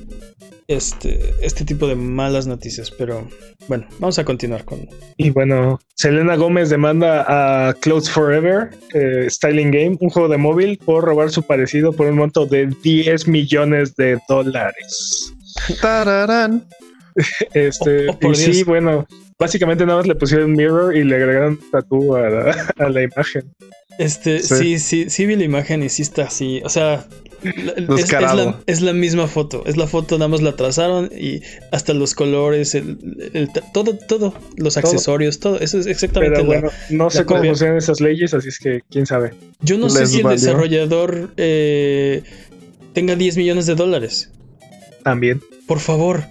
este, 0.68 1.34
este 1.42 1.64
tipo 1.64 1.86
de 1.88 1.94
malas 1.96 2.46
noticias, 2.46 2.90
pero 2.90 3.28
bueno, 3.68 3.86
vamos 3.98 4.18
a 4.18 4.24
continuar 4.24 4.64
con... 4.64 4.88
Y 5.16 5.30
bueno, 5.30 5.80
Selena 5.94 6.36
Gómez 6.36 6.70
demanda 6.70 7.68
a 7.68 7.74
Clothes 7.74 8.10
Forever, 8.10 8.70
eh, 8.94 9.26
Styling 9.28 9.70
Game, 9.70 9.96
un 10.00 10.10
juego 10.10 10.28
de 10.28 10.36
móvil, 10.38 10.78
por 10.78 11.04
robar 11.04 11.30
su 11.30 11.42
parecido 11.42 11.92
por 11.92 12.06
un 12.06 12.16
monto 12.16 12.46
de 12.46 12.66
10 12.82 13.26
millones 13.28 13.94
de 13.96 14.18
dólares. 14.28 15.32
Tararán. 15.80 16.66
Este, 17.54 18.08
Oh, 18.08 18.18
oh, 18.22 18.30
y 18.32 18.34
sí, 18.34 18.64
bueno, 18.64 19.06
básicamente 19.38 19.84
nada 19.86 19.98
más 19.98 20.06
le 20.06 20.14
pusieron 20.14 20.52
mirror 20.52 20.96
y 20.96 21.04
le 21.04 21.16
agregaron 21.16 21.58
tatú 21.70 22.14
a 22.16 22.28
la, 22.28 22.72
a 22.78 22.88
la 22.88 23.02
imagen. 23.02 23.52
Este, 23.98 24.38
Sí. 24.40 24.78
sí, 24.78 24.78
sí, 24.78 25.10
sí 25.10 25.26
vi 25.26 25.36
la 25.36 25.44
imagen 25.44 25.82
y 25.82 25.88
sí 25.88 26.02
está 26.02 26.22
así. 26.24 26.62
O 26.64 26.70
sea, 26.70 27.06
es, 27.42 27.54
es, 28.04 28.12
la, 28.12 28.60
es, 28.66 28.80
la, 28.80 28.92
misma 28.92 29.26
foto. 29.26 29.62
Es 29.66 29.76
la 29.76 29.86
foto, 29.86 30.16
nada 30.16 30.28
más 30.28 30.40
la 30.42 30.56
trazaron 30.56 31.10
y 31.14 31.42
hasta 31.70 31.92
los 31.94 32.14
colores, 32.14 32.74
el, 32.74 32.98
el, 33.34 33.50
todo, 33.72 33.96
todo, 33.96 34.34
los 34.56 34.74
todo. 34.74 34.84
accesorios, 34.86 35.38
todo. 35.40 35.58
Eso 35.58 35.78
es 35.78 35.86
exactamente 35.86 36.36
Pero 36.36 36.46
bueno, 36.46 36.68
la, 36.68 36.96
no 36.96 37.10
sé 37.10 37.24
cómo 37.24 37.42
funcionan 37.44 37.76
esas 37.76 38.00
leyes, 38.00 38.32
así 38.34 38.48
es 38.48 38.58
que 38.58 38.82
quién 38.90 39.06
sabe. 39.06 39.32
Yo 39.60 39.76
no 39.78 39.88
sé 39.90 40.06
si 40.06 40.18
el 40.18 40.24
valió? 40.24 40.38
desarrollador 40.40 41.30
eh, 41.36 42.22
tenga 42.92 43.16
10 43.16 43.36
millones 43.36 43.66
de 43.66 43.74
dólares. 43.74 44.30
También. 45.02 45.40
Por 45.66 45.80
favor, 45.80 46.24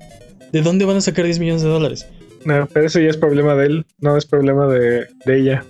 ¿de 0.52 0.62
dónde 0.62 0.86
van 0.86 0.97
a 0.97 1.02
sacar 1.02 1.26
10 1.26 1.39
millones 1.39 1.62
de 1.62 1.70
dólares? 1.70 2.08
No, 2.45 2.68
pero 2.72 2.88
eso 2.88 3.00
ya 3.00 3.10
es 3.10 3.18
problema 3.18 3.56
de 3.56 3.66
él, 3.66 3.86
no 4.00 4.18
es 4.18 4.26
problema 4.26 4.68
de, 4.68 5.08
de 5.26 5.39
ella. 5.39 5.66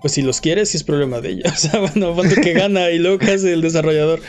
Pues 0.00 0.14
si 0.14 0.22
los 0.22 0.40
quieres, 0.40 0.70
sí 0.70 0.78
es 0.78 0.84
problema 0.84 1.20
de 1.20 1.30
ella. 1.30 1.50
O 1.52 1.56
sea, 1.56 1.80
bueno, 1.80 2.14
cuánto 2.14 2.40
que 2.40 2.52
gana 2.52 2.90
y 2.90 2.98
luego 2.98 3.18
qué 3.18 3.32
hace 3.32 3.52
el 3.52 3.62
desarrollador. 3.62 4.20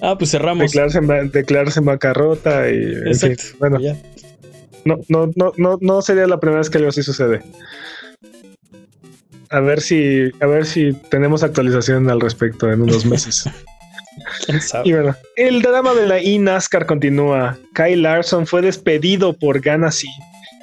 Ah, 0.00 0.16
pues 0.18 0.30
cerramos. 0.30 0.72
Declararse, 0.72 1.00
declararse 1.32 1.78
en 1.80 1.86
bancarrota 1.86 2.70
y. 2.70 2.82
Exacto. 3.06 3.26
En 3.26 3.38
fin, 3.38 3.56
bueno. 3.58 3.80
Ya. 3.80 3.96
No, 4.84 4.98
no, 5.08 5.30
no, 5.36 5.52
no, 5.56 5.78
no 5.80 6.02
sería 6.02 6.26
la 6.26 6.40
primera 6.40 6.58
vez 6.58 6.70
que 6.70 6.78
algo 6.78 6.90
así 6.90 7.02
sucede. 7.02 7.42
A 9.48 9.60
ver 9.60 9.80
si, 9.80 10.30
a 10.40 10.46
ver 10.46 10.66
si 10.66 10.92
tenemos 11.10 11.42
actualización 11.42 12.10
al 12.10 12.20
respecto 12.20 12.72
en 12.72 12.82
unos 12.82 13.06
meses. 13.06 13.44
y 14.84 14.92
bueno, 14.92 15.16
el 15.36 15.62
drama 15.62 15.94
de 15.94 16.06
la 16.06 16.18
eNASCAR 16.18 16.86
continúa. 16.86 17.58
Kyle 17.74 18.02
Larson 18.02 18.46
fue 18.46 18.62
despedido 18.62 19.32
por 19.32 19.60
Ganassi 19.60 20.08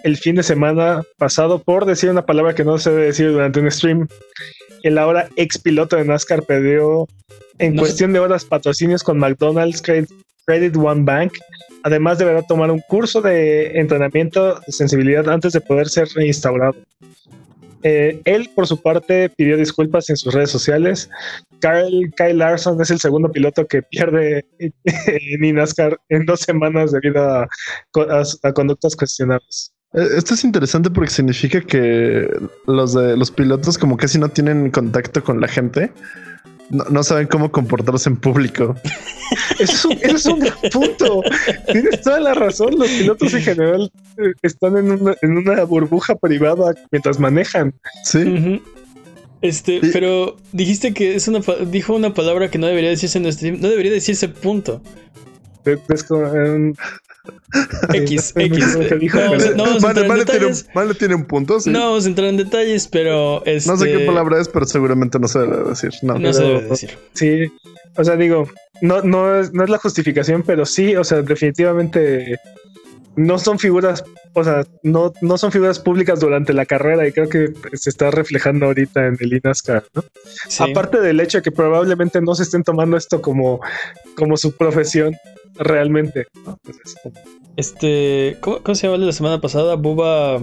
el 0.03 0.17
fin 0.17 0.36
de 0.36 0.43
semana 0.43 1.03
pasado 1.17 1.59
por 1.59 1.86
decir 1.86 2.09
una 2.09 2.26
palabra 2.26 2.55
que 2.55 2.63
no 2.63 2.78
se 2.78 2.91
debe 2.91 3.05
decir 3.05 3.32
durante 3.32 3.59
un 3.59 3.72
stream. 3.72 4.07
El 4.84 4.97
ahora 4.97 5.28
ex 5.36 5.57
piloto 5.57 5.95
de 5.95 6.05
NASCAR 6.05 6.43
perdió 6.43 7.07
en 7.57 7.76
no 7.76 7.82
cuestión 7.82 8.11
sé. 8.11 8.13
de 8.13 8.20
horas 8.20 8.45
patrocinios 8.45 9.03
con 9.03 9.17
McDonald's, 9.17 9.82
Credit, 9.82 10.09
Credit 10.45 10.76
One 10.76 11.03
Bank. 11.03 11.34
Además 11.84 12.17
deberá 12.17 12.41
tomar 12.43 12.72
un 12.72 12.80
curso 12.88 13.22
de 13.22 13.80
entrenamiento 13.80 14.59
de 14.65 14.72
sensibilidad 14.72 15.28
antes 15.30 15.53
de 15.53 15.61
poder 15.61 15.89
ser 15.89 16.07
reinstaurado. 16.15 16.76
Eh, 17.84 18.22
él, 18.26 18.50
por 18.56 18.68
su 18.68 18.82
parte, 18.82 19.30
pidió 19.30 19.58
disculpas 19.58 20.10
en 20.10 20.18
sus 20.18 20.34
redes 20.34 20.52
sociales. 20.52 21.10
Kyle, 21.62 22.38
Larson 22.38 22.82
es 22.82 22.90
el 22.90 23.00
segundo 23.00 23.32
piloto 23.32 23.66
que 23.68 23.82
pierde 23.84 24.46
en 24.60 25.56
NASCAR 25.56 26.00
en 26.10 26.26
dos 26.26 26.42
semanas 26.42 26.92
debido 26.92 27.22
a, 27.24 27.48
a, 28.44 28.54
conductas 28.54 28.96
cuestionables. 28.96 29.74
Esto 29.94 30.36
es 30.36 30.44
interesante 30.44 30.92
porque 30.92 31.10
significa 31.10 31.62
que 31.62 32.30
los 32.68 32.94
de 32.94 33.18
los 33.18 33.32
pilotos 33.32 33.78
como 33.78 33.98
casi 33.98 34.20
no 34.20 34.30
tienen 34.30 34.70
contacto 34.70 35.24
con 35.24 35.42
la 35.42 35.48
gente. 35.48 35.92
No, 36.70 36.86
no 36.86 37.03
saben 37.03 37.28
cómo 37.28 37.51
comportarse 37.51 38.09
en 38.09 38.17
público. 38.17 38.76
Eso 39.59 39.74
es, 39.74 39.86
un, 39.86 39.91
eso 40.01 40.15
es 40.15 40.26
un 40.26 40.70
punto. 40.72 41.22
Tienes 41.72 42.01
toda 42.01 42.20
la 42.20 42.34
razón. 42.34 42.80
Los 42.80 42.88
pilotos 42.89 43.32
en 43.34 43.41
general 43.41 43.91
eh, 44.17 44.34
están 44.41 44.78
en 44.78 44.91
una, 44.91 45.15
en 45.22 45.38
una 45.38 45.63
burbuja 45.65 46.15
privada 46.15 46.74
mientras 46.91 47.20
manejan. 47.20 47.74
Sí. 48.03 48.20
Uh 48.20 48.38
-huh. 48.38 48.61
Este, 49.41 49.80
sí. 49.82 49.89
pero 49.93 50.36
dijiste 50.51 50.93
que 50.93 51.15
es 51.15 51.28
una 51.28 51.41
dijo 51.67 51.95
una 51.95 52.13
palabra 52.13 52.49
que 52.49 52.57
no 52.57 52.67
debería 52.67 52.89
decirse 52.89 53.20
en 53.20 53.26
el 53.26 53.34
stream. 53.34 53.59
No 53.61 53.70
debería 53.70 53.91
decirse 53.91 54.30
punto. 54.30 54.82
Es 55.65 56.03
como, 56.03 56.24
um, 56.24 56.74
X, 57.93 58.34
X. 58.36 58.78
Vale, 59.82 60.07
vale, 60.07 60.26
tiene 60.26 60.45
un, 60.45 60.53
vale, 60.74 60.93
tiene 60.93 61.15
un, 61.15 61.26
punto. 61.26 61.59
Sí. 61.59 61.70
No 61.70 61.80
vamos 61.80 62.05
a 62.05 62.07
entrar 62.07 62.28
en 62.30 62.38
detalles, 62.38 62.88
pero. 62.88 63.45
Este... 63.45 63.70
No 63.70 63.78
sé 63.78 63.86
qué 63.91 64.05
palabra 64.05 64.39
es, 64.39 64.47
pero 64.47 64.65
seguramente 64.65 65.20
no 65.20 65.28
se 65.28 65.39
debe 65.39 65.70
decir. 65.70 65.91
No, 66.01 66.13
no 66.13 66.20
pero, 66.20 66.34
se 66.34 66.43
debe 66.43 66.61
decir. 66.61 66.97
Sí. 67.13 67.51
O 67.97 68.03
sea, 68.03 68.15
digo, 68.15 68.47
no, 68.82 69.01
no, 69.01 69.39
es, 69.39 69.51
no 69.53 69.63
es 69.63 69.70
la 69.70 69.78
justificación, 69.78 70.43
pero 70.43 70.65
sí, 70.65 70.95
o 70.95 71.03
sea, 71.03 71.22
definitivamente 71.22 72.39
no 73.15 73.38
son 73.38 73.59
figuras, 73.59 74.05
o 74.34 74.43
sea, 74.43 74.65
no, 74.84 75.11
no 75.22 75.38
son 75.38 75.51
figuras 75.51 75.80
públicas 75.80 76.22
durante 76.22 76.53
la 76.53 76.65
carrera 76.65 77.05
y 77.05 77.11
creo 77.11 77.28
que 77.28 77.53
se 77.74 77.89
está 77.89 78.11
reflejando 78.11 78.67
ahorita 78.67 79.07
en 79.07 79.17
el 79.20 79.34
INASCAR, 79.34 79.84
¿no? 79.93 80.03
Sí. 80.47 80.63
Aparte 80.63 81.01
del 81.01 81.20
hecho 81.20 81.39
de 81.39 81.41
que 81.41 81.51
probablemente 81.51 82.22
no 82.22 82.34
se 82.36 82.43
estén 82.43 82.63
tomando 82.63 82.95
esto 82.95 83.22
como, 83.22 83.59
como 84.15 84.38
su 84.38 84.55
profesión 84.55 85.17
realmente. 85.56 86.26
¿no? 86.45 86.58
Entonces, 86.66 86.95
este, 87.60 88.38
¿cómo, 88.39 88.60
¿cómo, 88.64 88.76
se 88.76 88.88
llama 88.88 89.04
la 89.04 89.12
semana 89.12 89.41
pasada? 89.41 89.76
Buba. 89.76 90.41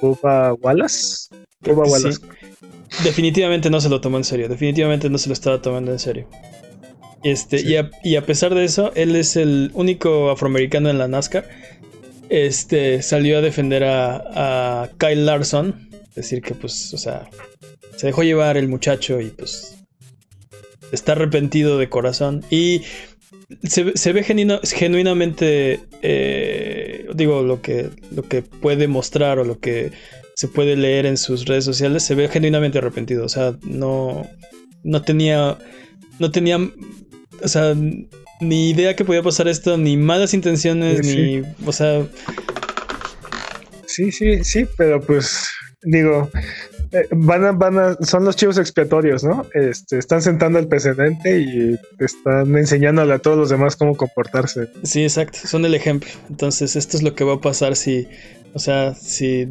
Buba 0.00 0.54
Wallace. 0.54 1.28
Buba 1.60 1.84
Wallace. 1.84 2.20
Sí. 2.20 3.02
Definitivamente 3.02 3.68
no 3.68 3.80
se 3.80 3.88
lo 3.88 4.00
tomó 4.00 4.16
en 4.18 4.24
serio. 4.24 4.48
Definitivamente 4.48 5.10
no 5.10 5.18
se 5.18 5.28
lo 5.28 5.32
estaba 5.32 5.60
tomando 5.60 5.90
en 5.90 5.98
serio. 5.98 6.28
Este, 7.24 7.58
sí. 7.58 7.68
y, 7.68 7.76
a, 7.76 7.90
y, 8.04 8.16
a, 8.16 8.24
pesar 8.24 8.54
de 8.54 8.64
eso, 8.64 8.92
él 8.94 9.16
es 9.16 9.36
el 9.36 9.72
único 9.74 10.30
afroamericano 10.30 10.88
en 10.88 10.98
la 10.98 11.08
NASCAR. 11.08 11.48
Este 12.28 13.02
salió 13.02 13.38
a 13.38 13.40
defender 13.40 13.84
a, 13.84 14.84
a 14.84 14.90
Kyle 14.98 15.26
Larson. 15.26 15.88
Decir 16.14 16.42
que, 16.42 16.54
pues, 16.54 16.94
o 16.94 16.98
sea, 16.98 17.28
se 17.96 18.06
dejó 18.06 18.22
llevar 18.22 18.56
el 18.56 18.68
muchacho 18.68 19.20
y, 19.20 19.30
pues, 19.30 19.76
está 20.92 21.12
arrepentido 21.12 21.78
de 21.78 21.88
corazón. 21.88 22.44
Y 22.50 22.82
se, 23.62 23.96
se 23.96 24.12
ve 24.12 24.22
genuino, 24.22 24.60
genuinamente, 24.62 25.80
eh, 26.02 27.06
digo, 27.14 27.42
lo 27.42 27.62
que, 27.62 27.90
lo 28.10 28.22
que 28.22 28.42
puede 28.42 28.88
mostrar 28.88 29.38
o 29.38 29.44
lo 29.44 29.58
que 29.60 29.92
se 30.34 30.48
puede 30.48 30.76
leer 30.76 31.06
en 31.06 31.16
sus 31.16 31.46
redes 31.46 31.64
sociales, 31.64 32.02
se 32.02 32.14
ve 32.14 32.28
genuinamente 32.28 32.78
arrepentido. 32.78 33.24
O 33.24 33.28
sea, 33.28 33.56
no, 33.62 34.28
no 34.82 35.02
tenía, 35.02 35.58
no 36.18 36.30
tenía, 36.30 36.58
o 37.42 37.48
sea, 37.48 37.74
ni 38.40 38.70
idea 38.70 38.96
que 38.96 39.04
podía 39.04 39.22
pasar 39.22 39.48
esto, 39.48 39.78
ni 39.78 39.96
malas 39.96 40.34
intenciones, 40.34 41.06
sí, 41.06 41.16
ni, 41.16 41.42
o 41.66 41.72
sea... 41.72 42.06
Sí, 43.86 44.12
sí, 44.12 44.44
sí, 44.44 44.66
pero 44.76 45.00
pues, 45.00 45.48
digo, 45.82 46.30
eh, 46.92 47.08
van 47.10 47.44
a, 47.44 47.52
van 47.52 47.78
a, 47.78 47.94
son 47.96 48.24
los 48.24 48.36
chivos 48.36 48.58
expiatorios, 48.58 49.24
¿no? 49.24 49.46
Este, 49.54 49.98
están 49.98 50.22
sentando 50.22 50.58
el 50.58 50.68
precedente 50.68 51.40
y 51.40 51.78
están 51.98 52.56
enseñándole 52.56 53.14
a 53.14 53.18
todos 53.18 53.36
los 53.36 53.50
demás 53.50 53.76
cómo 53.76 53.96
comportarse. 53.96 54.68
Sí, 54.82 55.02
exacto, 55.02 55.38
son 55.44 55.64
el 55.64 55.74
ejemplo. 55.74 56.10
Entonces, 56.28 56.76
esto 56.76 56.96
es 56.96 57.02
lo 57.02 57.14
que 57.14 57.24
va 57.24 57.34
a 57.34 57.40
pasar 57.40 57.76
si, 57.76 58.08
o 58.54 58.58
sea, 58.58 58.94
si, 58.94 59.48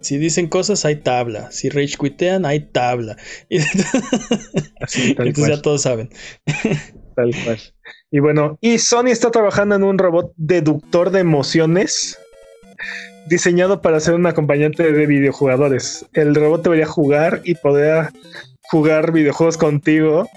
si 0.00 0.18
dicen 0.18 0.48
cosas, 0.48 0.84
hay 0.84 0.96
tabla. 0.96 1.50
Si 1.52 1.68
rage 1.68 1.96
quitean, 2.00 2.44
hay 2.46 2.60
tabla. 2.60 3.16
Y, 3.48 3.58
Así, 4.80 5.14
tal 5.14 5.28
Entonces 5.28 5.34
cual. 5.34 5.56
ya 5.56 5.62
todos 5.62 5.82
saben. 5.82 6.10
Tal 7.14 7.30
cual. 7.44 7.58
Y 8.10 8.18
bueno, 8.20 8.58
y 8.60 8.78
Sony 8.78 9.08
está 9.08 9.30
trabajando 9.30 9.74
en 9.76 9.84
un 9.84 9.98
robot 9.98 10.32
deductor 10.36 11.10
de 11.10 11.20
emociones 11.20 12.18
diseñado 13.28 13.80
para 13.80 14.00
ser 14.00 14.14
un 14.14 14.26
acompañante 14.26 14.92
de 14.92 15.06
videojugadores. 15.06 16.06
El 16.12 16.34
robot 16.34 16.62
debería 16.62 16.86
jugar 16.86 17.40
y 17.44 17.54
poder 17.54 18.10
jugar 18.62 19.12
videojuegos 19.12 19.56
contigo. 19.56 20.28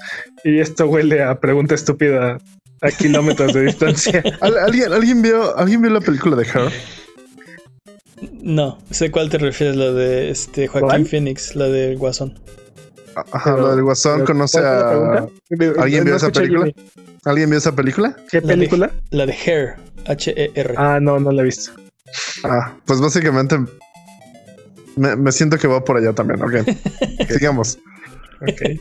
Y 0.44 0.60
esto 0.60 0.88
huele 0.88 1.24
a 1.24 1.40
pregunta 1.40 1.76
estúpida 1.76 2.38
a 2.82 2.92
kilómetros 2.92 3.54
de 3.54 3.62
distancia. 3.64 4.24
¿Alguien, 4.42 4.94
¿Alguien, 4.94 5.22
vio, 5.22 5.58
¿Alguien 5.58 5.82
vio 5.82 5.92
la 5.92 6.02
película 6.02 6.36
de 6.36 6.44
Her? 6.44 6.72
No, 8.42 8.78
sé 8.92 9.12
cuál 9.12 9.30
te 9.30 9.38
refieres, 9.38 9.76
la 9.76 9.92
de 9.92 10.30
este 10.30 10.68
Joaquín 10.68 10.90
¿Cuál? 10.90 11.06
Phoenix, 11.06 11.56
la 11.56 11.68
de 11.68 11.96
Guasón. 11.96 12.38
Ajá, 13.16 13.56
pero, 13.56 13.68
la 13.68 13.76
del 13.76 13.84
Guasón 13.84 14.26
conoce 14.26 14.60
a. 14.60 15.28
¿Alguien 15.78 16.04
vio 16.04 16.14
no 16.14 16.18
esa 16.18 16.32
película? 16.32 16.72
¿Alguien 17.24 17.50
vio 17.50 17.58
esa 17.58 17.76
película? 17.76 18.16
¿Qué 18.30 18.42
película? 18.42 18.92
La 19.12 19.26
de, 19.26 19.26
la 19.26 19.26
de 19.26 19.34
Hair, 19.34 19.76
H-E-R. 20.06 20.74
Ah, 20.78 21.00
no, 21.02 21.20
no 21.20 21.32
la 21.32 21.42
he 21.42 21.46
visto. 21.46 21.72
Ah, 22.44 22.76
pues 22.86 23.02
básicamente 23.02 23.58
me, 24.96 25.16
me, 25.16 25.32
siento 25.32 25.58
que 25.58 25.68
va 25.68 25.84
por 25.84 25.98
allá 25.98 26.14
también. 26.14 26.42
Ok, 26.42 26.68
sigamos. 27.30 27.80
Okay. 28.42 28.80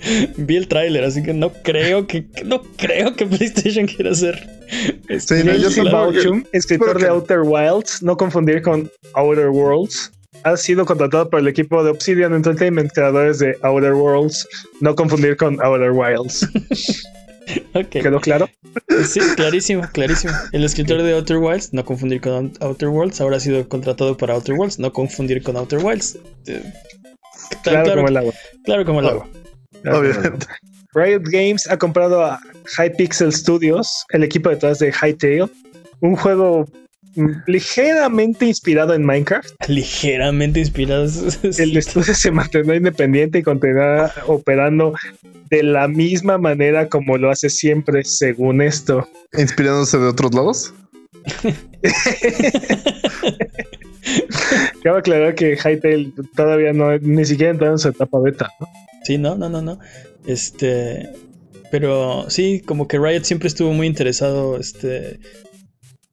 Vi 0.36 0.56
el 0.56 0.68
tráiler, 0.68 1.04
así 1.04 1.22
que 1.22 1.32
no 1.32 1.52
creo 1.62 2.06
que 2.06 2.24
no 2.44 2.62
creo 2.76 3.14
que 3.14 3.26
PlayStation 3.26 3.86
quiera 3.86 4.12
hacer. 4.12 4.48
Sí, 5.18 5.34
no, 5.44 5.54
yo 5.54 5.84
Bauchum, 5.90 6.44
escritor 6.52 7.00
de 7.00 7.08
Outer 7.08 7.40
Wilds, 7.40 8.02
no 8.02 8.16
confundir 8.16 8.62
con 8.62 8.90
Outer 9.14 9.48
Worlds. 9.48 10.10
Ha 10.44 10.56
sido 10.56 10.84
contratado 10.84 11.30
por 11.30 11.40
el 11.40 11.46
equipo 11.46 11.84
de 11.84 11.90
Obsidian 11.90 12.34
Entertainment, 12.34 12.90
creadores 12.92 13.38
de 13.38 13.56
Outer 13.62 13.92
Worlds, 13.92 14.48
no 14.80 14.94
confundir 14.94 15.36
con 15.36 15.60
Outer 15.62 15.92
Wilds. 15.92 16.48
Okay. 17.74 18.02
¿Quedó 18.02 18.20
claro? 18.20 18.48
Sí, 19.06 19.20
clarísimo, 19.34 19.82
clarísimo. 19.92 20.32
El 20.52 20.64
escritor 20.64 21.02
de 21.02 21.14
Outer 21.14 21.38
Wilds, 21.38 21.72
no 21.72 21.84
confundir 21.84 22.20
con 22.20 22.52
Outer 22.60 22.88
Worlds, 22.88 23.20
ahora 23.20 23.38
ha 23.38 23.40
sido 23.40 23.66
contratado 23.68 24.16
para 24.16 24.34
Outer 24.34 24.54
Worlds, 24.54 24.78
no 24.78 24.92
confundir 24.92 25.42
con 25.42 25.56
Outer 25.56 25.78
Wilds. 25.82 26.18
Eh, 26.46 26.62
claro, 27.62 27.84
claro, 27.84 27.94
como 27.96 28.08
el 28.08 28.16
agua. 28.16 28.32
Claro 28.64 28.84
como 28.84 29.00
el 29.00 29.08
agua. 29.08 29.28
Obviamente. 29.86 30.46
Riot 30.94 31.22
Games 31.24 31.66
ha 31.70 31.78
comprado 31.78 32.24
a 32.24 32.38
Hypixel 32.78 33.32
Studios, 33.32 34.04
el 34.10 34.24
equipo 34.24 34.50
detrás 34.50 34.78
de 34.78 34.92
Hytale, 34.92 35.48
un 36.00 36.16
juego 36.16 36.66
ligeramente 37.46 38.46
inspirado 38.46 38.94
en 38.94 39.04
Minecraft. 39.04 39.54
Ligeramente 39.68 40.60
inspirado. 40.60 41.04
El 41.58 41.76
estudio 41.76 42.14
se 42.14 42.30
mantendrá 42.30 42.76
independiente 42.76 43.38
y 43.38 43.42
continuará 43.42 44.12
operando 44.26 44.94
de 45.50 45.62
la 45.62 45.88
misma 45.88 46.38
manera 46.38 46.88
como 46.88 47.18
lo 47.18 47.30
hace 47.30 47.50
siempre, 47.50 48.04
según 48.04 48.62
esto. 48.62 49.06
¿Inspirándose 49.36 49.98
de 49.98 50.06
otros 50.06 50.34
lados? 50.34 50.72
Cabe 54.82 54.98
aclarar 54.98 55.34
que 55.34 55.56
Hytale 55.56 56.12
todavía 56.34 56.72
no, 56.72 56.98
ni 56.98 57.24
siquiera 57.24 57.52
entrado 57.52 57.74
en 57.74 57.78
su 57.78 57.88
etapa 57.88 58.18
beta, 58.18 58.50
¿no? 58.58 58.66
Sí, 59.04 59.18
no, 59.18 59.36
no, 59.36 59.48
no, 59.48 59.62
no. 59.62 59.78
Este. 60.26 61.08
Pero 61.70 62.28
sí, 62.28 62.60
como 62.64 62.88
que 62.88 62.98
Riot 62.98 63.24
siempre 63.24 63.48
estuvo 63.48 63.72
muy 63.72 63.86
interesado. 63.86 64.56
Este. 64.58 65.20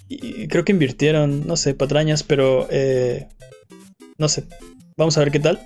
Y 0.10 0.48
creo 0.48 0.66
que 0.66 0.72
invirtieron, 0.72 1.46
no 1.46 1.56
sé, 1.56 1.74
patrañas, 1.76 2.24
pero. 2.24 2.68
Eh, 2.72 3.28
no 4.18 4.28
sé. 4.28 4.44
Vamos 4.98 5.18
a 5.18 5.22
ver 5.22 5.32
qué 5.32 5.40
tal. 5.40 5.60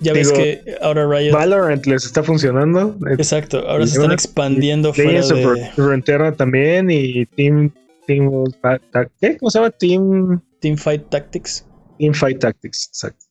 Ya 0.00 0.12
ves 0.12 0.32
que 0.32 0.76
ahora 0.80 1.06
Riot. 1.06 1.32
Valorant 1.32 1.84
les 1.86 2.04
está 2.06 2.22
funcionando. 2.22 2.96
Exacto, 3.10 3.68
ahora 3.68 3.86
se 3.86 3.98
están 3.98 4.12
expandiendo 4.12 4.94
fuera 4.94 5.20
de. 5.20 5.70
Frontera 5.74 6.32
también 6.32 6.90
y 6.90 7.26
Team. 7.26 7.72
Team 8.06 8.44
¿Qué? 9.20 9.36
¿Cómo 9.36 9.50
se 9.50 9.58
llama? 9.58 9.70
Team. 9.70 10.40
Team 10.60 10.76
Fight 10.76 11.08
Tactics. 11.10 11.66
Team 11.98 12.14
Fight 12.14 12.38
Tactics, 12.38 12.88
exacto 12.88 13.28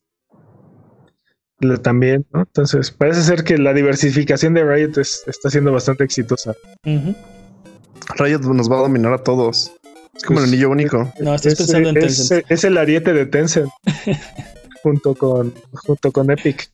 también, 1.81 2.25
¿no? 2.33 2.41
Entonces, 2.41 2.91
parece 2.91 3.21
ser 3.23 3.43
que 3.43 3.57
la 3.57 3.73
diversificación 3.73 4.53
de 4.53 4.63
Riot 4.63 4.99
está 4.99 5.49
siendo 5.49 5.71
bastante 5.71 6.03
exitosa. 6.03 6.53
Riot 6.83 8.39
nos 8.41 8.71
va 8.71 8.77
a 8.77 8.81
dominar 8.81 9.13
a 9.13 9.23
todos. 9.23 9.73
Es 10.17 10.23
como 10.23 10.39
el 10.39 10.45
anillo 10.45 10.69
único. 10.69 11.13
No, 11.19 11.35
estás 11.35 11.55
pensando 11.55 11.89
en 11.89 11.95
Tencent. 11.95 12.45
Es, 12.49 12.63
el 12.63 12.77
ariete 12.77 13.13
de 13.13 13.25
Tencent. 13.25 13.69
junto 14.83 15.15
con 15.15 15.53
junto 15.73 16.11
con 16.11 16.31
Epic. 16.31 16.69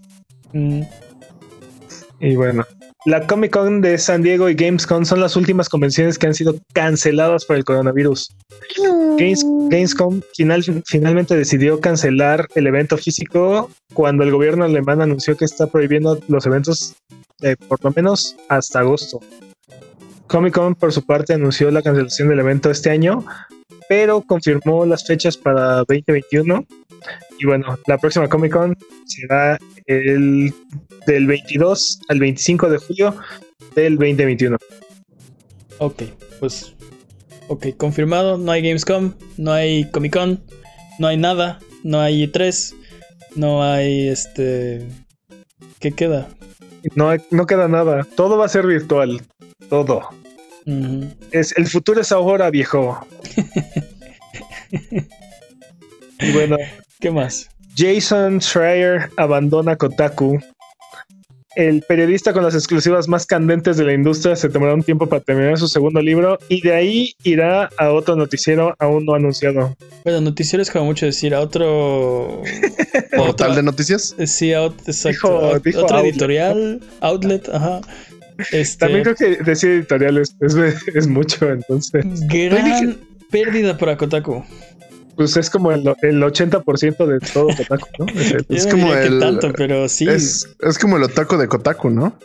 Mm. 0.54 0.82
Y 2.20 2.36
bueno, 2.36 2.66
la 3.06 3.28
Comic 3.28 3.52
Con 3.52 3.82
de 3.82 3.98
San 3.98 4.22
Diego 4.22 4.48
y 4.48 4.56
Gamescom 4.56 5.04
son 5.04 5.20
las 5.20 5.36
últimas 5.36 5.68
convenciones 5.68 6.18
que 6.18 6.28
han 6.28 6.34
sido 6.34 6.56
canceladas 6.72 7.44
por 7.44 7.58
el 7.58 7.66
coronavirus. 7.66 8.34
Gamescom 9.18 10.22
finalmente 10.34 11.36
decidió 11.36 11.82
cancelar 11.82 12.48
el 12.56 12.68
evento 12.68 12.98
físico 12.98 13.70
cuando 13.94 14.24
el 14.24 14.32
gobierno 14.32 14.64
alemán 14.64 15.02
anunció 15.02 15.36
que 15.36 15.44
está 15.44 15.68
prohibiendo 15.68 16.18
los 16.30 16.46
eventos 16.46 16.96
eh, 17.42 17.58
por 17.68 17.84
lo 17.84 17.92
menos 17.92 18.38
hasta 18.48 18.80
agosto. 18.80 19.20
Comic 20.28 20.54
Con 20.54 20.76
por 20.76 20.92
su 20.92 21.06
parte 21.06 21.34
anunció 21.34 21.70
la 21.72 21.82
cancelación 21.82 22.30
del 22.30 22.40
evento 22.40 22.72
este 22.72 22.90
año, 22.90 23.26
pero 23.90 24.22
confirmó 24.22 24.86
las 24.86 25.06
fechas 25.06 25.38
para 25.38 25.78
2021. 25.78 26.66
Y 27.40 27.46
bueno, 27.46 27.78
la 27.88 27.98
próxima 27.98 28.28
Comic 28.28 28.54
Con 28.54 28.78
será 29.06 29.60
el 29.86 30.54
del 31.06 31.28
22 31.28 32.02
al 32.08 32.20
25 32.20 32.70
de 32.70 32.78
julio 32.78 33.16
del 33.76 33.96
2021. 33.98 34.58
Ok, 35.80 36.04
pues 36.40 36.74
ok, 37.48 37.68
confirmado, 37.78 38.38
no 38.38 38.52
hay 38.52 38.62
Gamescom, 38.62 39.14
no 39.38 39.52
hay 39.52 39.90
Comic 39.92 40.14
Con, 40.14 40.44
no 41.00 41.08
hay 41.08 41.18
nada, 41.18 41.60
no 41.84 42.00
hay 42.00 42.28
3, 42.28 42.76
no 43.36 43.64
hay 43.64 44.08
este... 44.08 44.88
¿Qué 45.80 45.92
queda? 45.92 46.30
No, 46.96 47.12
no 47.32 47.46
queda 47.46 47.68
nada, 47.68 48.08
todo 48.16 48.38
va 48.38 48.46
a 48.46 48.50
ser 48.50 48.66
virtual, 48.66 49.22
todo. 49.70 50.10
es, 51.32 51.54
el 51.58 51.68
futuro 51.68 52.02
es 52.02 52.12
ahora, 52.12 52.50
viejo. 52.50 53.06
y 56.20 56.32
bueno, 56.32 56.58
¿qué 57.00 57.12
más? 57.12 57.50
Jason 57.76 58.40
Schreier 58.40 59.10
abandona 59.18 59.76
Kotaku. 59.76 60.40
El 61.56 61.84
periodista 61.84 62.34
con 62.34 62.44
las 62.44 62.56
exclusivas 62.56 63.08
más 63.08 63.28
candentes 63.28 63.78
de 63.78 63.84
la 63.84 63.94
industria 63.94 64.36
se 64.36 64.50
tomará 64.50 64.74
un 64.74 64.82
tiempo 64.82 65.06
para 65.06 65.22
terminar 65.22 65.60
su 65.60 65.68
segundo 65.68 66.02
libro 66.02 66.40
y 66.50 66.62
de 66.62 66.74
ahí 66.74 67.14
irá 67.24 67.70
a 67.78 67.92
otro 67.92 68.16
noticiero 68.16 68.76
aún 68.80 69.06
no 69.06 69.14
anunciado. 69.14 69.76
Bueno, 70.04 70.22
noticiero 70.22 70.64
es 70.64 70.72
como 70.72 70.86
mucho 70.86 71.06
decir 71.06 71.36
a 71.36 71.42
otro. 71.42 72.42
¿Portal 73.16 73.56
de 73.56 73.62
noticias? 73.62 74.16
Sí, 74.26 74.52
a 74.52 74.64
otro, 74.64 74.94
otro 75.76 76.00
editorial, 76.00 76.82
outlet, 77.02 77.48
ajá. 77.50 77.82
Este... 78.52 78.80
También 78.80 79.04
creo 79.04 79.16
que 79.16 79.44
decir 79.44 79.72
editorial 79.72 80.18
es, 80.18 80.36
es 80.94 81.08
mucho, 81.08 81.50
entonces. 81.50 82.06
Gran 82.28 82.98
pérdida 83.30 83.78
para 83.78 83.98
Kotaku 83.98 84.44
pues 85.16 85.38
es 85.38 85.50
como 85.50 85.72
el, 85.72 85.82
el 86.02 86.22
80% 86.22 87.06
de 87.06 87.20
todo 87.20 87.48
Kotaku, 87.56 87.88
¿no? 88.00 88.06
Es, 88.50 88.68
como 88.68 88.94
el. 88.94 89.20
tanto, 89.20 89.54
pero 89.54 89.88
sí. 89.88 90.08
Es, 90.08 90.48
es, 90.60 90.80
como 90.80 90.98
el 90.98 91.04
otaku 91.04 91.38
de 91.38 91.48
Kotaku, 91.48 91.90
¿no? 91.90 92.18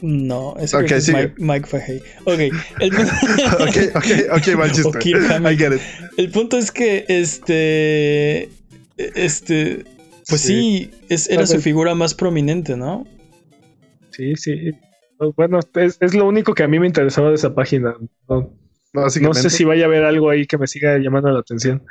No, 0.00 0.56
es 0.58 0.74
okay, 0.74 0.98
es 0.98 1.08
Mike, 1.08 1.34
Mike 1.38 1.66
Fahey. 1.66 2.02
Ok, 2.24 2.38
el 2.80 2.90
punto... 2.90 3.64
ok, 3.64 3.76
ok, 3.94 4.06
ok, 4.32 4.48
mal 5.40 5.52
I 5.52 5.56
get 5.56 5.72
it. 5.72 5.80
El 6.16 6.30
punto 6.30 6.58
es 6.58 6.70
que 6.70 7.04
este. 7.08 8.50
Este. 8.96 9.84
Pues 10.28 10.40
sí, 10.40 10.90
es, 11.08 11.28
era 11.28 11.46
su 11.46 11.60
figura 11.60 11.94
más 11.94 12.14
prominente, 12.14 12.76
¿no? 12.76 13.06
Sí, 14.12 14.36
sí. 14.36 14.70
Bueno, 15.36 15.60
es, 15.74 15.98
es, 16.00 16.14
lo 16.14 16.26
único 16.26 16.54
que 16.54 16.62
a 16.62 16.68
mí 16.68 16.78
me 16.78 16.86
interesaba 16.86 17.28
de 17.28 17.36
esa 17.36 17.54
página. 17.54 17.94
¿no? 18.28 18.52
No 18.92 19.34
sé 19.34 19.48
si 19.48 19.64
vaya 19.64 19.84
a 19.84 19.86
haber 19.86 20.04
algo 20.04 20.28
ahí 20.28 20.46
que 20.46 20.58
me 20.58 20.66
siga 20.66 20.98
llamando 20.98 21.30
la 21.30 21.40
atención. 21.40 21.82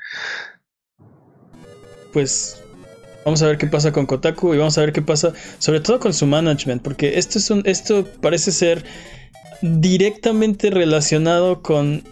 Pues 2.13 2.61
vamos 3.25 3.41
a 3.41 3.47
ver 3.47 3.57
qué 3.57 3.67
pasa 3.67 3.91
con 3.91 4.05
Kotaku 4.05 4.53
y 4.53 4.57
vamos 4.57 4.77
a 4.77 4.81
ver 4.81 4.93
qué 4.93 5.01
pasa, 5.01 5.33
sobre 5.57 5.79
todo 5.79 5.99
con 5.99 6.13
su 6.13 6.27
management, 6.27 6.81
porque 6.83 7.17
esto 7.17 7.39
es 7.39 7.49
un, 7.49 7.63
esto 7.65 8.05
parece 8.21 8.51
ser 8.51 8.83
directamente 9.61 10.69
relacionado 10.69 11.61
con 11.61 12.03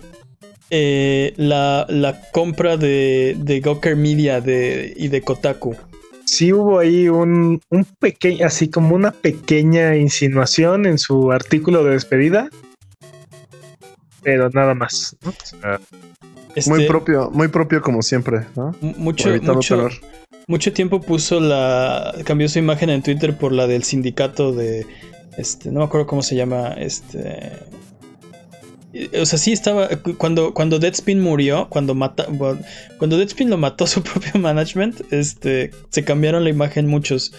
eh, 0.72 1.34
la, 1.38 1.86
compra 2.32 2.78
de, 2.78 3.36
de 3.38 3.60
Gawker 3.60 3.96
Media 3.96 4.42
de, 4.42 4.94
y 4.96 5.10
de 5.10 5.22
Kotaku. 5.22 5.76
Sí 6.30 6.54
hubo 6.54 6.80
ahí 6.80 7.10
un, 7.10 7.62
un 7.70 7.86
pequeño, 8.00 8.46
así 8.46 8.70
como 8.70 8.96
una 8.96 9.12
pequeña 9.12 9.96
insinuación 9.96 10.86
en 10.86 10.98
su 10.98 11.32
artículo 11.32 11.84
de 11.84 11.92
despedida 11.92 12.50
pero 14.22 14.50
nada 14.50 14.76
más. 14.76 15.16
Este, 16.56 16.70
muy 16.70 16.88
propio, 16.88 17.30
muy 17.32 17.48
propio 17.48 17.82
como 17.82 18.02
siempre, 18.02 18.46
Mucho, 18.82 19.30
mucho, 19.42 19.90
mucho, 20.48 20.74
tiempo 20.74 21.02
puso 21.02 21.40
la. 21.40 22.14
cambió 22.26 22.50
su 22.50 22.60
imagen 22.60 22.90
en 22.90 23.02
Twitter 23.04 23.38
por 23.38 23.52
la 23.52 23.68
del 23.68 23.84
sindicato 23.84 24.52
de. 24.52 24.86
Este. 25.38 25.72
No 25.72 25.80
me 25.80 25.86
acuerdo 25.86 26.08
cómo 26.08 26.22
se 26.22 26.36
llama. 26.36 26.70
Este. 26.78 27.52
O 29.22 29.26
sea, 29.26 29.38
sí 29.38 29.52
estaba. 29.52 29.88
Cuando, 30.18 30.54
cuando 30.54 30.80
Deadspin 30.80 31.20
murió, 31.20 31.68
cuando 31.70 31.94
mata. 31.94 32.26
Cuando 32.98 33.18
Deadspin 33.18 33.50
lo 33.50 33.58
mató 33.58 33.86
su 33.88 34.02
propio 34.02 34.40
management, 34.40 35.02
este. 35.12 35.72
Se 35.90 36.04
cambiaron 36.04 36.44
la 36.44 36.50
imagen 36.50 36.88
muchos. 36.88 37.34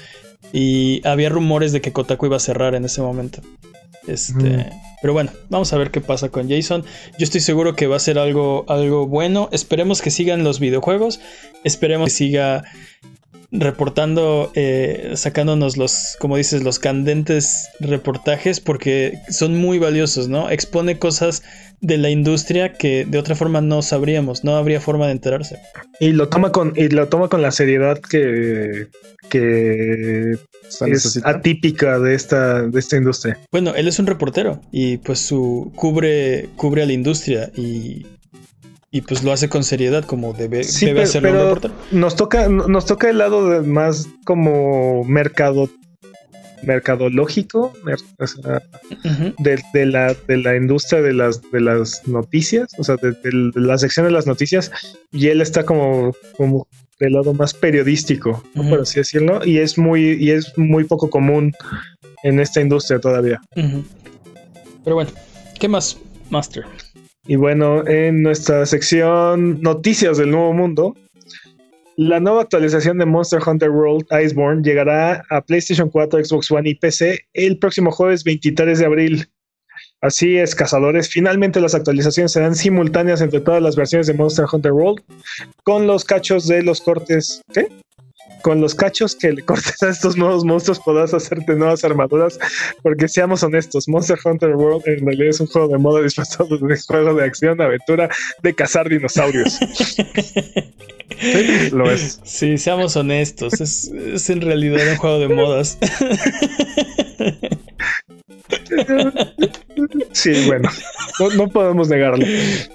Y 0.52 1.06
había 1.06 1.28
rumores 1.28 1.72
de 1.72 1.80
que 1.80 1.92
Kotaku 1.92 2.26
iba 2.26 2.36
a 2.36 2.40
cerrar 2.40 2.74
en 2.74 2.84
ese 2.84 3.02
momento. 3.02 3.40
Este. 4.06 4.70
Pero 5.00 5.12
bueno, 5.12 5.30
vamos 5.48 5.72
a 5.72 5.78
ver 5.78 5.90
qué 5.90 6.00
pasa 6.00 6.28
con 6.28 6.48
Jason. 6.48 6.84
Yo 7.18 7.24
estoy 7.24 7.40
seguro 7.40 7.74
que 7.74 7.86
va 7.86 7.96
a 7.96 8.00
ser 8.00 8.18
algo, 8.18 8.64
algo 8.68 9.06
bueno. 9.06 9.48
Esperemos 9.50 10.02
que 10.02 10.10
sigan 10.10 10.44
los 10.44 10.60
videojuegos. 10.60 11.20
Esperemos 11.64 12.10
que 12.10 12.16
siga 12.16 12.64
reportando, 13.52 14.52
eh, 14.54 15.12
sacándonos 15.14 15.76
los, 15.76 16.16
como 16.18 16.36
dices, 16.36 16.62
los 16.62 16.78
candentes 16.78 17.68
reportajes 17.80 18.60
porque 18.60 19.18
son 19.28 19.56
muy 19.56 19.78
valiosos, 19.78 20.28
¿no? 20.28 20.50
Expone 20.50 20.98
cosas 20.98 21.42
de 21.80 21.98
la 21.98 22.10
industria 22.10 22.74
que 22.74 23.04
de 23.04 23.18
otra 23.18 23.34
forma 23.34 23.60
no 23.60 23.82
sabríamos, 23.82 24.44
no 24.44 24.56
habría 24.56 24.80
forma 24.80 25.06
de 25.06 25.12
enterarse. 25.12 25.58
Y 25.98 26.12
lo 26.12 26.28
toma 26.28 26.52
con, 26.52 26.74
y 26.76 26.88
lo 26.88 27.08
toma 27.08 27.28
con 27.28 27.42
la 27.42 27.50
seriedad 27.50 27.98
que, 27.98 28.88
que 29.28 30.36
es 30.86 31.20
atípica 31.24 31.98
de 31.98 32.14
esta, 32.14 32.62
de 32.62 32.78
esta 32.78 32.96
industria. 32.96 33.38
Bueno, 33.50 33.74
él 33.74 33.88
es 33.88 33.98
un 33.98 34.06
reportero 34.06 34.60
y 34.70 34.98
pues 34.98 35.18
su 35.20 35.72
cubre, 35.74 36.48
cubre 36.56 36.82
a 36.82 36.86
la 36.86 36.92
industria 36.92 37.50
y 37.56 38.06
y 38.90 39.02
pues 39.02 39.22
lo 39.22 39.32
hace 39.32 39.48
con 39.48 39.62
seriedad 39.64 40.04
como 40.04 40.32
debe, 40.32 40.62
debe 40.80 41.02
hacerlo 41.02 41.30
un 41.30 41.36
reportero. 41.36 41.74
Nos 41.92 42.16
toca, 42.16 42.48
nos 42.48 42.86
toca 42.86 43.08
el 43.10 43.18
lado 43.18 43.48
de 43.48 43.60
más 43.62 44.08
como 44.24 45.04
mercado 45.04 45.70
mercadológico 46.62 47.72
de, 49.38 49.86
la, 49.86 50.14
de 50.28 50.36
la 50.36 50.56
industria 50.56 51.00
de 51.02 51.12
las, 51.12 51.40
de 51.50 51.60
las 51.60 52.06
noticias, 52.06 52.68
o 52.78 52.84
sea, 52.84 52.96
de, 52.96 53.16
la 53.54 53.78
sección 53.78 54.06
de 54.06 54.12
las 54.12 54.26
noticias, 54.26 54.70
y 55.12 55.28
él 55.28 55.40
está 55.40 55.64
como, 55.64 56.14
como 56.36 56.68
del 56.98 57.14
lado 57.14 57.32
más 57.32 57.54
periodístico, 57.54 58.44
por 58.54 58.80
así 58.80 59.00
decirlo, 59.00 59.44
y 59.44 59.58
es 59.58 59.78
muy, 59.78 60.18
y 60.20 60.32
es 60.32 60.56
muy 60.58 60.84
poco 60.84 61.08
común 61.08 61.52
en 62.22 62.40
esta 62.40 62.60
industria 62.60 63.00
todavía. 63.00 63.40
Pero 64.84 64.96
bueno, 64.96 65.10
¿qué 65.58 65.68
más, 65.68 65.96
Master? 66.28 66.64
Y 67.26 67.36
bueno, 67.36 67.86
en 67.86 68.22
nuestra 68.22 68.64
sección 68.66 69.60
Noticias 69.60 70.18
del 70.18 70.30
Nuevo 70.30 70.52
Mundo, 70.52 70.96
la 71.96 72.18
nueva 72.18 72.42
actualización 72.42 72.96
de 72.96 73.04
Monster 73.04 73.40
Hunter 73.46 73.70
World 73.70 74.06
Iceborne 74.10 74.62
llegará 74.62 75.22
a 75.28 75.42
PlayStation 75.42 75.90
4, 75.90 76.24
Xbox 76.24 76.50
One 76.50 76.70
y 76.70 76.74
PC 76.74 77.26
el 77.34 77.58
próximo 77.58 77.90
jueves 77.90 78.24
23 78.24 78.78
de 78.78 78.86
abril. 78.86 79.28
Así 80.00 80.38
es, 80.38 80.54
cazadores. 80.54 81.10
Finalmente 81.10 81.60
las 81.60 81.74
actualizaciones 81.74 82.32
serán 82.32 82.54
simultáneas 82.54 83.20
entre 83.20 83.40
todas 83.40 83.62
las 83.62 83.76
versiones 83.76 84.06
de 84.06 84.14
Monster 84.14 84.46
Hunter 84.50 84.72
World 84.72 85.02
con 85.62 85.86
los 85.86 86.06
cachos 86.06 86.46
de 86.46 86.62
los 86.62 86.80
cortes. 86.80 87.42
¿Qué? 87.52 87.68
Con 88.42 88.60
los 88.60 88.74
cachos 88.74 89.14
que 89.14 89.32
le 89.32 89.42
cortes 89.44 89.82
a 89.82 89.88
estos 89.88 90.16
nuevos 90.16 90.44
monstruos 90.44 90.78
podrás 90.80 91.14
hacerte 91.14 91.54
nuevas 91.54 91.84
armaduras. 91.84 92.38
Porque 92.82 93.08
seamos 93.08 93.42
honestos, 93.42 93.88
Monster 93.88 94.18
Hunter 94.24 94.56
World 94.56 94.82
en 94.86 95.06
realidad 95.06 95.30
es 95.30 95.40
un 95.40 95.46
juego 95.46 95.68
de 95.68 95.78
moda 95.78 96.02
disfrazado 96.02 96.56
de 96.58 96.78
juego 96.78 97.14
de 97.14 97.24
acción, 97.24 97.60
aventura, 97.60 98.08
de 98.42 98.54
cazar 98.54 98.88
dinosaurios. 98.88 99.58
Sí, 101.20 101.70
lo 101.72 101.90
es. 101.90 102.20
Sí, 102.24 102.56
seamos 102.56 102.96
honestos. 102.96 103.60
Es, 103.60 103.88
es 103.88 104.30
en 104.30 104.40
realidad 104.40 104.80
un 104.92 104.96
juego 104.96 105.18
de 105.18 105.28
modas. 105.28 105.76
Sí, 110.12 110.32
bueno, 110.46 110.68
no, 111.18 111.30
no 111.30 111.48
podemos 111.48 111.88
negarlo. 111.88 112.24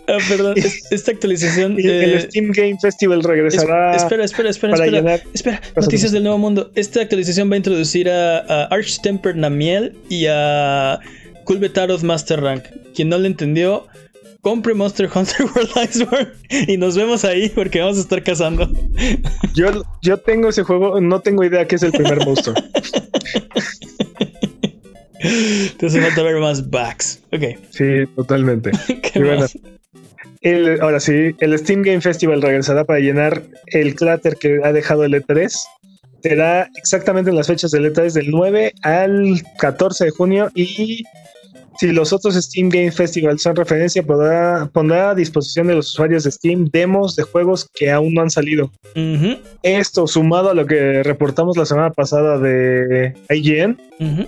Ah, 0.08 0.18
perdón, 0.28 0.56
esta 0.92 1.12
actualización. 1.12 1.80
Y 1.80 1.84
el 1.88 2.14
eh, 2.16 2.22
Steam 2.22 2.52
Game 2.52 2.78
Festival 2.82 3.20
es- 3.20 3.26
regresará. 3.26 3.96
espera, 3.96 4.24
espera, 4.26 4.50
espera, 4.50 4.74
para 4.74 4.86
espera. 4.86 5.02
llenar- 5.02 5.22
Espera, 5.34 5.62
noticias 5.76 6.12
del 6.12 6.24
nuevo 6.24 6.38
mundo. 6.38 6.72
Esta 6.76 7.02
actualización 7.02 7.50
va 7.50 7.56
a 7.56 7.58
introducir 7.58 8.10
a, 8.10 8.40
a 8.40 8.66
Archtemper 8.66 9.36
Namiel 9.36 9.94
y 10.10 10.26
a 10.30 11.00
Kulbetaroth 11.44 12.02
Master 12.04 12.42
Rank. 12.42 12.64
Quien 12.96 13.10
no 13.10 13.18
le 13.18 13.28
entendió, 13.28 13.88
compre 14.42 14.74
Monster 14.74 15.10
Hunter 15.14 15.46
World 15.56 15.72
Iceborne 15.90 16.30
y 16.68 16.78
nos 16.78 16.96
vemos 16.96 17.24
ahí 17.26 17.50
porque 17.50 17.80
vamos 17.82 17.98
a 17.98 18.02
estar 18.02 18.24
cazando. 18.24 18.70
Yo, 19.54 19.84
yo 20.02 20.18
tengo 20.18 20.50
ese 20.50 20.64
juego, 20.64 21.00
no 21.02 21.20
tengo 21.20 21.44
idea 21.44 21.68
que 21.68 21.76
es 21.76 21.84
el 21.84 21.92
primer 21.92 22.26
monstruo. 22.26 22.56
Te 25.78 25.86
hace 25.88 26.02
falta 26.02 26.24
ver 26.24 26.38
más 26.38 26.70
backs. 26.70 27.22
Ok, 27.32 27.44
Sí, 27.72 28.06
totalmente. 28.16 28.72
¿qué 29.14 29.20
más? 29.20 29.58
El- 30.42 30.80
ahora 30.82 31.00
sí, 31.00 31.36
el 31.40 31.58
Steam 31.58 31.82
Game 31.82 32.02
Festival 32.02 32.42
regresará 32.42 32.84
para 32.86 33.00
llenar 33.00 33.42
el 33.68 33.96
cráter 33.96 34.36
que 34.40 34.60
ha 34.64 34.72
dejado 34.74 35.04
el 35.06 35.14
E3. 35.14 35.52
Será 36.22 36.70
exactamente 36.76 37.30
en 37.30 37.36
las 37.36 37.48
fechas 37.48 37.72
del 37.72 37.92
E3 37.94 38.12
del 38.14 38.32
9 38.32 38.74
al 38.82 39.42
14 39.60 40.06
de 40.06 40.12
junio 40.12 40.50
y 40.56 41.04
si 41.78 41.88
los 41.92 42.14
otros 42.14 42.36
Steam 42.36 42.70
Game 42.70 42.92
Festival 42.92 43.38
son 43.38 43.56
referencia, 43.56 44.02
podrá, 44.02 44.70
pondrá 44.72 45.10
a 45.10 45.16
disposición 45.16 45.68
de 45.68 45.76
los 45.76 45.90
usuarios 45.90 46.24
de 46.24 46.32
Steam 46.32 46.70
demos 46.72 47.16
de 47.18 47.24
juegos 47.24 47.70
que 47.76 47.92
aún 47.92 48.14
no 48.14 48.22
han 48.22 48.30
salido. 48.32 48.72
Ujú, 48.96 49.38
Esto 49.62 50.08
sumado 50.08 50.50
a 50.52 50.54
lo 50.54 50.66
que 50.66 51.04
reportamos 51.04 51.58
la 51.58 51.66
semana 51.66 51.92
pasada 51.92 52.40
de 52.40 53.14
IGN, 53.30 53.78
ujú. 54.00 54.26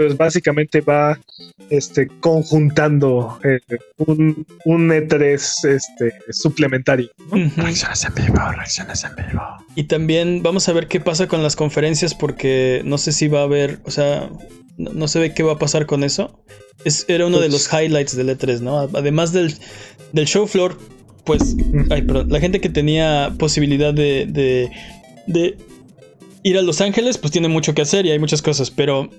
Pues 0.00 0.16
básicamente 0.16 0.80
va 0.80 1.20
este, 1.68 2.08
conjuntando 2.20 3.38
eh, 3.44 3.58
un, 3.98 4.46
un 4.64 4.88
E3 4.88 5.34
este, 5.34 6.14
suplementario. 6.30 7.10
Reacciones 7.56 8.02
en 8.04 8.14
vivo, 8.14 8.38
reacciones 8.56 9.04
en 9.04 9.14
vivo. 9.14 9.42
Y 9.74 9.84
también 9.84 10.42
vamos 10.42 10.66
a 10.70 10.72
ver 10.72 10.88
qué 10.88 11.00
pasa 11.00 11.28
con 11.28 11.42
las 11.42 11.54
conferencias 11.54 12.14
porque 12.14 12.80
no 12.86 12.96
sé 12.96 13.12
si 13.12 13.28
va 13.28 13.40
a 13.40 13.42
haber, 13.42 13.80
o 13.84 13.90
sea, 13.90 14.30
no, 14.78 14.90
no 14.94 15.06
se 15.06 15.18
ve 15.18 15.34
qué 15.34 15.42
va 15.42 15.52
a 15.52 15.58
pasar 15.58 15.84
con 15.84 16.02
eso. 16.02 16.42
Es, 16.86 17.04
era 17.08 17.26
uno 17.26 17.38
de 17.40 17.50
Pues- 17.50 17.70
los 17.70 17.72
highlights 17.82 18.16
del 18.16 18.30
E3, 18.30 18.60
¿no? 18.60 18.78
Además 18.78 19.34
del, 19.34 19.54
del 20.14 20.24
show 20.26 20.46
floor, 20.46 20.78
pues, 21.24 21.56
ay, 21.90 22.00
perdón, 22.00 22.30
la 22.30 22.40
gente 22.40 22.62
que 22.62 22.70
tenía 22.70 23.34
posibilidad 23.38 23.92
de, 23.92 24.24
de, 24.26 24.70
de 25.26 25.58
ir 26.42 26.56
a 26.56 26.62
Los 26.62 26.80
Ángeles, 26.80 27.18
pues 27.18 27.32
tiene 27.32 27.48
mucho 27.48 27.74
que 27.74 27.82
hacer 27.82 28.06
y 28.06 28.12
hay 28.12 28.18
muchas 28.18 28.40
cosas, 28.40 28.70
pero 28.70 29.10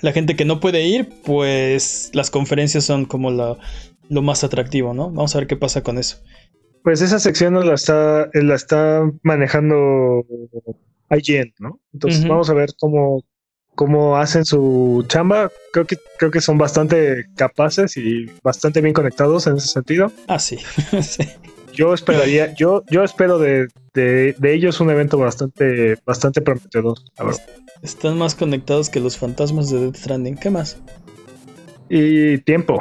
la 0.00 0.12
gente 0.12 0.36
que 0.36 0.44
no 0.44 0.60
puede 0.60 0.84
ir, 0.86 1.08
pues 1.24 2.10
las 2.12 2.30
conferencias 2.30 2.84
son 2.84 3.04
como 3.04 3.30
la- 3.30 3.56
lo 4.08 4.22
más 4.22 4.44
atractivo, 4.44 4.92
¿no? 4.94 5.10
Vamos 5.10 5.34
a 5.34 5.38
ver 5.38 5.46
qué 5.46 5.56
pasa 5.56 5.82
con 5.82 5.98
eso. 5.98 6.18
Pues 6.82 7.00
esa 7.00 7.18
sección 7.20 7.54
la 7.64 7.74
está, 7.74 8.28
la 8.34 8.54
está 8.54 9.08
manejando 9.22 10.24
IGN, 11.10 11.54
¿no? 11.60 11.80
Entonces 11.92 12.22
vamos 12.28 12.50
a 12.50 12.54
ver 12.54 12.70
cómo, 12.78 13.22
cómo 13.76 14.16
hacen 14.16 14.44
su 14.44 15.04
chamba. 15.06 15.50
Creo 15.72 15.86
que, 15.86 15.96
creo 16.18 16.30
que 16.32 16.40
son 16.40 16.58
bastante 16.58 17.26
capaces 17.36 17.96
y 17.96 18.26
bastante 18.42 18.80
bien 18.80 18.92
conectados 18.94 19.46
en 19.46 19.56
ese 19.56 19.68
sentido. 19.68 20.10
Ah, 20.26 20.38
sí. 20.40 20.58
sí. 21.02 21.22
Yo 21.72 21.94
esperaría, 21.94 22.54
yo, 22.54 22.82
yo 22.90 23.02
espero 23.02 23.38
de, 23.38 23.68
de, 23.94 24.34
de 24.38 24.54
ellos 24.54 24.80
un 24.80 24.90
evento 24.90 25.18
bastante, 25.18 25.96
bastante 26.04 26.40
prometedor. 26.40 26.98
la 27.18 27.24
verdad. 27.24 27.42
Están 27.82 28.18
más 28.18 28.34
conectados 28.34 28.88
que 28.90 29.00
los 29.00 29.16
fantasmas 29.16 29.70
de 29.70 29.80
Death 29.80 29.96
Stranding. 29.96 30.36
¿Qué 30.36 30.50
más? 30.50 30.78
Y 31.88 32.38
tiempo. 32.38 32.78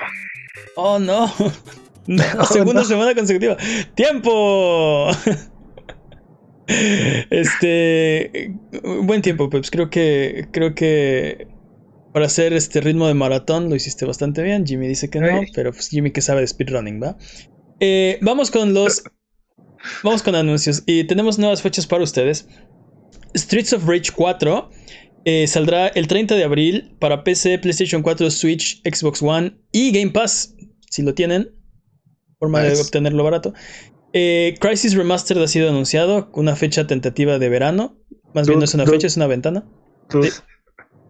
Oh, 0.76 1.00
no. 1.00 1.32
No, 2.08 2.46
segunda 2.46 2.82
no. 2.82 2.88
semana 2.88 3.14
consecutiva. 3.14 3.58
¡Tiempo! 3.96 5.10
Este. 7.30 8.54
Buen 9.04 9.22
tiempo, 9.22 9.50
Peps. 9.50 9.70
Creo 9.72 9.90
que. 9.90 10.48
Creo 10.52 10.74
que. 10.74 11.48
Para 12.14 12.26
hacer 12.26 12.54
este 12.54 12.82
ritmo 12.82 13.08
de 13.08 13.14
maratón 13.14 13.70
lo 13.70 13.76
hiciste 13.76 14.06
bastante 14.06 14.42
bien. 14.44 14.66
Jimmy 14.66 14.88
dice 14.88 15.10
que 15.10 15.20
no, 15.20 15.42
pero 15.54 15.72
pues 15.72 15.88
Jimmy 15.90 16.12
que 16.12 16.22
sabe 16.22 16.42
de 16.42 16.48
speedrunning, 16.48 17.02
¿va? 17.02 17.18
Eh, 17.82 18.18
vamos 18.22 18.50
con 18.50 18.74
los. 18.74 19.04
Vamos 20.04 20.24
con 20.24 20.36
anuncios. 20.36 20.84
Y 20.86 21.04
tenemos 21.04 21.38
nuevas 21.40 21.62
fechas 21.62 21.88
para 21.88 22.04
ustedes. 22.04 22.48
Streets 23.36 23.74
of 23.74 23.86
Rage 23.86 24.12
4 24.16 24.70
eh, 25.26 25.48
saldrá 25.48 25.88
el 25.88 26.08
30 26.08 26.36
de 26.36 26.44
abril 26.44 26.96
para 27.00 27.24
PC, 27.24 27.60
PlayStation 27.60 28.02
4, 28.02 28.30
Switch, 28.30 28.82
Xbox 28.84 29.22
One 29.22 29.58
y 29.72 29.92
Game 29.92 30.12
Pass. 30.12 30.56
Si 30.90 31.02
lo 31.02 31.14
tienen, 31.14 31.56
forma 32.40 32.62
de 32.62 32.80
obtenerlo 32.80 33.24
barato. 33.24 33.54
Eh, 34.14 34.56
Crisis 34.60 34.96
Remastered 34.96 35.42
ha 35.42 35.48
sido 35.48 35.70
anunciado, 35.70 36.30
una 36.34 36.56
fecha 36.56 36.86
tentativa 36.86 37.40
de 37.40 37.50
verano. 37.50 37.98
Más 38.34 38.48
bien 38.48 38.60
no 38.60 38.66
es 38.66 38.74
una 38.74 38.84
Dude, 38.84 38.98
fecha, 38.98 39.08
es 39.08 39.18
una 39.18 39.28
ventana. 39.28 39.64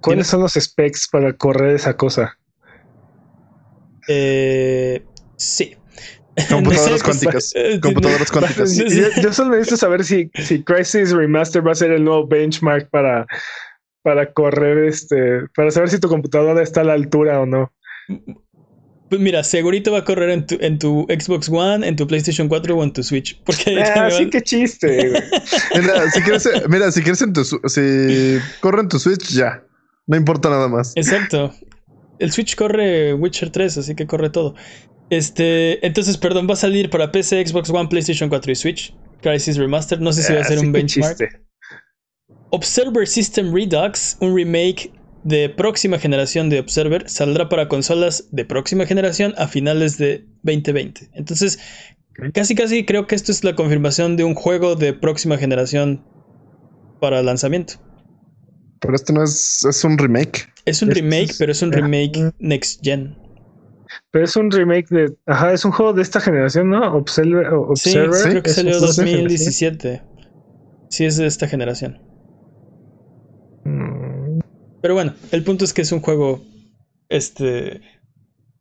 ¿Cuáles 0.01 0.28
son 0.28 0.41
los 0.41 0.53
specs 0.53 1.07
para 1.11 1.36
correr 1.36 1.76
esa 1.76 1.97
cosa? 1.97 2.38
Eh, 4.07 5.03
sí. 5.36 5.76
Computadoras 6.49 7.03
cuánticas. 7.03 7.53
Computadoras 7.82 8.32
cuánticas. 8.32 8.75
Yo, 8.75 9.07
yo 9.21 9.34
solo 9.34 9.51
necesito 9.51 9.77
saber 9.77 10.03
si, 10.03 10.29
si 10.36 10.63
Crisis 10.63 11.11
Remaster 11.11 11.65
va 11.65 11.71
a 11.73 11.75
ser 11.75 11.91
el 11.91 12.03
nuevo 12.03 12.27
benchmark 12.27 12.89
para, 12.89 13.25
para 14.03 14.32
correr 14.34 14.86
este, 14.86 15.47
para 15.55 15.71
saber 15.71 15.89
si 15.89 15.99
tu 15.99 16.07
computadora 16.07 16.63
está 16.63 16.82
a 16.82 16.86
la 16.86 16.93
altura 16.93 17.39
o 17.41 17.45
no. 17.45 17.71
Pues 19.09 19.19
mira, 19.19 19.43
segurito 19.43 19.91
va 19.91 19.99
a 19.99 20.03
correr 20.05 20.29
en 20.29 20.45
tu, 20.47 20.57
en 20.61 20.79
tu 20.79 21.05
Xbox 21.09 21.49
One, 21.49 21.86
en 21.86 21.97
tu 21.97 22.07
PlayStation 22.07 22.47
4 22.47 22.77
o 22.77 22.82
en 22.84 22.93
tu 22.93 23.03
Switch. 23.03 23.41
Porque 23.43 23.77
Ah, 23.82 24.09
sí, 24.11 24.23
van- 24.23 24.29
qué 24.29 24.41
chiste. 24.41 25.11
Mira, 25.82 26.09
si 26.11 26.21
quieres, 26.21 26.49
mira, 26.69 26.91
si 26.93 27.01
quieres 27.01 27.21
en 27.21 27.34
tu, 27.34 27.43
si 27.43 28.39
corre 28.61 28.79
en 28.82 28.88
tu 28.88 28.99
Switch, 28.99 29.27
ya. 29.34 29.65
No 30.07 30.15
importa 30.15 30.49
nada 30.49 30.69
más. 30.69 30.93
Exacto. 30.95 31.53
El 32.19 32.32
Switch 32.32 32.55
corre 32.55 33.13
Witcher 33.13 33.49
3, 33.49 33.79
así 33.79 33.95
que 33.95 34.07
corre 34.07 34.29
todo. 34.29 34.55
Este, 35.12 35.86
entonces, 35.86 36.18
perdón, 36.18 36.47
va 36.49 36.53
a 36.53 36.55
salir 36.55 36.89
para 36.89 37.12
PC, 37.12 37.45
Xbox 37.45 37.70
One, 37.70 37.89
PlayStation 37.89 38.30
4 38.30 38.51
y 38.51 38.55
Switch. 38.55 38.95
Crisis 39.22 39.57
Remaster, 39.57 39.99
no 39.99 40.14
sé 40.14 40.24
si 40.24 40.32
va 40.34 40.39
a 40.39 40.41
Ah, 40.41 40.45
ser 40.45 40.59
un 40.59 40.72
benchmark. 40.72 41.18
chiste. 41.18 41.41
Observer 42.49 43.05
System 43.07 43.53
Redux, 43.53 44.18
un 44.22 44.34
remake 44.36 44.91
de 45.24 45.49
próxima 45.49 45.99
generación 45.99 46.49
de 46.49 46.59
Observer, 46.59 47.09
saldrá 47.09 47.49
para 47.49 47.68
consolas 47.68 48.30
de 48.32 48.45
próxima 48.45 48.86
generación 48.86 49.34
a 49.38 49.47
finales 49.47 49.97
de 49.97 50.26
2020. 50.43 51.09
Entonces, 51.14 51.59
casi 52.34 52.55
casi 52.55 52.86
creo 52.86 53.05
que 53.05 53.16
esto 53.16 53.32
es 53.34 53.43
la 53.43 53.55
confirmación 53.55 54.16
de 54.18 54.24
un 54.24 54.34
juego 54.34 54.76
de 54.76 54.93
próxima 54.93 55.38
generación 55.38 56.03
para 57.01 57.22
lanzamiento. 57.22 57.74
Pero 58.80 58.95
este 58.95 59.12
no 59.14 59.24
es, 59.24 59.64
es 59.70 59.84
un 59.84 59.97
remake. 59.97 60.47
Es 60.66 60.82
un 60.82 60.89
remake, 60.89 61.32
es- 61.32 61.38
pero 61.38 61.51
es 61.51 61.62
un 61.62 61.72
remake 61.74 62.32
next 62.39 62.80
gen. 62.84 63.16
Pero 64.11 64.25
es 64.25 64.35
un 64.35 64.51
remake 64.51 64.87
de. 64.89 65.13
Ajá, 65.25 65.53
es 65.53 65.63
un 65.65 65.71
juego 65.71 65.93
de 65.93 66.01
esta 66.01 66.19
generación, 66.21 66.69
¿no? 66.69 66.93
Observer. 66.95 67.45
Sí, 67.75 67.91
creo 68.29 68.43
que 68.43 68.49
salió 68.49 68.71
un 68.73 68.79
juego 68.79 68.85
de 68.85 68.91
esta 68.91 69.03
2017. 69.03 70.01
Sí, 70.89 71.05
es 71.05 71.17
de 71.17 71.25
esta 71.27 71.47
generación. 71.47 71.99
Mm, 73.63 74.39
Pero 74.81 74.93
bueno, 74.93 75.13
el 75.31 75.43
punto 75.43 75.65
es 75.65 75.73
que 75.73 75.81
es 75.81 75.91
un 75.91 76.01
juego 76.01 76.41
este 77.09 77.81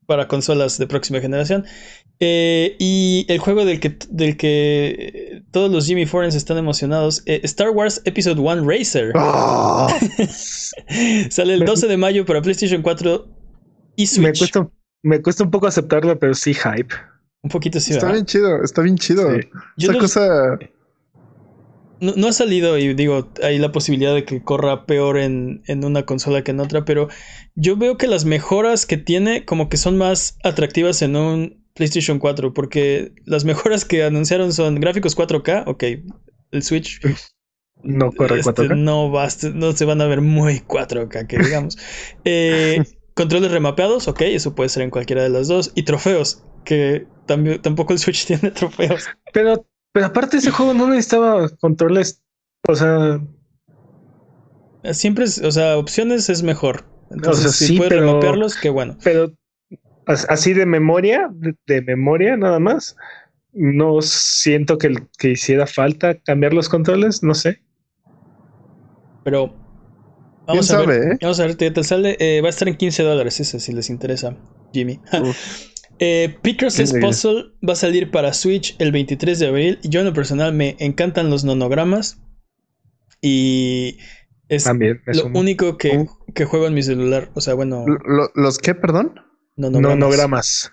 para 0.06 0.26
consolas 0.28 0.76
de 0.78 0.86
próxima 0.86 1.20
generación. 1.20 1.64
Eh, 2.22 2.76
y 2.78 3.24
el 3.28 3.38
juego 3.38 3.64
del 3.64 3.80
que, 3.80 3.96
del 4.10 4.36
que 4.36 5.42
todos 5.52 5.70
los 5.70 5.86
Jimmy 5.86 6.04
Forens 6.04 6.34
están 6.34 6.58
emocionados, 6.58 7.22
eh, 7.24 7.40
Star 7.44 7.70
Wars 7.70 8.02
Episode 8.04 8.38
1 8.40 8.68
Racer. 8.68 9.12
¡Ah! 9.14 9.88
Sale 11.30 11.54
el 11.54 11.60
Me- 11.60 11.66
12 11.66 11.86
de 11.86 11.96
mayo 11.96 12.26
para 12.26 12.42
PlayStation 12.42 12.82
4 12.82 13.26
y 13.96 14.02
Me 14.02 14.06
Switch. 14.06 14.38
cuesta, 14.38 14.68
me 15.02 15.22
cuesta 15.22 15.44
un 15.44 15.50
poco 15.50 15.66
aceptarlo, 15.66 16.18
pero 16.18 16.34
sí 16.34 16.54
hype. 16.54 16.94
Un 17.42 17.50
poquito 17.50 17.80
sí, 17.80 17.92
Está 17.92 18.06
¿verdad? 18.06 18.16
bien 18.18 18.26
chido, 18.26 18.62
está 18.62 18.82
bien 18.82 18.96
chido. 18.98 19.30
Sí. 19.34 19.48
Esa 19.78 19.92
no- 19.92 19.98
cosa. 19.98 20.58
No, 22.00 22.14
no 22.16 22.28
ha 22.28 22.32
salido 22.32 22.78
y 22.78 22.94
digo, 22.94 23.30
hay 23.42 23.58
la 23.58 23.72
posibilidad 23.72 24.14
de 24.14 24.24
que 24.24 24.42
corra 24.42 24.86
peor 24.86 25.18
en, 25.18 25.62
en 25.66 25.84
una 25.84 26.06
consola 26.06 26.42
que 26.42 26.50
en 26.50 26.60
otra, 26.60 26.86
pero 26.86 27.08
yo 27.54 27.76
veo 27.76 27.98
que 27.98 28.06
las 28.06 28.24
mejoras 28.24 28.86
que 28.86 28.96
tiene 28.96 29.44
como 29.44 29.68
que 29.68 29.76
son 29.76 29.98
más 29.98 30.38
atractivas 30.42 31.02
en 31.02 31.14
un 31.16 31.62
PlayStation 31.74 32.18
4, 32.18 32.54
porque 32.54 33.12
las 33.26 33.44
mejoras 33.44 33.84
que 33.84 34.02
anunciaron 34.02 34.52
son 34.54 34.80
gráficos 34.80 35.14
4K, 35.14 35.64
ok, 35.66 35.84
el 36.52 36.62
Switch 36.62 37.00
No 37.82 38.12
corre 38.12 38.40
este, 38.40 38.50
4K. 38.68 38.76
no, 38.76 39.10
basta- 39.10 39.50
no 39.50 39.72
se 39.72 39.84
van 39.84 40.00
a 40.00 40.06
ver 40.06 40.22
muy 40.22 40.60
4K, 40.60 41.26
que 41.26 41.38
digamos. 41.38 41.76
Eh, 42.24 42.82
controles 43.20 43.50
remapeados, 43.52 44.08
ok, 44.08 44.22
eso 44.22 44.54
puede 44.54 44.68
ser 44.70 44.82
en 44.82 44.90
cualquiera 44.90 45.22
de 45.22 45.28
las 45.28 45.48
dos, 45.48 45.72
y 45.74 45.82
trofeos, 45.84 46.42
que 46.64 47.06
también, 47.26 47.60
tampoco 47.62 47.92
el 47.92 47.98
Switch 47.98 48.26
tiene 48.26 48.50
trofeos. 48.50 49.06
Pero, 49.32 49.66
pero 49.92 50.06
aparte 50.06 50.38
ese 50.38 50.50
juego 50.50 50.74
no 50.74 50.88
necesitaba 50.88 51.48
controles. 51.60 52.22
O 52.68 52.74
sea, 52.74 53.20
Siempre 54.92 55.24
es, 55.26 55.38
o 55.42 55.50
sea, 55.52 55.76
opciones 55.76 56.30
es 56.30 56.42
mejor. 56.42 56.84
Entonces, 57.10 57.54
sea, 57.56 57.66
si 57.68 57.76
puedes 57.76 57.92
pero- 57.92 58.06
remapearlos, 58.06 58.56
qué 58.56 58.70
bueno. 58.70 58.96
pero 59.04 59.32
as- 60.06 60.26
así 60.30 60.54
de 60.54 60.64
memoria, 60.64 61.28
de, 61.32 61.54
de 61.66 61.82
memoria 61.82 62.36
nada 62.36 62.58
más. 62.58 62.96
No 63.52 64.00
siento 64.00 64.78
que, 64.78 64.94
que 65.18 65.30
hiciera 65.32 65.66
falta 65.66 66.14
cambiar 66.20 66.54
los 66.54 66.68
controles, 66.68 67.22
no 67.22 67.34
sé. 67.34 67.60
Pero 69.24 69.54
¿Quién 70.52 70.60
vamos 70.60 70.70
a 70.70 70.74
sabe, 70.74 70.86
ver. 70.98 71.12
eh? 71.12 71.18
Vamos 71.22 71.40
a 71.40 71.46
ver 71.46 71.56
qué 71.56 71.70
te 71.70 71.84
sale. 71.84 72.16
Eh, 72.20 72.40
va 72.40 72.46
a 72.48 72.50
estar 72.50 72.68
en 72.68 72.76
15 72.76 73.02
dólares 73.02 73.40
ese, 73.40 73.60
si 73.60 73.72
les 73.72 73.90
interesa, 73.90 74.36
Jimmy. 74.72 75.00
Eh, 76.02 76.38
Qué 76.42 76.54
Puzzle 76.98 77.52
va 77.68 77.74
a 77.74 77.76
salir 77.76 78.10
para 78.10 78.32
Switch 78.32 78.74
el 78.78 78.90
23 78.90 79.38
de 79.38 79.46
abril. 79.48 79.78
Yo 79.82 80.00
en 80.00 80.06
lo 80.06 80.14
personal 80.14 80.54
me 80.54 80.74
encantan 80.78 81.28
los 81.28 81.44
nonogramas. 81.44 82.22
Y 83.20 83.98
es 84.48 84.64
También 84.64 85.02
lo 85.06 85.26
único 85.38 85.76
que, 85.76 85.98
Uh. 85.98 86.32
que 86.32 86.46
juego 86.46 86.66
en 86.66 86.72
mi 86.72 86.82
celular. 86.82 87.30
O 87.34 87.42
sea, 87.42 87.52
bueno, 87.52 87.84
Lo- 87.86 88.30
¿Los 88.34 88.56
qué, 88.58 88.74
perdón? 88.74 89.14
nonogramas. 89.56 89.98
Nonogramas. 90.00 90.72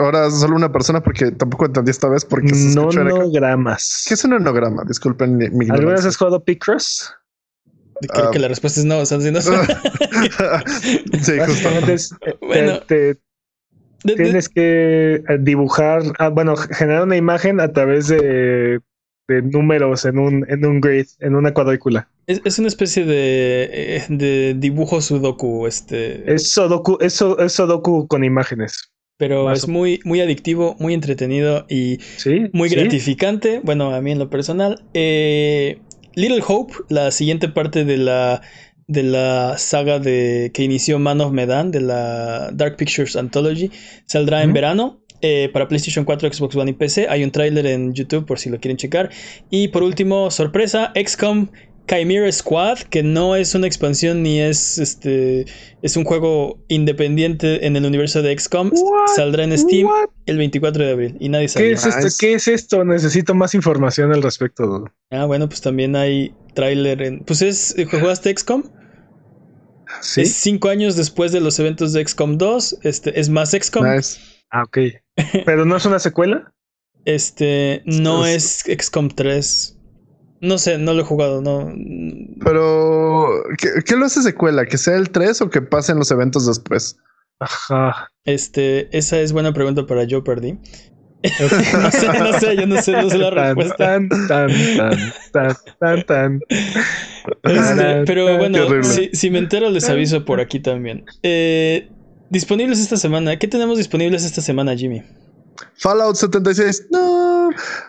Ahora 0.00 0.30
solo 0.30 0.54
una 0.54 0.70
persona 0.70 1.02
porque 1.02 1.32
tampoco 1.32 1.66
entendí 1.66 1.90
esta 1.90 2.08
vez 2.08 2.24
porque. 2.24 2.52
Nonogramas. 2.52 4.04
¿Qué 4.06 4.14
es 4.14 4.24
un 4.24 4.34
enograma? 4.34 4.84
Disculpen 4.86 5.36
mi, 5.36 5.50
mi 5.50 5.68
¿Alguna 5.70 5.94
vez 5.94 6.04
has 6.06 6.16
jugado 6.16 6.44
Picross? 6.44 7.12
Creo 8.00 8.28
Ah. 8.28 8.30
que 8.32 8.38
la 8.38 8.48
respuesta 8.48 8.80
es 8.80 8.86
no. 8.86 8.98
O 8.98 9.06
sea, 9.06 9.20
si 9.20 9.30
no 9.30 9.40
sé. 9.42 9.52
sí. 11.22 11.38
Básicamente 11.38 11.94
es, 11.94 12.12
eh, 12.26 12.34
Bueno. 12.40 12.80
te- 12.80 13.14
te 13.14 13.20
De- 14.04 14.16
de- 14.16 14.22
tienes 14.24 14.48
que 14.48 15.14
eh, 15.28 15.38
dibujar, 15.40 16.02
ah, 16.18 16.28
bueno, 16.28 16.56
generar 16.56 17.04
una 17.04 17.16
imagen 17.16 17.60
a 17.60 17.72
través 17.72 18.08
de, 18.08 18.80
de 19.28 19.42
números 19.42 20.04
en 20.04 20.18
un, 20.18 20.44
en 20.50 20.66
un 20.66 20.80
grid, 20.80 21.06
en 21.20 21.34
una 21.34 21.54
cuadrícula. 21.54 22.08
es, 22.26 22.40
es 22.44 22.58
una 22.58 22.68
especie 22.68 23.04
de, 23.04 23.96
eh, 23.96 24.02
de 24.08 24.54
dibujo 24.58 25.00
sudoku. 25.00 25.66
Este. 25.66 26.32
Es 26.34 26.52
Sudoku, 26.52 26.98
es, 27.00 27.20
es 27.38 27.52
Sudoku 27.52 28.06
con 28.08 28.24
imágenes. 28.24 28.90
pero 29.16 29.44
más 29.44 29.58
es 29.60 29.64
o- 29.64 29.68
muy, 29.68 30.00
muy 30.04 30.20
adictivo, 30.20 30.74
muy 30.80 30.92
entretenido 30.92 31.64
y 31.68 31.98
Sí. 32.16 32.50
muy 32.52 32.68
sí. 32.68 32.74
gratificante. 32.76 33.60
Bueno, 33.62 33.94
a 33.94 34.00
mí 34.02 34.10
en 34.12 34.18
lo 34.18 34.28
personal. 34.28 34.82
Eh, 34.92 35.78
Little 36.14 36.42
Hope, 36.46 36.74
la 36.88 37.10
siguiente 37.10 37.48
parte 37.48 37.84
de 37.84 37.96
la, 37.96 38.42
de 38.86 39.02
la 39.02 39.56
saga 39.58 39.98
de, 39.98 40.50
que 40.54 40.62
inició 40.62 40.98
Man 40.98 41.20
of 41.20 41.32
Medan, 41.32 41.70
de 41.70 41.80
la 41.80 42.50
Dark 42.52 42.76
Pictures 42.76 43.16
Anthology, 43.16 43.70
saldrá 44.06 44.42
en 44.42 44.52
verano. 44.52 45.00
eh, 45.20 45.48
para 45.52 45.68
PlayStation 45.68 46.04
4, 46.04 46.32
Xbox 46.32 46.54
One 46.54 46.72
y 46.72 46.74
PC. 46.74 47.06
Hay 47.08 47.24
un 47.24 47.30
tráiler 47.30 47.66
en 47.66 47.94
YouTube 47.94 48.26
por 48.26 48.38
si 48.38 48.50
lo 48.50 48.60
quieren 48.60 48.76
checar. 48.76 49.10
Y 49.48 49.68
por 49.68 49.82
último, 49.82 50.30
sorpresa, 50.30 50.92
XCOM 50.94 51.48
Chimera 51.86 52.30
Squad, 52.32 52.78
que 52.78 53.02
no 53.02 53.36
es 53.36 53.54
una 53.54 53.66
expansión 53.66 54.22
ni 54.22 54.40
es 54.40 54.78
este 54.78 55.44
es 55.82 55.96
un 55.96 56.04
juego 56.04 56.58
independiente 56.68 57.66
en 57.66 57.76
el 57.76 57.84
universo 57.84 58.22
de 58.22 58.38
XCOM. 58.38 58.70
What? 58.72 59.08
Saldrá 59.14 59.44
en 59.44 59.56
Steam 59.58 59.86
What? 59.86 60.08
el 60.26 60.38
24 60.38 60.84
de 60.84 60.92
abril 60.92 61.16
y 61.20 61.28
nadie 61.28 61.48
sabe. 61.48 61.66
¿Qué 61.66 61.72
es 61.72 61.84
esto? 61.86 62.08
¿Qué 62.18 62.32
es 62.34 62.48
esto? 62.48 62.84
Necesito 62.84 63.34
más 63.34 63.54
información 63.54 64.12
al 64.12 64.22
respecto. 64.22 64.84
Ah, 65.10 65.26
bueno, 65.26 65.48
pues 65.48 65.60
también 65.60 65.94
hay 65.94 66.34
tráiler 66.54 67.02
en. 67.02 67.20
Pues 67.20 67.42
es. 67.42 67.74
¿Jugaste 67.90 68.34
XCOM? 68.34 68.62
Sí. 70.00 70.22
Es 70.22 70.34
cinco 70.34 70.70
años 70.70 70.96
después 70.96 71.32
de 71.32 71.40
los 71.40 71.58
eventos 71.58 71.92
de 71.92 72.06
XCOM 72.06 72.38
2. 72.38 72.78
Este, 72.82 73.20
es 73.20 73.28
más 73.28 73.50
XCOM. 73.50 73.94
Nice. 73.94 74.18
Ah, 74.50 74.62
ok. 74.64 74.78
Pero 75.44 75.64
no 75.66 75.76
es 75.76 75.84
una 75.84 75.98
secuela. 75.98 76.52
Este. 77.04 77.82
No 77.84 78.26
Es- 78.26 78.66
es 78.66 78.78
XCOM 78.86 79.08
3. 79.10 79.73
No 80.44 80.58
sé, 80.58 80.78
no 80.78 80.92
lo 80.92 81.00
he 81.00 81.04
jugado, 81.04 81.40
no. 81.40 81.72
Pero, 82.44 83.42
¿qué, 83.58 83.68
qué 83.84 83.96
lo 83.96 84.06
hace 84.06 84.22
secuela? 84.22 84.66
¿Que 84.66 84.78
sea 84.78 84.96
el 84.96 85.10
3 85.10 85.42
o 85.42 85.50
que 85.50 85.62
pasen 85.62 85.98
los 85.98 86.10
eventos 86.10 86.46
después? 86.46 86.98
Ajá. 87.40 88.08
Este, 88.24 88.96
esa 88.96 89.18
es 89.18 89.32
buena 89.32 89.52
pregunta 89.52 89.86
para 89.86 90.04
yo 90.04 90.22
perdí. 90.22 90.58
no 91.82 91.90
sé, 91.90 92.18
no 92.18 92.38
sé, 92.38 92.56
yo 92.56 92.66
no 92.66 92.82
sé, 92.82 92.92
no 92.92 93.08
sé 93.08 93.18
la 93.18 93.30
respuesta. 93.30 93.76
tan, 93.76 94.08
tan, 94.08 94.28
tan, 94.28 95.12
tan, 95.32 95.56
tan, 95.80 96.02
tan. 96.06 96.40
Este, 97.42 98.04
pero 98.04 98.36
bueno, 98.36 98.58
si 99.12 99.30
me 99.30 99.38
entero 99.38 99.70
les 99.70 99.88
aviso 99.88 100.24
por 100.26 100.40
aquí 100.40 100.60
también. 100.60 101.04
Eh, 101.22 101.88
disponibles 102.28 102.78
esta 102.78 102.98
semana. 102.98 103.38
¿Qué 103.38 103.48
tenemos 103.48 103.78
disponibles 103.78 104.24
esta 104.24 104.42
semana, 104.42 104.76
Jimmy? 104.76 105.02
Fallout 105.76 106.16
76. 106.16 106.88
No. 106.90 107.13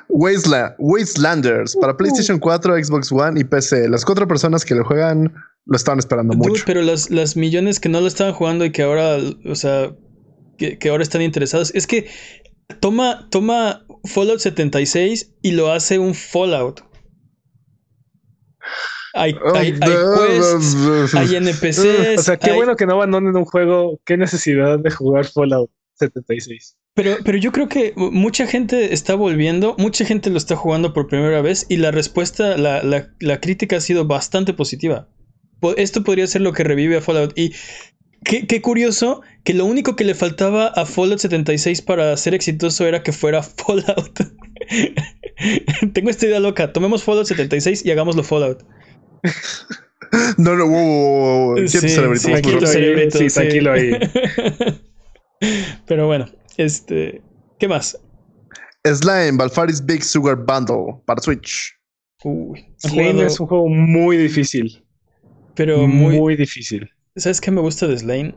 Wasteland, 0.10 0.76
Wastelanders 0.78 1.76
para 1.80 1.96
PlayStation 1.98 2.40
4, 2.40 2.84
Xbox 2.84 3.12
One 3.12 3.40
y 3.40 3.44
PC. 3.44 3.88
Las 3.90 4.06
cuatro 4.06 4.28
personas 4.28 4.66
que 4.66 4.76
lo 4.76 4.84
juegan 4.86 5.34
lo 5.66 5.76
estaban 5.76 6.00
esperando 6.00 6.36
Dude, 6.36 6.50
mucho. 6.50 6.64
pero 6.66 6.82
las, 6.82 7.10
las 7.10 7.36
millones 7.36 7.80
que 7.80 7.90
no 7.90 8.00
lo 8.02 8.08
estaban 8.08 8.34
jugando 8.34 8.66
y 8.66 8.72
que 8.72 8.84
ahora, 8.84 9.18
o 9.46 9.56
sea, 9.56 9.96
que, 10.58 10.78
que 10.78 10.90
ahora 10.90 11.04
están 11.04 11.22
interesados. 11.22 11.74
Es 11.74 11.88
que 11.88 12.08
toma, 12.80 13.28
toma 13.32 13.86
Fallout 14.06 14.40
76 14.40 15.34
y 15.42 15.52
lo 15.52 15.72
hace 15.72 15.98
un 16.00 16.14
Fallout. 16.14 16.82
Hay, 19.14 19.34
hay, 19.56 19.74
hay 19.80 19.80
quests, 19.80 21.16
hay 21.16 21.36
NPCs. 21.38 22.20
O 22.20 22.22
sea, 22.24 22.38
qué 22.38 22.52
hay- 22.52 22.56
bueno 22.58 22.76
que 22.76 22.86
no 22.86 22.94
abandonen 22.94 23.36
un 23.36 23.46
juego. 23.46 24.00
Qué 24.06 24.18
necesidad 24.18 24.78
de 24.78 24.92
jugar 24.92 25.26
Fallout 25.26 25.72
76. 25.94 26.78
Pero, 26.96 27.18
pero 27.26 27.38
yo 27.38 27.52
creo 27.52 27.68
que 27.68 27.94
mucha 27.98 28.48
gente 28.48 28.94
está 28.94 29.16
volviendo, 29.16 29.76
mucha 29.78 30.06
gente 30.06 30.30
lo 30.30 30.38
está 30.38 30.56
jugando 30.56 30.94
por 30.94 31.08
primera 31.08 31.42
vez 31.42 31.66
y 31.68 31.76
la 31.78 31.92
respuesta, 31.92 32.56
la, 32.58 32.82
la- 32.84 33.10
la 33.20 33.42
crítica 33.42 33.76
ha 33.78 33.82
sido 33.82 34.06
bastante 34.06 34.54
positiva. 34.54 35.10
Po- 35.60 35.76
Esto 35.76 36.04
podría 36.06 36.26
ser 36.26 36.42
lo 36.42 36.54
que 36.54 36.64
revive 36.64 36.96
a 36.98 37.02
Fallout. 37.02 37.38
Y 37.38 37.54
qué, 38.24 38.48
qué 38.48 38.62
curioso 38.62 39.22
que 39.44 39.54
lo 39.54 39.66
único 39.66 39.98
que 39.98 40.06
le 40.06 40.16
faltaba 40.16 40.68
a 40.68 40.86
Fallout 40.86 41.20
76 41.20 41.82
para 41.82 42.16
ser 42.16 42.34
exitoso 42.34 42.88
era 42.88 43.04
que 43.04 43.12
fuera 43.12 43.44
Fallout. 43.44 44.18
Tengo 45.94 46.10
esta 46.10 46.26
idea 46.28 46.40
loca. 46.40 46.72
Tomemos 46.72 47.04
Fallout 47.04 47.28
76 47.28 47.86
y 47.86 47.92
hagámoslo 47.92 48.24
Fallout. 48.24 48.64
No, 50.38 50.56
no, 50.56 50.68
wow, 50.68 51.58
sí, 51.68 53.28
tranquilo 53.34 53.72
ahí. 53.74 53.92
Pero 55.86 56.08
bueno, 56.08 56.28
este, 56.58 57.22
¿qué 57.60 57.68
más? 57.68 57.98
Slime, 58.86 59.34
Balfaris 59.34 59.84
Big 59.84 60.04
Sugar 60.04 60.36
Bundle 60.36 61.02
para 61.06 61.22
Switch. 61.22 61.74
Uy, 62.24 62.66
jugado- 62.84 63.24
es 63.24 63.40
un 63.40 63.48
juego 63.48 63.70
muy 63.70 64.18
difícil. 64.18 64.84
pero 65.56 65.88
muy, 65.88 66.18
muy, 66.20 66.36
difícil. 66.36 66.90
¿Sabes 67.16 67.40
qué 67.40 67.50
me 67.52 67.62
gusta 67.62 67.88
de 67.88 67.98
Slane? 67.98 68.36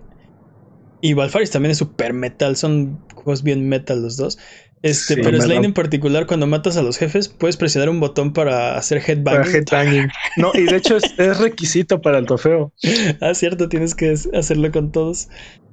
Y 1.00 1.14
Valfaris 1.14 1.50
también 1.50 1.70
es 1.72 1.78
super 1.78 2.12
metal, 2.12 2.56
son 2.56 2.98
juegos 3.14 3.42
bien 3.42 3.68
metal 3.68 4.02
los 4.02 4.16
dos. 4.16 4.38
Este, 4.82 5.14
Sí, 5.14 5.20
pero. 5.22 5.40
Slane 5.40 5.66
en 5.66 5.72
particular, 5.72 6.26
cuando 6.26 6.46
matas 6.46 6.76
a 6.76 6.82
los 6.82 6.98
jefes, 6.98 7.28
puedes 7.28 7.56
presionar 7.56 7.88
un 7.88 7.98
botón 8.00 8.32
para 8.32 8.76
hacer 8.76 9.00
Para 9.00 9.42
headbanging. 9.42 9.54
headbanging. 9.54 10.08
No, 10.36 10.52
y 10.54 10.64
de 10.64 10.76
hecho 10.76 10.96
es, 10.96 11.04
es 11.18 11.38
requisito 11.38 12.00
para 12.00 12.18
el 12.18 12.26
trofeo. 12.26 12.72
ah, 13.20 13.34
cierto, 13.34 13.68
tienes 13.68 13.94
que 13.94 14.14
hacerlo 14.34 14.70
con 14.70 14.92
todos. 14.92 15.28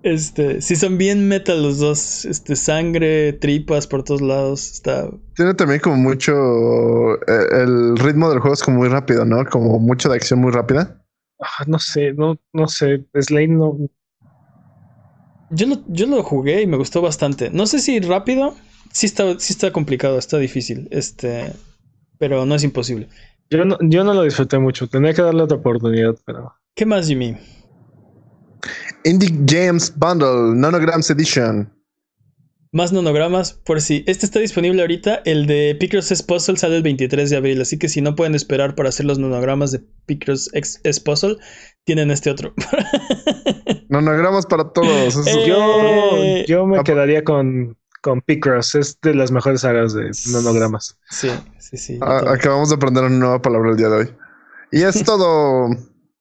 Este, 0.06 0.62
sí 0.62 0.76
son 0.76 1.00
bien 1.00 1.28
metal 1.28 1.64
los 1.64 1.80
dos. 1.80 2.26
Este, 2.26 2.56
sangre, 2.56 3.34
tripas 3.34 3.88
por 3.88 4.04
todos 4.04 4.22
lados. 4.22 4.72
Está. 4.72 5.10
Tiene 5.36 5.56
también 5.56 5.80
como 5.80 5.98
mucho. 5.98 6.32
eh, 7.16 7.48
el 7.64 7.98
ritmo 7.98 8.30
del 8.30 8.38
juego 8.38 8.54
es 8.54 8.62
como 8.62 8.78
muy 8.78 8.88
rápido, 8.88 9.26
¿no? 9.26 9.44
Como 9.46 9.80
mucho 9.80 10.08
de 10.08 10.16
acción 10.18 10.42
muy 10.42 10.52
rápida. 10.52 11.04
Ah, 11.42 11.64
no 11.66 11.80
sé, 11.80 12.14
no, 12.14 12.38
no 12.54 12.68
sé. 12.68 13.08
Slane 13.20 13.48
no. 13.48 13.80
Yo 15.50 15.66
lo, 15.66 15.84
yo 15.88 16.06
lo 16.06 16.22
jugué 16.22 16.62
y 16.62 16.68
me 16.68 16.78
gustó 16.78 17.02
bastante. 17.02 17.50
No 17.50 17.66
sé 17.66 17.80
si 17.80 18.00
rápido. 18.00 18.54
Sí 18.92 19.08
está, 19.08 19.40
sí 19.40 19.54
está 19.54 19.72
complicado, 19.72 20.20
está 20.20 20.38
difícil. 20.38 20.88
Este. 20.92 21.52
Pero 22.20 22.46
no 22.46 22.54
es 22.54 22.64
imposible. 22.64 23.10
Yo 23.50 23.66
no, 23.66 23.80
yo 23.82 24.04
no 24.04 24.14
lo 24.14 24.22
disfruté 24.22 24.60
mucho. 24.60 24.88
Tenía 24.88 25.16
que 25.16 25.24
darle 25.24 25.42
otra 25.42 25.58
oportunidad, 25.58 26.16
pero. 26.28 26.54
¿Qué 26.76 26.86
más, 26.86 27.08
Jimmy? 27.08 27.38
Indie 29.06 29.30
Games 29.46 29.94
Bundle, 29.96 30.56
Nanograms 30.56 31.10
Edition. 31.10 31.72
Más 32.72 32.92
nonogramas, 32.92 33.54
por 33.54 33.80
si 33.80 34.04
este 34.06 34.26
está 34.26 34.40
disponible 34.40 34.82
ahorita, 34.82 35.22
el 35.24 35.48
de 35.48 35.78
Picross 35.80 36.12
S 36.12 36.22
Puzzle 36.26 36.58
sale 36.58 36.76
el 36.76 36.84
23 36.84 37.30
de 37.30 37.38
abril, 37.38 37.62
así 37.62 37.80
que 37.80 37.88
si 37.88 38.02
no 38.02 38.16
pueden 38.16 38.36
esperar 38.36 38.76
para 38.76 38.90
hacer 38.90 39.06
los 39.06 39.18
nonogramas 39.18 39.72
de 39.72 39.80
Picross 40.06 40.50
X- 40.54 40.82
S 40.84 41.00
Puzzle, 41.00 41.38
tienen 41.86 42.12
este 42.12 42.30
otro. 42.32 42.54
Nonogramas 43.90 44.46
para 44.46 44.70
todos. 44.74 45.26
Eh, 45.28 45.46
Yo, 45.48 46.46
yo 46.48 46.66
me 46.66 46.80
Ah, 46.80 46.84
quedaría 46.84 47.24
con, 47.24 47.78
con 48.02 48.22
Picross. 48.22 48.76
Es 48.76 49.00
de 49.02 49.14
las 49.16 49.32
mejores 49.32 49.62
sagas 49.62 49.94
de 49.94 50.12
nonogramas. 50.34 50.98
sí, 51.10 51.30
sí, 51.60 51.78
sí. 51.78 51.98
Ah, 52.02 52.18
también. 52.18 52.36
acabamos 52.36 52.70
de 52.70 52.76
aprender 52.76 53.04
una 53.06 53.18
nueva 53.18 53.42
palabra 53.42 53.72
el 53.72 53.78
día 53.78 53.88
de 53.90 53.96
hoy. 53.96 54.10
Y 54.72 54.82
es 54.82 55.02
todo. 55.06 55.70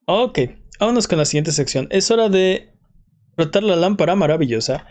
Ok, 0.06 0.38
vámonos 0.78 1.08
con 1.08 1.18
la 1.18 1.24
siguiente 1.24 1.50
sección. 1.52 1.88
Es 1.90 2.10
hora 2.10 2.28
de 2.28 2.73
frotar 3.36 3.62
la 3.62 3.76
lámpara 3.76 4.14
maravillosa 4.16 4.86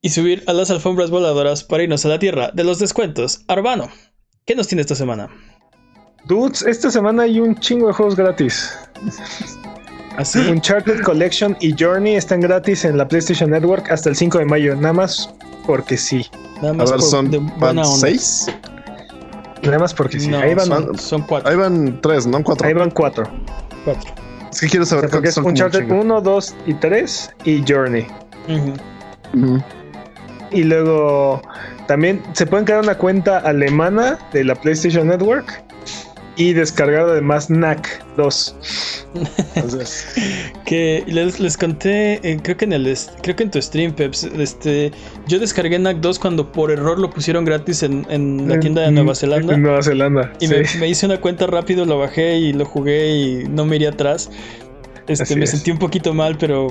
y 0.00 0.10
subir 0.10 0.42
a 0.46 0.52
las 0.52 0.70
alfombras 0.70 1.10
voladoras 1.10 1.64
para 1.64 1.82
irnos 1.84 2.04
a 2.04 2.08
la 2.08 2.18
tierra 2.18 2.50
de 2.52 2.64
los 2.64 2.78
descuentos. 2.78 3.44
Arbano, 3.48 3.88
¿qué 4.46 4.54
nos 4.56 4.68
tiene 4.68 4.82
esta 4.82 4.94
semana? 4.94 5.28
Dudes, 6.26 6.62
esta 6.62 6.90
semana 6.90 7.24
hay 7.24 7.40
un 7.40 7.56
chingo 7.58 7.86
de 7.88 7.92
juegos 7.92 8.16
gratis. 8.16 8.76
Así, 10.16 10.38
Uncharted 10.40 11.02
Collection 11.02 11.56
y 11.60 11.74
Journey 11.78 12.16
están 12.16 12.40
gratis 12.40 12.84
en 12.84 12.98
la 12.98 13.08
PlayStation 13.08 13.50
Network 13.50 13.90
hasta 13.90 14.10
el 14.10 14.16
5 14.16 14.38
de 14.38 14.44
mayo. 14.44 14.74
Nada 14.76 14.92
más 14.92 15.32
porque 15.66 15.96
sí. 15.96 16.26
nada 16.56 16.70
A 16.70 16.74
más 16.74 16.90
ver, 16.90 17.00
por- 17.00 17.08
son 17.08 17.30
de 17.30 17.38
van 17.38 17.58
buena 17.58 17.82
onda. 17.82 17.96
seis. 18.08 18.46
Nada 19.62 19.78
más 19.78 19.94
porque 19.94 20.20
sí. 20.20 20.28
No, 20.28 20.38
ahí 20.38 20.54
van, 20.54 20.66
son, 20.66 20.98
son 20.98 21.22
cuatro. 21.22 21.48
Ahí 21.48 21.56
van 21.56 22.00
tres, 22.02 22.26
no 22.26 22.42
cuatro. 22.42 22.66
ahí 22.66 22.74
van 22.74 22.90
cuatro. 22.90 23.24
cuatro. 23.84 24.12
Es 24.52 24.60
que 24.60 24.68
quiero 24.68 24.84
O 24.84 24.86
sea, 24.86 24.98
saber 24.98 25.10
porque 25.10 25.12
cuántos 25.12 25.28
es 25.28 25.34
son. 25.34 25.46
Uncharted 25.46 25.80
chingo. 25.80 26.00
1, 26.00 26.20
2 26.20 26.54
y 26.66 26.74
3 26.74 27.30
y 27.44 27.64
Journey. 27.66 28.06
Ujú. 28.48 28.74
Ujú. 29.34 29.62
Y 30.50 30.64
luego 30.64 31.40
también 31.86 32.22
se 32.34 32.46
pueden 32.46 32.66
crear 32.66 32.80
una 32.82 32.96
cuenta 32.96 33.38
alemana 33.38 34.18
de 34.32 34.44
la 34.44 34.54
PlayStation 34.54 35.08
Network 35.08 35.62
y 36.36 36.52
descargar 36.52 37.08
además 37.08 37.50
NAC 37.50 38.04
2. 38.16 38.56
Entonces, 39.54 40.06
Que 40.64 41.04
les, 41.06 41.38
les 41.40 41.56
conté, 41.56 42.14
eh, 42.28 42.38
creo 42.42 42.56
que 42.56 42.64
en 42.64 42.72
el 42.72 42.96
creo 43.22 43.36
que 43.36 43.42
en 43.42 43.50
tu 43.50 43.60
stream, 43.60 43.92
Peps, 43.92 44.24
este, 44.24 44.90
yo 45.26 45.38
descargué 45.38 45.78
NAC 45.78 45.98
2 45.98 46.18
cuando 46.18 46.50
por 46.50 46.70
error 46.70 46.98
lo 46.98 47.10
pusieron 47.10 47.44
gratis 47.44 47.82
en, 47.82 48.06
en 48.08 48.48
la 48.48 48.58
tienda 48.58 48.82
de 48.82 48.92
Nueva 48.92 49.14
Zelanda. 49.14 49.54
En 49.54 49.62
Nueva 49.62 49.82
Zelanda. 49.82 50.32
Y 50.40 50.46
sí. 50.46 50.54
me, 50.54 50.80
me 50.80 50.88
hice 50.88 51.06
una 51.06 51.20
cuenta 51.20 51.46
rápido, 51.46 51.84
lo 51.84 51.98
bajé 51.98 52.38
y 52.38 52.52
lo 52.52 52.64
jugué 52.64 53.10
y 53.10 53.44
no 53.48 53.66
me 53.66 53.76
iría 53.76 53.90
atrás. 53.90 54.30
Este, 55.08 55.24
Así 55.24 55.36
me 55.36 55.44
es. 55.44 55.50
sentí 55.50 55.70
un 55.70 55.78
poquito 55.78 56.14
mal, 56.14 56.36
pero. 56.38 56.68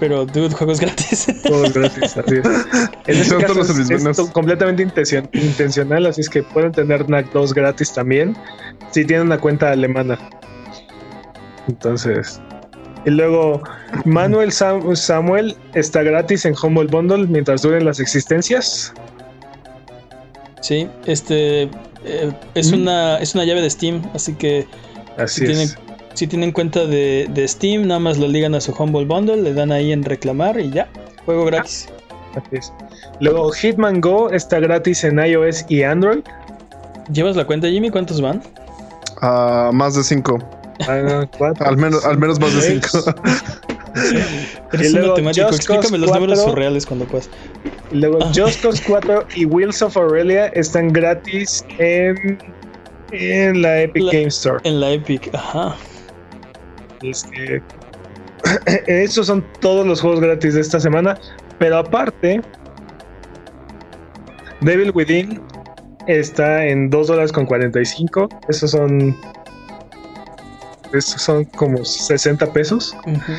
Pero, 0.00 0.24
dude, 0.24 0.50
juegos 0.54 0.80
gratis. 0.80 1.26
Todos 1.44 1.72
gratis, 1.74 2.16
así 2.16 2.36
es. 2.36 2.46
En 3.06 3.16
este 3.20 3.36
caso 3.36 3.60
es, 3.60 3.90
es 3.90 4.20
completamente 4.30 4.82
intención- 4.82 5.28
intencional, 5.34 6.06
así 6.06 6.22
es 6.22 6.28
que 6.30 6.42
pueden 6.42 6.72
tener 6.72 7.08
NAC 7.08 7.30
2 7.32 7.52
gratis 7.54 7.92
también 7.92 8.34
si 8.90 9.04
tienen 9.04 9.26
una 9.26 9.38
cuenta 9.38 9.70
alemana. 9.70 10.18
Entonces, 11.68 12.40
y 13.04 13.10
luego 13.10 13.62
Manuel 14.04 14.50
Sam- 14.52 14.96
Samuel 14.96 15.56
está 15.74 16.02
gratis 16.02 16.44
en 16.46 16.54
Humble 16.60 16.86
Bundle 16.86 17.26
mientras 17.26 17.62
duren 17.62 17.84
las 17.84 18.00
existencias. 18.00 18.92
sí, 20.62 20.88
este. 21.06 21.62
eh, 22.04 22.32
es, 22.54 22.72
Mm. 22.72 22.74
una, 22.82 23.18
es 23.18 23.34
una 23.34 23.44
llave 23.44 23.60
de 23.60 23.70
Steam, 23.70 24.02
así 24.14 24.32
que 24.34 24.66
Así 25.18 25.40
si 25.40 25.46
tienen, 25.46 25.64
es. 25.64 25.76
Si 26.14 26.26
tienen 26.26 26.52
cuenta 26.52 26.86
de, 26.86 27.26
de 27.30 27.48
Steam, 27.48 27.86
nada 27.86 28.00
más 28.00 28.18
lo 28.18 28.26
ligan 28.28 28.54
a 28.54 28.60
su 28.60 28.72
Humble 28.72 29.04
Bundle, 29.06 29.38
le 29.42 29.54
dan 29.54 29.72
ahí 29.72 29.92
en 29.92 30.02
reclamar 30.04 30.58
y 30.60 30.70
ya. 30.70 30.88
Juego 31.24 31.44
gratis. 31.44 31.88
así 32.34 32.56
es. 32.56 32.72
Luego 33.20 33.50
Hitman 33.52 34.00
Go 34.00 34.30
está 34.30 34.60
gratis 34.60 35.04
en 35.04 35.18
iOS 35.18 35.64
y 35.68 35.82
Android. 35.82 36.20
¿Llevas 37.12 37.36
la 37.36 37.44
cuenta, 37.44 37.68
Jimmy? 37.68 37.90
¿Cuántos 37.90 38.20
van? 38.20 38.42
Ah, 39.20 39.70
más 39.72 39.94
de 39.94 40.02
cinco. 40.04 40.38
Ah, 40.88 41.26
cuatro, 41.36 41.66
Al 41.66 41.76
menos, 41.76 42.04
al 42.06 42.18
menos 42.18 42.40
más 42.40 42.54
de 42.54 42.60
seis. 42.62 42.82
cinco. 42.90 43.14
Eres 44.72 44.86
Y 44.92 44.94
un 44.94 45.00
luego 45.00 45.08
matemático, 45.14 45.46
Just 45.48 45.58
explícame 45.58 45.82
Cause 45.82 45.98
los 45.98 46.10
números 46.12 46.38
4. 46.38 46.50
surreales 46.52 46.86
cuando 46.86 47.04
puedas. 47.06 47.28
Y 47.90 47.96
Luego 47.96 48.18
Ah. 48.22 48.32
Just 48.34 48.62
Cause 48.62 48.82
4 48.86 49.26
y 49.34 49.44
Wheels 49.46 49.82
of 49.82 49.96
Aurelia 49.96 50.46
están 50.48 50.92
gratis 50.92 51.64
en, 51.78 52.38
en 53.10 53.62
la 53.62 53.82
Epic 53.82 54.02
La- 54.04 54.12
Game 54.12 54.28
Store. 54.28 54.60
En 54.64 54.80
la 54.80 54.92
Epic, 54.92 55.28
ajá. 55.34 55.76
Este, 57.02 57.62
esos 58.86 59.26
son 59.26 59.44
todos 59.60 59.86
los 59.86 60.00
juegos 60.00 60.20
gratis 60.20 60.54
de 60.54 60.60
esta 60.60 60.80
semana. 60.80 61.18
Pero 61.58 61.78
aparte, 61.78 62.40
Devil 64.60 64.92
Within 64.94 65.40
está 66.06 66.66
en 66.66 66.90
2 66.90 67.08
dólares 67.08 67.32
con 67.32 67.46
45. 67.46 68.28
Esos 68.48 68.70
son. 68.70 69.16
Esos 70.92 71.22
son 71.22 71.44
como 71.44 71.84
60 71.84 72.52
pesos. 72.52 72.96
Ujú. 73.06 73.32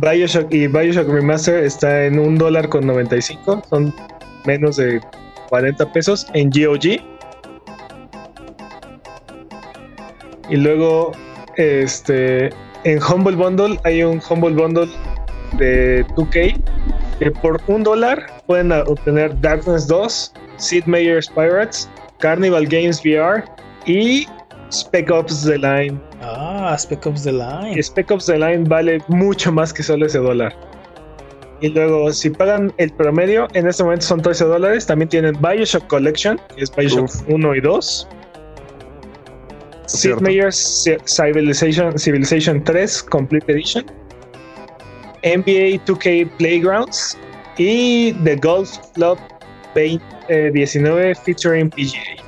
Bioshock 0.00 0.52
y 0.52 0.66
Bioshock 0.66 1.08
Remaster 1.08 1.64
está 1.64 2.04
en 2.04 2.18
1 2.18 2.38
dólar 2.38 2.68
con 2.68 2.86
95. 2.86 3.62
Son 3.70 3.94
menos 4.44 4.76
de 4.76 5.00
40 5.48 5.92
pesos 5.92 6.26
en 6.34 6.50
GOG. 6.50 7.00
Y 10.48 10.56
luego, 10.56 11.12
este, 11.56 12.50
en 12.84 13.00
Humble 13.02 13.36
Bundle 13.36 13.78
hay 13.84 14.02
un 14.02 14.20
Humble 14.28 14.54
Bundle 14.54 14.88
de 15.58 16.06
2K 16.16 16.54
que 17.18 17.30
por 17.32 17.60
un 17.66 17.82
dólar 17.82 18.26
pueden 18.46 18.72
a- 18.72 18.82
obtener 18.82 19.38
Darkness 19.40 19.86
2, 19.88 20.32
Sid 20.56 20.84
Meier's 20.84 21.28
Pirates, 21.28 21.88
Carnival 22.18 22.66
Games 22.66 23.00
VR 23.04 23.42
y 23.86 24.26
Spec 24.72 25.10
Ops 25.10 25.44
The 25.44 25.58
Line. 25.58 26.00
Ah, 26.22 26.76
Spec 26.78 27.04
Ops 27.06 27.24
The 27.24 27.32
Line. 27.32 27.72
Y 27.76 27.82
Spec 27.82 28.10
Ops 28.10 28.26
The 28.26 28.38
Line 28.38 28.64
vale 28.68 28.98
mucho 29.08 29.50
más 29.52 29.72
que 29.72 29.82
solo 29.82 30.06
ese 30.06 30.18
dólar. 30.18 30.54
Y 31.60 31.68
luego, 31.70 32.12
si 32.12 32.30
pagan 32.30 32.72
el 32.76 32.92
promedio, 32.92 33.48
en 33.54 33.66
este 33.66 33.82
momento 33.82 34.06
son 34.06 34.22
13 34.22 34.44
dólares. 34.44 34.86
También 34.86 35.08
tienen 35.08 35.36
Bioshock 35.40 35.86
Collection, 35.88 36.40
que 36.54 36.62
es 36.62 36.74
Bioshock 36.76 37.04
Uf. 37.06 37.22
1 37.28 37.54
y 37.56 37.60
2. 37.60 38.08
Sid. 39.88 40.16
Meier's 40.20 40.84
Ci- 40.84 40.98
Civilization, 41.06 41.98
Civilization 41.98 42.62
3 42.64 43.02
Complete 43.04 43.50
Edition. 43.52 43.84
NBA 45.22 45.84
2K 45.84 46.28
Playgrounds. 46.38 47.16
Y 47.56 48.12
The 48.24 48.36
Golf 48.36 48.78
Club 48.94 49.18
20, 49.74 50.04
eh, 50.28 50.50
19 50.52 51.14
featuring 51.16 51.70
PGA. 51.70 52.22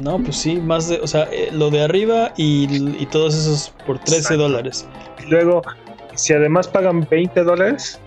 No, 0.00 0.18
pues 0.18 0.36
sí, 0.36 0.56
más 0.56 0.88
de, 0.88 0.96
o 1.00 1.06
sea, 1.06 1.28
eh, 1.32 1.48
lo 1.52 1.70
de 1.70 1.82
arriba 1.82 2.32
y, 2.36 2.66
y 3.00 3.06
todos 3.06 3.34
esos 3.34 3.72
por 3.86 3.98
13 3.98 4.16
Exacto. 4.18 4.42
dólares. 4.42 4.86
Y 5.24 5.30
luego, 5.30 5.62
si 6.14 6.32
además 6.32 6.66
pagan 6.68 7.06
20 7.10 7.42
dólares, 7.42 8.00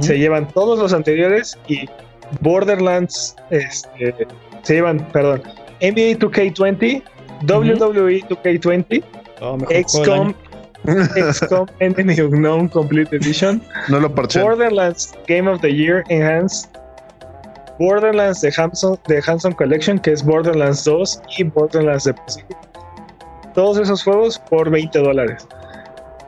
se 0.00 0.18
llevan 0.18 0.48
todos 0.48 0.78
los 0.78 0.92
anteriores 0.92 1.58
y 1.68 1.88
Borderlands 2.40 3.34
este, 3.50 4.14
se 4.62 4.74
llevan, 4.74 4.98
perdón, 5.12 5.42
NBA 5.80 6.18
2K20, 6.18 7.02
WWE 7.46 8.22
2K20, 8.28 9.02
Oh, 9.42 9.56
XCOM. 9.70 10.34
XCOM 11.32 11.66
Enemy 11.80 12.20
Unknown 12.20 12.68
Complete 12.68 13.16
Edition, 13.16 13.62
No 13.88 14.00
lo 14.00 14.14
parché. 14.14 14.42
Borderlands 14.42 15.12
Game 15.26 15.50
of 15.50 15.60
the 15.60 15.72
Year 15.74 16.04
Enhanced, 16.08 16.70
Borderlands 17.78 18.40
de 18.42 18.52
Hanson, 18.56 18.98
de 19.08 19.22
Hanson 19.26 19.52
Collection, 19.52 19.98
que 19.98 20.12
es 20.12 20.22
Borderlands 20.24 20.84
2 20.84 21.22
y 21.38 21.44
Borderlands 21.44 22.04
de 22.04 22.14
Pacific. 22.14 22.56
Todos 23.54 23.78
esos 23.78 24.02
juegos 24.04 24.38
por 24.38 24.70
20 24.70 24.98
dólares. 24.98 25.46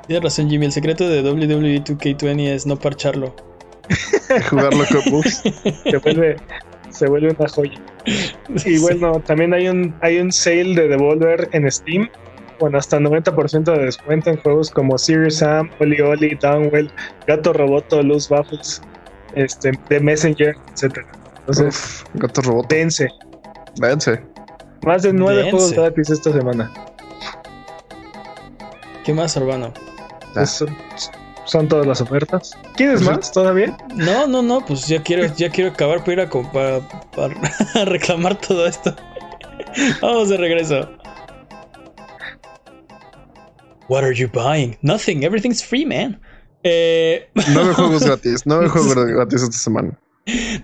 Tienes 0.06 0.24
razón, 0.24 0.48
Jimmy. 0.50 0.66
El 0.66 0.72
secreto 0.72 1.08
de 1.08 1.22
WWE 1.22 1.84
2K20 1.84 2.48
es 2.48 2.66
no 2.66 2.76
parcharlo. 2.76 3.34
Jugarlo 4.50 4.84
con 4.90 5.02
bugs. 5.12 5.42
Se 5.84 5.96
vuelve, 5.98 6.36
se 6.90 7.06
vuelve 7.06 7.36
una 7.38 7.48
joya. 7.48 7.80
Y 8.64 8.78
bueno, 8.78 9.20
también 9.20 9.55
hay 9.55 9.68
un, 9.68 9.94
hay 10.00 10.18
un 10.18 10.32
sale 10.32 10.74
de 10.74 10.88
Devolver 10.88 11.48
en 11.53 11.70
Steam 11.70 12.09
con 12.59 12.74
hasta 12.76 12.98
90% 12.98 13.64
de 13.76 13.84
descuento 13.86 14.30
en 14.30 14.36
juegos 14.38 14.70
como 14.70 14.96
Serious 14.98 15.36
Sam, 15.36 15.70
Oli 15.80 16.00
Oli, 16.00 16.34
Downwell, 16.36 16.90
Gato 17.26 17.53
Roboto, 17.53 18.03
Luz 18.03 18.30
Waffles, 18.30 18.82
este, 19.34 19.72
The 19.88 20.00
Messenger, 20.00 20.55
etc. 20.70 20.98
Entonces, 21.40 21.66
Uf, 21.68 22.05
gato 22.14 22.40
robot. 22.42 22.68
dense. 22.68 23.09
Véanse. 23.80 24.20
Más 24.84 25.03
de 25.03 25.12
nueve 25.12 25.38
Dense. 25.42 25.50
juegos 25.50 25.72
gratis 25.72 26.11
esta 26.11 26.32
semana. 26.32 26.70
¿Qué 29.05 29.12
más, 29.12 29.36
Urbano? 29.36 29.72
Ah. 30.36 30.42
Eso- 30.42 30.66
son 31.45 31.68
todas 31.68 31.86
las 31.86 32.01
ofertas. 32.01 32.57
¿Quieres 32.76 33.03
más 33.03 33.32
todavía? 33.32 33.76
No, 33.95 34.26
no, 34.26 34.43
no, 34.43 34.64
pues 34.64 34.86
ya 34.86 35.03
quiero, 35.03 35.32
ya 35.36 35.51
quiero 35.51 35.70
acabar 35.70 36.01
para 36.01 36.12
ir 36.12 36.20
a, 36.20 36.30
para, 36.30 36.80
para 37.14 37.84
reclamar 37.84 38.38
todo 38.40 38.66
esto. 38.66 38.95
Vamos 40.03 40.28
de 40.28 40.36
regreso. 40.36 40.88
What 43.88 44.05
are 44.05 44.14
you 44.14 44.28
buying? 44.28 44.76
Nothing. 44.82 45.24
Everything's 45.24 45.62
free, 45.62 45.84
man. 45.84 46.20
Eh, 46.64 47.28
Nueve 47.53 47.74
juegos 47.74 48.03
gratis. 48.07 48.43
Nueve 48.47 48.68
juegos 48.68 48.95
gratis 48.95 49.43
esta 49.43 49.59
semana. 49.59 49.99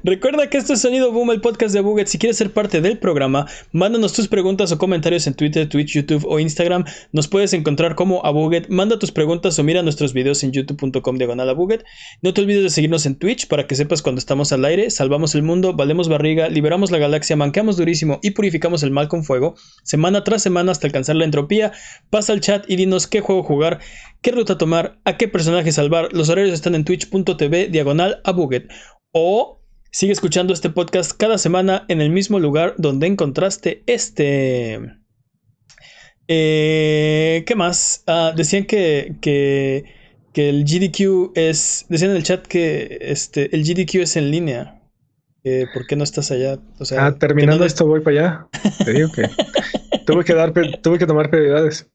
Recuerda 0.05 0.49
que 0.49 0.57
esto 0.57 0.75
es 0.75 0.81
Sonido 0.81 1.11
Boom, 1.11 1.33
el 1.33 1.41
podcast 1.41 1.75
de 1.75 1.81
Buget. 1.81 2.07
Si 2.07 2.17
quieres 2.19 2.37
ser 2.37 2.53
parte 2.53 2.81
del 2.81 2.99
programa, 2.99 3.47
mándanos 3.73 4.13
tus 4.13 4.29
preguntas 4.29 4.71
o 4.71 4.79
comentarios 4.79 5.27
en 5.27 5.35
Twitter, 5.35 5.69
Twitch, 5.69 5.95
YouTube 5.95 6.25
o 6.29 6.39
Instagram. 6.39 6.85
Nos 7.11 7.27
puedes 7.27 7.53
encontrar 7.53 7.97
como 7.97 8.25
a 8.25 8.31
Buget. 8.31 8.69
Manda 8.69 9.01
tus 9.01 9.11
preguntas 9.11 9.59
o 9.59 9.65
mira 9.65 9.83
nuestros 9.83 10.13
videos 10.13 10.45
en 10.45 10.53
youtube.com 10.53 11.17
diagonal 11.17 11.49
a 11.49 11.55
Buget. 11.55 11.85
No 12.23 12.33
te 12.33 12.41
olvides 12.41 12.63
de 12.63 12.71
seguirnos 12.71 13.05
en 13.07 13.17
Twitch 13.17 13.49
para 13.49 13.67
que 13.67 13.75
sepas 13.75 14.01
cuando 14.01 14.21
estamos 14.21 14.53
al 14.53 14.65
aire. 14.65 14.91
Salvamos 14.91 15.35
el 15.35 15.43
mundo, 15.43 15.75
valemos 15.75 16.09
barriga, 16.09 16.49
liberamos 16.49 16.93
la 16.93 16.99
galaxia, 16.99 17.35
manqueamos 17.35 17.77
durísimo 17.77 18.21
y 18.23 18.31
purificamos 18.31 18.85
el 18.85 18.93
mal 18.93 19.09
con 19.09 19.25
fuego. 19.25 19.57
Semana 19.83 20.23
tras 20.23 20.43
semana 20.43 20.71
hasta 20.71 20.87
alcanzar 20.87 21.17
la 21.17 21.25
entropía. 21.25 21.73
Pasa 22.11 22.33
al 22.33 22.41
chat 22.41 22.65
y 22.71 22.77
dinos 22.77 23.09
qué 23.09 23.21
juego 23.21 23.43
jugar, 23.43 23.81
qué 24.23 24.31
ruta 24.31 24.57
tomar, 24.57 25.01
a 25.05 25.17
qué 25.17 25.27
personaje 25.27 25.73
salvar. 25.73 26.11
Los 26.13 26.29
horarios 26.29 26.55
están 26.55 26.77
en 26.77 26.85
twitch.tv 26.85 27.69
diagonal 27.69 28.21
a 28.23 28.31
Buget. 28.31 28.69
O 29.21 29.61
sigue 29.91 30.13
escuchando 30.13 30.53
este 30.53 30.71
podcast 30.71 31.11
cada 31.11 31.39
semana 31.39 31.85
en 31.89 32.01
el 32.01 32.09
mismo 32.09 32.39
lugar 32.39 32.77
donde 32.79 33.09
encontraste 33.09 33.83
este. 33.87 34.81
Eh, 36.29 37.43
¿Qué 37.45 37.55
más? 37.57 38.05
Ah, 38.07 38.33
decían 38.37 38.65
que, 38.65 39.17
que, 39.21 39.87
que, 40.33 40.51
el 40.51 40.63
GDQ 40.63 41.33
es. 41.35 41.85
Decían 41.89 42.13
en 42.13 42.17
el 42.17 42.23
chat 42.23 42.47
que 42.47 42.99
este, 43.01 43.53
el 43.57 43.65
GDQ 43.65 43.97
es 43.97 44.15
en 44.15 44.31
línea. 44.31 44.81
¿Por 45.75 45.89
qué 45.89 45.97
no 45.97 46.05
estás 46.05 46.31
allá? 46.31 46.61
O 46.79 46.85
sea, 46.85 47.07
ah, 47.07 47.19
terminando 47.19 47.59
no 47.59 47.67
esto 47.67 47.89
voy 47.89 48.01
para 48.03 48.21
allá. 48.21 48.49
Te 48.85 48.93
digo 48.93 49.11
que 49.11 49.29
tuve 50.07 50.23
que 50.25 50.35
dar, 50.35 50.53
tuve 50.81 50.99
que 50.99 51.07
tomar 51.07 51.29
prioridades. 51.29 51.91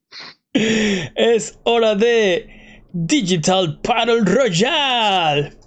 Es 0.51 1.57
hora 1.63 1.95
de 1.95 2.81
Digital 2.91 3.79
Battle 3.81 4.25
Royale. 4.25 5.62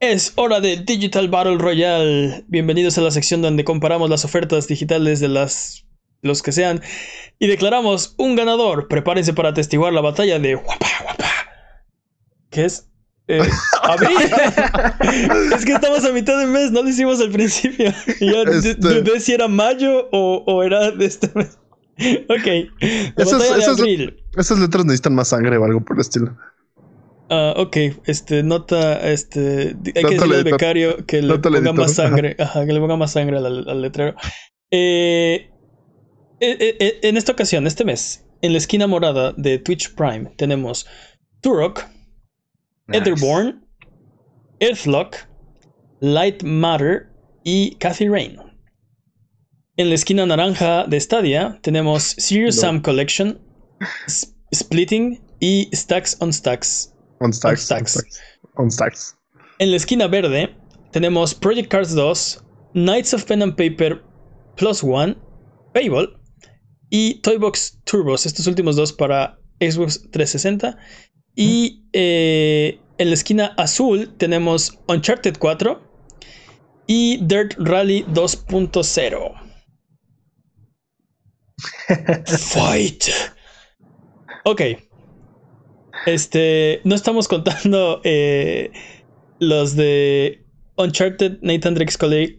Es 0.00 0.32
hora 0.36 0.60
de 0.60 0.76
Digital 0.76 1.26
Battle 1.26 1.58
Royale. 1.58 2.44
Bienvenidos 2.46 2.96
a 2.98 3.00
la 3.00 3.10
sección 3.10 3.42
donde 3.42 3.64
comparamos 3.64 4.08
las 4.08 4.24
ofertas 4.24 4.68
digitales 4.68 5.18
de 5.18 5.26
las 5.26 5.86
los 6.22 6.40
que 6.40 6.52
sean 6.52 6.82
y 7.40 7.48
declaramos 7.48 8.14
un 8.16 8.36
ganador. 8.36 8.86
Prepárense 8.86 9.32
para 9.32 9.48
atestiguar 9.48 9.92
la 9.92 10.00
batalla 10.00 10.38
de 10.38 10.54
Guapa 10.54 10.86
Guapa. 11.02 11.24
¿Qué 12.50 12.66
es? 12.66 12.88
Eh, 13.26 13.40
es 15.56 15.64
que 15.64 15.72
estamos 15.72 16.04
a 16.04 16.12
mitad 16.12 16.38
de 16.38 16.46
mes, 16.46 16.70
no 16.70 16.84
lo 16.84 16.88
hicimos 16.88 17.20
al 17.20 17.30
principio. 17.30 17.92
Y 18.20 18.30
yo 18.30 18.44
este... 18.44 18.74
dudé 18.74 19.18
si 19.18 19.32
era 19.32 19.48
mayo 19.48 20.08
o, 20.12 20.44
o, 20.46 20.62
era 20.62 20.92
de 20.92 21.06
este 21.06 21.28
mes. 21.34 21.58
Ok. 22.28 22.46
La 23.16 23.24
batalla 23.24 23.56
de 23.56 23.64
abril. 23.64 24.22
esas 24.36 24.60
letras 24.60 24.84
necesitan 24.84 25.16
más 25.16 25.26
sangre 25.26 25.56
o 25.56 25.64
algo 25.64 25.84
por 25.84 25.96
el 25.96 26.02
estilo. 26.02 26.36
Ah, 27.30 27.54
ok, 27.56 27.76
este, 28.06 28.42
nota, 28.42 29.06
este, 29.10 29.76
hay 29.94 30.02
que 30.02 30.14
decirle 30.14 30.36
al 30.36 30.44
becario 30.44 31.04
que 31.04 31.20
le 31.20 31.38
ponga 31.38 31.72
más 31.72 31.94
sangre, 31.94 32.36
ajá. 32.38 32.64
que 32.64 32.72
le 32.72 32.80
ponga 32.80 32.96
más 32.96 33.12
sangre 33.12 33.36
al, 33.36 33.82
letrero. 33.82 34.14
Eh, 34.70 35.50
eh, 36.40 36.76
eh, 36.80 37.00
en 37.02 37.16
esta 37.16 37.32
ocasión, 37.32 37.66
este 37.66 37.84
mes, 37.84 38.24
en 38.40 38.52
la 38.52 38.58
esquina 38.58 38.86
morada 38.86 39.34
de 39.36 39.58
Twitch 39.58 39.94
Prime, 39.94 40.30
tenemos 40.36 40.86
Turok, 41.42 41.84
Etherborn, 42.92 43.66
Earthlock, 44.60 45.16
Light 46.00 46.42
Matter 46.42 47.08
y 47.44 47.74
Kathy 47.74 48.08
Rain. 48.08 48.38
En 49.76 49.90
la 49.90 49.94
esquina 49.94 50.24
naranja 50.24 50.86
de 50.86 50.98
Stadia 50.98 51.58
tenemos 51.62 52.02
Serious 52.02 52.56
Sam 52.56 52.80
Collection, 52.80 53.38
Splitting 54.54 55.20
y 55.40 55.68
Stacks 55.72 56.16
on 56.20 56.32
Stacks. 56.32 56.94
On 57.20 57.32
stacks, 57.32 57.70
on 58.56 58.70
stacks. 58.70 59.16
En 59.58 59.70
la 59.70 59.76
esquina 59.76 60.06
verde 60.06 60.54
tenemos 60.92 61.34
Project 61.34 61.68
Cars 61.68 61.94
2, 61.94 62.42
Knights 62.74 63.12
of 63.14 63.24
Pen 63.24 63.42
and 63.42 63.56
Paper 63.56 64.02
Plus 64.56 64.82
One, 64.82 65.16
Payball 65.72 66.16
y 66.90 67.20
Toybox 67.22 67.80
Turbos, 67.84 68.26
estos 68.26 68.46
últimos 68.46 68.76
dos 68.76 68.92
para 68.92 69.38
Xbox 69.60 70.02
360. 70.10 70.78
Y 71.34 71.84
eh, 71.92 72.80
en 72.98 73.08
la 73.08 73.14
esquina 73.14 73.54
azul 73.56 74.14
tenemos 74.16 74.78
Uncharted 74.88 75.36
4 75.38 75.80
y 76.86 77.18
Dirt 77.24 77.54
Rally 77.58 78.04
2.0. 78.08 79.34
Fight. 82.38 83.04
Ok. 84.44 84.62
Este, 86.08 86.80
no 86.84 86.94
estamos 86.94 87.28
contando 87.28 88.00
eh, 88.04 88.70
los 89.38 89.76
de 89.76 90.44
Uncharted, 90.76 91.38
Nathan 91.42 91.74
Drake's 91.74 91.98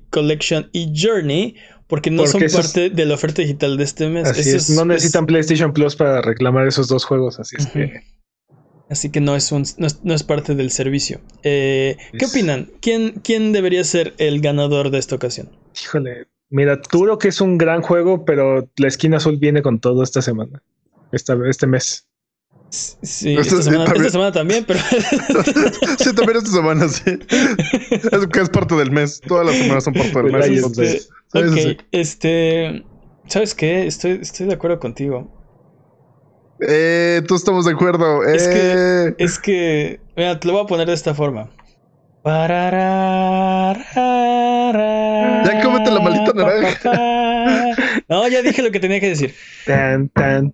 Collection 0.09 0.70
y 0.72 0.93
Journey, 0.95 1.55
porque 1.88 2.11
no 2.11 2.26
son 2.28 2.41
parte 2.53 2.89
de 2.89 3.05
la 3.05 3.15
oferta 3.15 3.41
digital 3.41 3.78
de 3.78 3.84
este 3.84 4.09
mes. 4.09 4.28
Así 4.28 4.74
no 4.74 4.86
necesitan 4.86 5.26
PlayStation 5.26 5.74
Plus 5.74 5.95
para 5.95 6.22
reclamar 6.22 6.67
esos 6.67 6.88
dos 6.88 7.03
juegos, 7.03 7.39
así 7.39 7.55
es 7.57 7.67
que. 7.67 8.03
Así 8.89 9.11
que 9.11 9.22
no 9.22 9.36
es, 9.36 9.51
un, 9.51 9.65
no 9.78 10.13
es, 10.15 10.24
parte 10.24 10.55
del 10.55 10.72
servicio. 10.72 11.22
Eh, 11.43 11.95
¿Qué 12.17 12.26
opinan? 12.26 12.72
¿Quién, 12.82 13.22
¿Quién 13.24 13.51
debería 13.51 13.84
ser 13.84 14.15
el 14.17 14.41
ganador 14.41 14.89
de 14.89 14.97
esta 14.97 15.15
ocasión? 15.15 15.49
Híjole, 15.80 16.26
mira, 16.49 16.82
tú 16.82 17.05
lo 17.05 17.20
que 17.20 17.28
es 17.28 17.39
un 17.39 17.59
gran 17.59 17.84
juego, 17.84 18.26
pero 18.26 18.67
la 18.78 18.88
esquina 18.88 19.17
azul 19.17 19.38
viene 19.38 19.61
con 19.61 19.80
todo 19.80 20.01
esta 20.01 20.24
semana, 20.24 20.63
esta, 21.11 21.38
este 21.47 21.67
mes. 21.67 22.09
Sí, 22.72 23.36
esta, 23.36 23.63
semana, 23.63 24.32
también, 24.32 24.63
pero. 24.65 24.80
sí, 25.99 26.13
también 26.13 26.38
esta 26.38 26.51
semana, 26.51 26.88
sí. 26.88 27.17
Es 28.11 28.28
que 28.28 28.41
es 28.41 28.49
parte 28.49 28.76
del 28.76 28.91
mes. 28.91 29.20
Todas 29.28 29.47
las 29.47 29.55
semanas 29.55 29.86
son 29.86 29.93
parte 29.93 30.22
del 30.22 30.32
mes. 30.32 30.47
Entonces, 30.47 31.09
ok, 31.34 31.82
este. 31.91 32.86
¿Sabes 33.28 33.55
qué? 33.55 33.88
Estoy, 33.88 34.20
estoy 34.22 34.45
de 34.47 34.53
acuerdo 34.53 34.80
contigo. 34.80 35.32
Eh, 36.59 37.24
tú 37.28 37.36
estamos 37.36 37.65
de 37.65 37.74
acuerdo. 37.74 38.24
Es 38.24 38.47
que. 38.47 39.07
Eh. 39.07 39.15
Es 39.17 39.39
que. 39.39 39.99
Mira, 40.15 40.39
te 40.39 40.47
lo 40.47 40.53
voy 40.53 40.63
a 40.63 40.67
poner 40.67 40.88
de 40.88 40.93
esta 40.93 41.15
forma. 41.15 41.49
Ya 42.26 43.78
cómete 45.63 45.91
la 45.91 46.01
maldita 46.01 46.34
naranja. 46.34 46.91
No, 48.07 48.28
ya 48.28 48.43
dije 48.43 48.61
lo 48.61 48.70
que 48.72 48.80
tenía 48.80 48.99
que 48.99 49.09
decir. 49.09 49.34
Tan, 49.65 50.09
tan. 50.09 50.53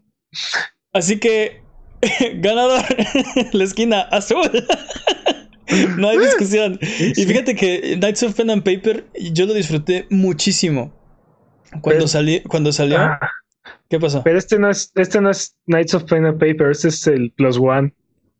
Así 0.93 1.19
que 1.19 1.64
ganador, 2.35 2.83
la 3.53 3.63
esquina 3.63 4.01
azul. 4.01 4.49
no 5.97 6.09
hay 6.09 6.17
discusión. 6.19 6.79
Y 6.81 7.25
fíjate 7.25 7.55
que 7.55 7.97
Knights 7.99 8.23
of 8.23 8.35
Pen 8.35 8.49
and 8.49 8.63
Paper 8.63 9.05
yo 9.31 9.45
lo 9.45 9.53
disfruté 9.53 10.05
muchísimo. 10.09 10.93
Cuando, 11.81 12.07
salí, 12.07 12.41
cuando 12.41 12.71
salió. 12.71 12.99
Ah. 12.99 13.19
¿Qué 13.89 13.99
pasó? 13.99 14.23
Pero 14.23 14.37
este 14.37 14.57
no 14.57 14.69
es, 14.69 14.91
este 14.95 15.21
no 15.21 15.29
es 15.29 15.55
Knights 15.65 15.93
of 15.93 16.03
Pen 16.05 16.25
and 16.25 16.39
Paper, 16.39 16.71
este 16.71 16.87
es 16.87 17.05
el 17.07 17.31
Plus 17.31 17.57
One. 17.57 17.93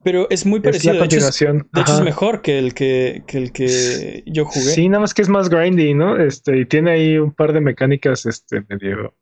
Pero 0.03 0.27
es 0.29 0.45
muy 0.45 0.59
parecido. 0.59 0.93
Es 0.93 0.99
la 0.99 1.03
continuación. 1.03 1.67
De, 1.73 1.81
hecho, 1.81 1.95
es, 1.95 2.01
mejor 2.01 2.41
que 2.41 2.59
el 2.59 2.73
que, 2.75 3.23
que, 3.25 3.37
el 3.39 3.51
que 3.51 4.23
yo 4.27 4.45
jugué. 4.45 4.71
Sí, 4.71 4.87
nada 4.87 5.01
más 5.01 5.15
que 5.15 5.23
es 5.23 5.29
más 5.29 5.49
grindy, 5.49 5.95
¿no? 5.95 6.17
Este, 6.17 6.59
y 6.59 6.65
tiene 6.65 6.91
ahí 6.91 7.17
un 7.17 7.33
par 7.33 7.53
de 7.53 7.61
mecánicas 7.61 8.25
este, 8.27 8.63
medio 8.69 9.15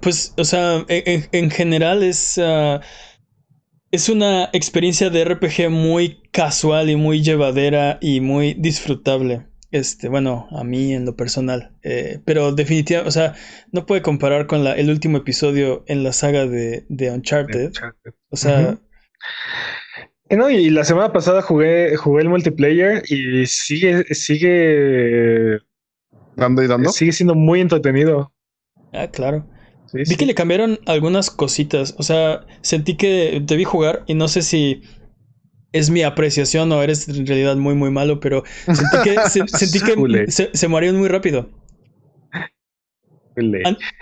pues, 0.00 0.34
o 0.36 0.44
sea, 0.44 0.84
en, 0.88 1.50
general 1.50 2.02
es. 2.02 2.38
Ah, 2.38 2.80
es 3.90 4.08
una 4.08 4.50
experiencia 4.52 5.08
de 5.08 5.24
RPG 5.24 5.70
muy 5.70 6.20
casual 6.30 6.90
y 6.90 6.96
muy 6.96 7.22
llevadera 7.22 7.98
y 8.00 8.20
muy 8.20 8.54
disfrutable. 8.54 9.46
Este, 9.70 10.08
bueno, 10.08 10.46
a 10.50 10.64
mí 10.64 10.94
en 10.94 11.04
lo 11.04 11.16
personal. 11.16 11.74
Eh, 11.82 12.20
pero 12.24 12.52
definitivamente, 12.52 13.08
o 13.08 13.12
sea, 13.12 13.34
no 13.72 13.86
puede 13.86 14.02
comparar 14.02 14.46
con 14.46 14.64
la, 14.64 14.74
el 14.74 14.90
último 14.90 15.18
episodio 15.18 15.84
en 15.86 16.02
la 16.02 16.12
saga 16.12 16.46
de, 16.46 16.84
de 16.88 17.10
Uncharted. 17.10 17.72
O 18.30 18.36
sea. 18.36 18.78
No, 20.30 20.50
y 20.50 20.68
la 20.68 20.84
semana 20.84 21.12
pasada 21.12 21.40
jugué, 21.40 21.96
jugué 21.96 22.22
el 22.22 22.28
multiplayer 22.28 23.02
y 23.08 23.46
sigue, 23.46 24.04
sigue. 24.14 25.60
Dando 26.36 26.62
y 26.62 26.66
dando. 26.66 26.90
Sigue 26.90 27.12
siendo 27.12 27.34
muy 27.34 27.60
entretenido. 27.60 28.32
Ah, 28.92 29.08
claro. 29.08 29.46
Vi 29.92 30.16
que 30.16 30.26
le 30.26 30.34
cambiaron 30.34 30.78
algunas 30.86 31.30
cositas. 31.30 31.94
O 31.98 32.02
sea, 32.02 32.46
sentí 32.60 32.96
que 32.96 33.40
debí 33.42 33.64
jugar 33.64 34.04
y 34.06 34.14
no 34.14 34.28
sé 34.28 34.42
si 34.42 34.82
es 35.72 35.90
mi 35.90 36.02
apreciación 36.02 36.70
o 36.72 36.82
eres 36.82 37.08
en 37.08 37.26
realidad 37.26 37.56
muy, 37.56 37.74
muy 37.74 37.90
malo, 37.90 38.20
pero 38.20 38.44
sentí 38.66 38.96
que, 39.04 39.16
sentí 39.48 39.80
que 39.80 40.30
se, 40.30 40.50
se 40.52 40.68
morían 40.68 40.96
muy 40.96 41.08
rápido. 41.08 41.50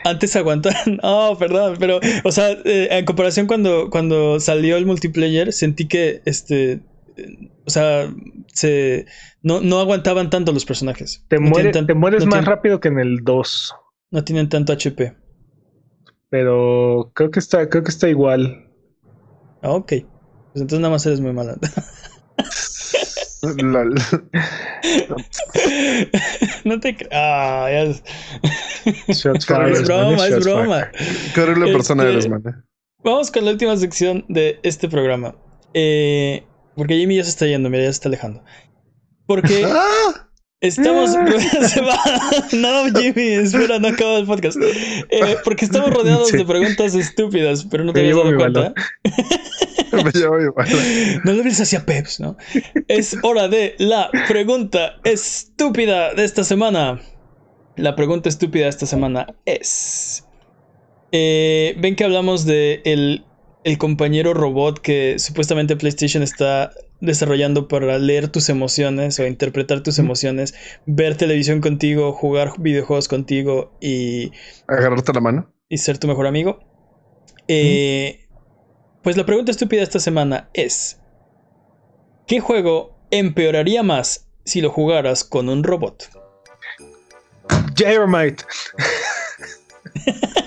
antes 0.05 0.37
aguantaban. 0.37 0.99
Oh, 1.03 1.37
perdón, 1.39 1.77
pero, 1.79 2.01
o 2.25 2.33
sea, 2.33 2.51
eh, 2.65 2.89
en 2.91 3.05
comparación 3.05 3.47
cuando, 3.47 3.91
cuando 3.91 4.41
salió 4.41 4.77
el 4.77 4.87
multiplayer, 4.87 5.53
sentí 5.53 5.87
que 5.87 6.23
este. 6.25 6.81
o 7.65 7.71
sea, 7.71 8.13
se. 8.53 9.07
No, 9.43 9.61
no 9.61 9.79
aguantaban 9.79 10.31
tanto 10.31 10.53
los 10.53 10.65
personajes. 10.65 11.25
Te, 11.29 11.37
te 11.39 11.95
mueres 11.95 12.27
más 12.27 12.45
rápido 12.45 12.81
que 12.81 12.89
en 12.89 12.99
el 12.99 13.19
2. 13.23 13.75
No 14.11 14.25
tienen 14.25 14.49
tanto 14.49 14.73
HP. 14.73 15.15
Pero 16.39 17.13
creo 17.15 17.31
que 17.31 17.39
está, 17.39 17.67
creo 17.71 17.83
que 17.83 17.89
está 17.89 18.11
igual. 18.11 18.69
Ah, 19.63 19.71
ok. 19.71 19.89
Pues 19.89 20.05
entonces 20.57 20.81
nada 20.81 20.93
más 20.93 21.07
eres 21.07 21.19
muy 21.23 21.33
mala. 21.33 21.57
Lol. 23.63 23.95
no 26.65 26.79
te 26.81 26.95
cre- 26.95 27.09
Ah, 27.11 27.69
ya 27.71 27.83
es, 27.85 28.03
Shots 29.09 29.47
broma, 29.47 30.27
es 30.27 30.45
broma. 30.45 30.91
Qué 31.35 31.41
horrible 31.41 31.73
persona 31.73 32.03
Este- 32.03 32.13
eres, 32.13 32.29
man. 32.29 32.43
Vamos 33.03 33.31
con 33.31 33.47
la 33.47 33.53
última 33.53 33.75
sección 33.79 34.27
de 34.29 34.61
este 34.63 34.91
programa. 34.91 35.35
Eh, 35.73 36.45
porque 36.75 36.99
Jimmy 36.99 37.17
ya 37.17 37.25
se 37.25 37.31
está 37.31 37.47
yendo, 37.47 37.71
mira, 37.71 37.85
ya 37.85 37.89
se 37.93 37.97
está 37.97 38.09
alejando. 38.11 38.45
Porque 39.27 39.65
¡Ah! 39.67 40.26
Estamos. 40.61 41.11
No, 42.53 42.85
Jimmy, 42.99 43.29
espera, 43.35 43.79
no 43.79 43.89
acaba 43.89 44.19
el 44.19 44.27
podcast. 44.27 44.57
Eh, 44.63 45.37
porque 45.45 45.65
estamos 45.65 45.91
rodeados 45.93 46.29
Sí. 46.29 46.37
de 46.39 46.45
preguntas 46.45 46.95
estúpidas, 46.95 47.67
pero 47.71 47.85
no 47.85 47.93
te 47.93 48.01
habías 48.01 48.17
dado 48.17 48.37
cuenta. 48.37 48.75
Me 49.93 50.11
llevo 50.13 50.41
igual. 50.41 50.69
No 51.25 51.33
le 51.33 51.41
hables 51.41 51.61
hacia 51.61 51.85
Peps, 51.87 52.21
¿no? 52.21 52.37
Es 52.89 53.17
hora 53.23 53.49
de 53.49 53.75
la 53.79 54.11
pregunta 54.29 54.97
estúpida 55.05 56.13
de 56.15 56.25
esta 56.25 56.45
semana. 56.45 57.01
La 57.77 57.95
pregunta 57.97 58.29
estúpida 58.29 58.65
de 58.65 58.71
esta 58.71 58.87
semana 58.87 59.35
es... 59.45 60.25
eh, 61.13 61.75
Ven 61.79 61.95
que 61.97 62.05
hablamos 62.05 62.45
de 62.47 62.81
el, 62.85 63.25
el 63.67 63.79
compañero 63.79 64.33
robot 64.33 64.79
que 64.79 65.19
supuestamente 65.19 65.75
PlayStation 65.75 66.23
está 66.23 66.71
desarrollando 67.01 67.67
para 67.67 67.99
leer 67.99 68.29
tus 68.29 68.49
emociones 68.49 69.19
o 69.19 69.27
interpretar 69.27 69.83
tus 69.83 69.99
emociones, 69.99 70.55
ver 70.87 71.17
televisión 71.17 71.61
contigo, 71.61 72.13
jugar 72.13 72.53
videojuegos 72.59 73.09
contigo 73.09 73.77
y 73.81 74.31
Agarrarte 74.69 75.13
la 75.13 75.21
mano. 75.21 75.53
y 75.69 75.79
ser 75.79 75.99
tu 75.99 76.07
mejor 76.07 76.29
amigo. 76.29 76.61
Eh, 77.49 78.21
Pues 79.03 79.17
la 79.17 79.27
pregunta 79.27 79.51
estúpida 79.51 79.83
esta 79.83 79.99
semana 79.99 80.49
es: 80.55 81.01
¿Qué 82.29 82.39
juego 82.39 82.97
empeoraría 83.11 83.83
más 83.83 84.29
si 84.45 84.61
lo 84.61 84.71
jugaras 84.71 85.25
con 85.25 85.49
un 85.49 85.65
robot? 85.65 86.09
Gyromite. 87.75 88.45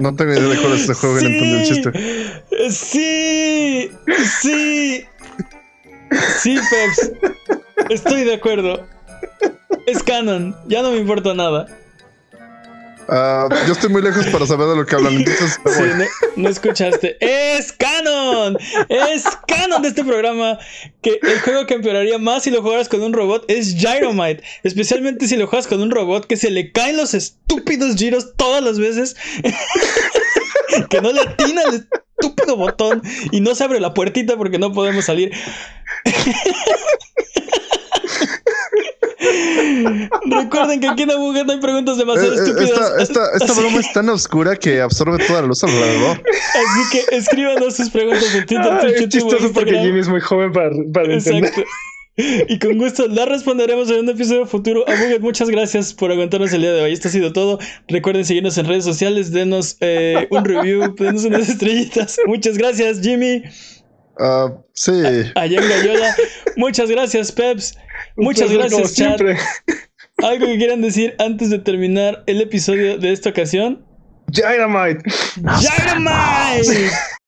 No 0.00 0.14
tengo 0.16 0.32
idea 0.32 0.48
de 0.48 0.56
cuál 0.56 0.74
es 0.74 0.80
este 0.82 0.94
juego, 0.94 1.20
no 1.20 1.26
entendí 1.26 1.56
el 1.56 1.66
chiste. 1.66 1.92
Sí, 2.70 3.90
sí, 4.40 5.04
sí, 6.40 6.58
Peps. 6.70 7.12
Estoy 7.90 8.24
de 8.24 8.34
acuerdo. 8.34 8.86
Es 9.86 10.02
canon, 10.02 10.56
ya 10.66 10.82
no 10.82 10.92
me 10.92 10.98
importa 10.98 11.34
nada. 11.34 11.66
Ah, 13.12 13.48
yo 13.66 13.72
estoy 13.72 13.90
muy 13.90 14.02
lejos 14.02 14.24
para 14.26 14.46
saber 14.46 14.68
de 14.68 14.76
lo 14.76 14.86
que 14.86 14.94
hablan, 14.94 15.14
entonces 15.14 15.58
Sí, 15.66 15.82
no, 15.96 16.04
no 16.36 16.48
escuchaste. 16.48 17.16
¡Es 17.20 17.72
canon! 17.72 18.56
¡Es 18.88 19.24
canon 19.48 19.82
de 19.82 19.88
este 19.88 20.04
programa! 20.04 20.58
Que 21.02 21.18
el 21.20 21.40
juego 21.40 21.66
que 21.66 21.74
empeoraría 21.74 22.18
más 22.18 22.44
si 22.44 22.50
lo 22.52 22.62
jugaras 22.62 22.88
con 22.88 23.02
un 23.02 23.12
robot 23.12 23.44
es 23.48 23.74
Gyromite. 23.74 24.44
Especialmente 24.62 25.26
si 25.26 25.36
lo 25.36 25.48
juegas 25.48 25.66
con 25.66 25.80
un 25.80 25.90
robot 25.90 26.26
que 26.26 26.36
se 26.36 26.50
le 26.50 26.70
caen 26.70 26.96
los 26.96 27.12
estúpidos 27.14 27.96
giros 27.96 28.34
todas 28.36 28.62
las 28.62 28.78
veces. 28.78 29.16
que 30.88 31.00
no 31.00 31.12
le 31.12 31.22
atina 31.22 31.62
el 31.62 31.86
estúpido 32.20 32.56
botón 32.56 33.02
y 33.32 33.40
no 33.40 33.56
se 33.56 33.64
abre 33.64 33.80
la 33.80 33.92
puertita 33.92 34.36
porque 34.36 34.60
no 34.60 34.72
podemos 34.72 35.04
salir. 35.04 35.32
Recuerden 40.30 40.80
que 40.80 40.88
aquí 40.88 41.02
en 41.02 41.10
Abuget 41.10 41.46
no 41.46 41.52
hay 41.52 41.60
preguntas 41.60 41.98
demasiado 41.98 42.32
Eh, 42.34 42.36
eh, 42.36 42.42
estúpidas. 42.42 42.70
esta, 42.70 43.02
esta, 43.02 43.20
esta 43.34 43.44
Así 43.52 43.60
broma 43.60 43.80
es 43.80 43.92
tan 43.92 44.08
oscura 44.08 44.56
que 44.56 44.80
absorbe 44.80 45.18
toda 45.26 45.42
la 45.42 45.48
luz 45.48 45.62
alrededor. 45.64 46.22
Así 46.22 46.80
que 46.90 47.16
escríbanos 47.16 47.76
sus 47.76 47.90
preguntas 47.90 48.34
en 48.34 48.46
Twitter, 48.46 48.68
Ah, 48.70 48.80
es 48.86 49.08
chistoso 49.08 49.52
porque. 49.52 49.78
Jimmy 49.78 50.00
es 50.00 50.08
muy 50.08 50.20
joven 50.20 50.52
para, 50.52 50.70
para 50.92 51.12
entender. 51.12 51.44
Exacto. 51.50 51.70
Y 52.48 52.58
con 52.58 52.76
gusto 52.76 53.06
las 53.08 53.28
responderemos 53.28 53.90
en 53.90 54.00
un 54.00 54.08
episodio 54.10 54.44
futuro. 54.46 54.84
Abuget, 54.88 55.20
muchas 55.20 55.48
gracias 55.48 55.94
por 55.94 56.10
aguantarnos 56.12 56.52
el 56.52 56.60
día 56.62 56.72
de 56.72 56.82
hoy. 56.82 56.92
Esto 56.92 57.08
ha 57.08 57.10
sido 57.10 57.32
todo. 57.32 57.58
Recuerden 57.88 58.24
seguirnos 58.26 58.58
en 58.58 58.66
redes 58.66 58.84
sociales, 58.84 59.32
denos 59.32 59.76
eh, 59.80 60.26
un 60.30 60.44
review, 60.44 60.94
denos 60.98 61.24
unas 61.24 61.48
estrellitas. 61.48 62.18
Muchas 62.26 62.58
gracias, 62.58 63.00
Jimmy. 63.00 63.42
Ah, 64.18 64.52
sí. 64.74 64.92
Allá 65.34 65.62
en 65.62 65.68
Gallola. 65.68 66.14
Muchas 66.56 66.90
gracias, 66.90 67.32
Peps. 67.32 67.74
Muchas 68.16 68.52
gracias, 68.52 68.94
chat. 68.94 69.18
siempre. 69.18 69.36
¿Algo 70.18 70.46
que 70.46 70.58
quieran 70.58 70.82
decir 70.82 71.14
antes 71.18 71.50
de 71.50 71.58
terminar 71.58 72.22
el 72.26 72.40
episodio 72.40 72.98
de 72.98 73.12
esta 73.12 73.30
ocasión? 73.30 73.84
Dynamite. 74.28 75.02
¡Dynamite! 75.36 76.90